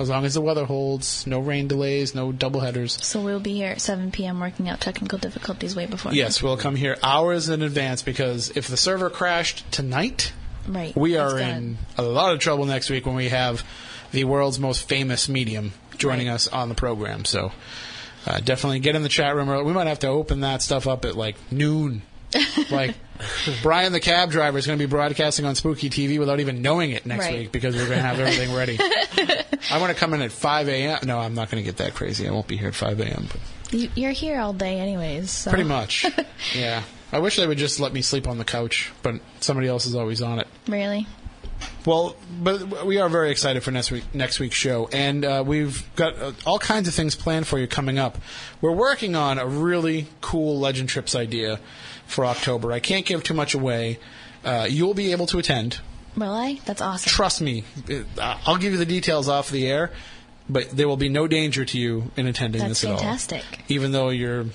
[0.02, 3.02] As long as the weather holds, no rain delays, no doubleheaders.
[3.04, 4.40] So we'll be here at 7 p.m.
[4.40, 6.14] working out technical difficulties way before.
[6.14, 10.34] Yes, we'll come here hours in advance because if the server crashed tonight,
[10.68, 10.96] Right.
[10.96, 13.64] we are in a lot of trouble next week when we have
[14.12, 16.34] the world's most famous medium joining Right.
[16.36, 17.26] us on the program.
[17.26, 17.52] So
[18.28, 19.50] uh, definitely get in the chat room.
[19.50, 19.64] early.
[19.64, 22.02] We might have to open that stuff up at like noon.
[22.72, 22.96] like
[23.62, 26.92] Brian the cab driver is going to be broadcasting on Spooky TV without even knowing
[26.92, 27.40] it next Right.
[27.40, 28.78] week because we're going to have everything ready.
[29.72, 31.00] I want to come in at 5 a.m.
[31.06, 32.28] No, I'm not going to get that crazy.
[32.28, 33.28] I won't be here at 5 a.m.
[33.72, 35.30] But you're here all day, anyways.
[35.30, 35.52] So.
[35.52, 36.06] pretty much.
[36.56, 36.84] yeah.
[37.12, 39.96] I wish they would just let me sleep on the couch, but somebody else is
[39.96, 40.48] always on it.
[40.68, 41.08] Really?
[41.86, 45.84] Well, but we are very excited for next week next week's show, and uh, we've
[45.96, 48.18] got uh, all kinds of things planned for you coming up.
[48.62, 51.60] We're working on a really cool Legend Trips idea
[52.12, 52.72] for October.
[52.72, 54.00] I can't give too much away.
[54.44, 55.80] Uh, you'll be able to attend.
[56.16, 56.60] Will I?
[56.66, 57.10] That's awesome.
[57.10, 57.64] Trust me.
[58.20, 59.92] I'll give you the details off the air,
[60.50, 62.98] but there will be no danger to you in attending That's this at all.
[62.98, 63.44] fantastic.
[63.70, 64.46] Even though you're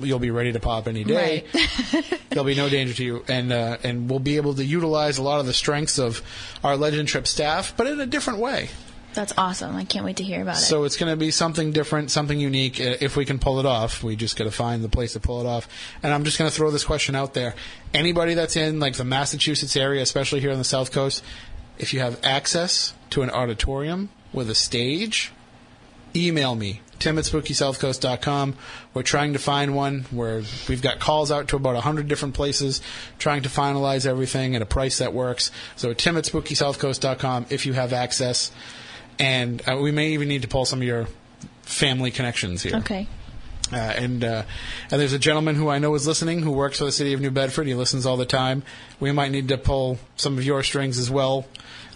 [0.00, 1.44] you'll be ready to pop any day.
[2.30, 5.22] There'll be no danger to you, and uh, and we'll be able to utilize a
[5.22, 6.20] lot of the strengths of
[6.64, 8.70] our Legend Trip staff, but in a different way.
[9.14, 9.76] That's awesome.
[9.76, 10.60] I can't wait to hear about it.
[10.60, 12.80] So it's going to be something different, something unique.
[12.80, 15.20] uh, If we can pull it off, we just got to find the place to
[15.20, 15.68] pull it off.
[16.02, 17.54] And I'm just going to throw this question out there:
[17.92, 21.22] anybody that's in like the Massachusetts area, especially here on the South Coast,
[21.78, 25.32] if you have access to an auditorium with a stage,
[26.14, 28.54] email me tim at spookysouthcoast.com
[28.94, 32.80] we're trying to find one where we've got calls out to about 100 different places
[33.18, 37.72] trying to finalize everything at a price that works so tim at spookysouthcoast.com if you
[37.72, 38.52] have access
[39.18, 41.06] and uh, we may even need to pull some of your
[41.62, 43.06] family connections here okay.
[43.72, 44.42] uh, and uh,
[44.90, 47.20] and there's a gentleman who I know is listening who works for the city of
[47.20, 47.66] New Bedford.
[47.66, 48.62] He listens all the time.
[49.00, 51.46] We might need to pull some of your strings as well.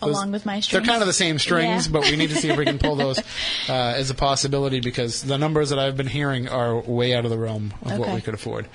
[0.00, 1.92] Those- Along with my They're kind of the same strings, Yeah.
[1.92, 3.18] but we need to see if we can pull those
[3.68, 7.30] uh, as a possibility because the numbers that I've been hearing are way out of
[7.30, 8.66] the realm of what we could afford.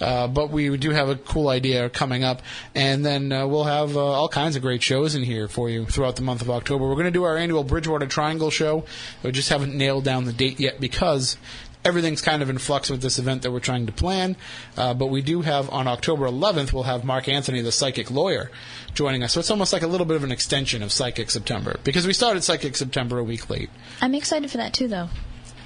[0.00, 2.40] Uh, but we do have a cool idea coming up,
[2.74, 5.84] and then uh, we'll have uh, all kinds of great shows in here for you
[5.84, 6.86] throughout the month of October.
[6.88, 8.84] We're going to do our annual Bridgewater Triangle show.
[9.22, 11.36] We just haven't nailed down the date yet because
[11.84, 14.36] everything's kind of in flux with this event that we're trying to plan.
[14.76, 18.50] Uh, but we do have on October 11th, we'll have Mark Anthony, the psychic lawyer,
[18.94, 19.32] joining us.
[19.32, 22.12] So it's almost like a little bit of an extension of Psychic September because we
[22.12, 23.70] started Psychic September a week late.
[24.02, 25.08] I'm excited for that too, though.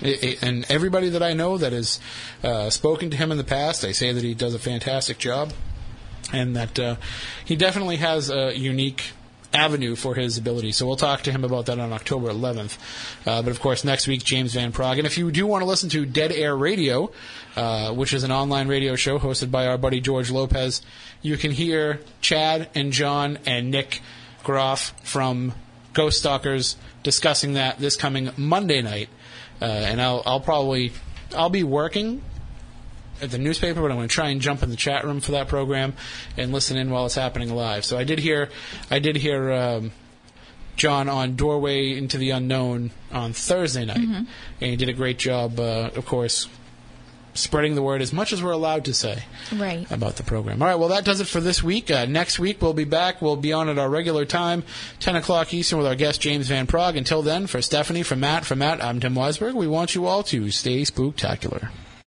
[0.00, 1.98] It- it- and everybody that I know that has
[2.42, 5.52] uh, spoken to him in the past, they say that he does a fantastic job,
[6.32, 6.96] and that uh,
[7.44, 9.12] he definitely has a unique
[9.54, 10.72] avenue for his ability.
[10.72, 12.76] So we'll talk to him about that on October 11th.
[13.26, 14.98] Uh, but of course, next week James Van Praagh.
[14.98, 17.10] And if you do want to listen to Dead Air Radio,
[17.56, 20.82] uh, which is an online radio show hosted by our buddy George Lopez,
[21.22, 24.02] you can hear Chad and John and Nick
[24.42, 25.54] Groff from
[25.92, 29.08] Ghost Stalkers discussing that this coming Monday night.
[29.62, 30.92] Uh, and I'll, I'll probably
[31.34, 32.22] I'll be working
[33.24, 35.32] at the newspaper, but I'm going to try and jump in the chat room for
[35.32, 35.94] that program
[36.36, 37.84] and listen in while it's happening live.
[37.84, 38.48] So I did hear
[38.90, 39.92] I did hear um,
[40.76, 44.26] John on Doorway into the Unknown on Thursday night, and
[44.60, 45.58] he did a great job.
[45.60, 46.48] Uh, of course,
[47.36, 49.90] spreading the word as much as we're allowed to say Right.
[49.90, 50.62] about the program.
[50.62, 51.90] All right, well, that does it for this week.
[51.90, 53.20] Uh, next week, we'll be back.
[53.20, 54.62] We'll be on at our regular time,
[55.00, 56.96] 10 o'clock Eastern, with our guest, James Van Praagh.
[56.96, 59.54] Until then, for Stephanie, for Matt, for Matt, I'm Tim Weisberg.
[59.54, 61.70] We want you all to stay spooktacular.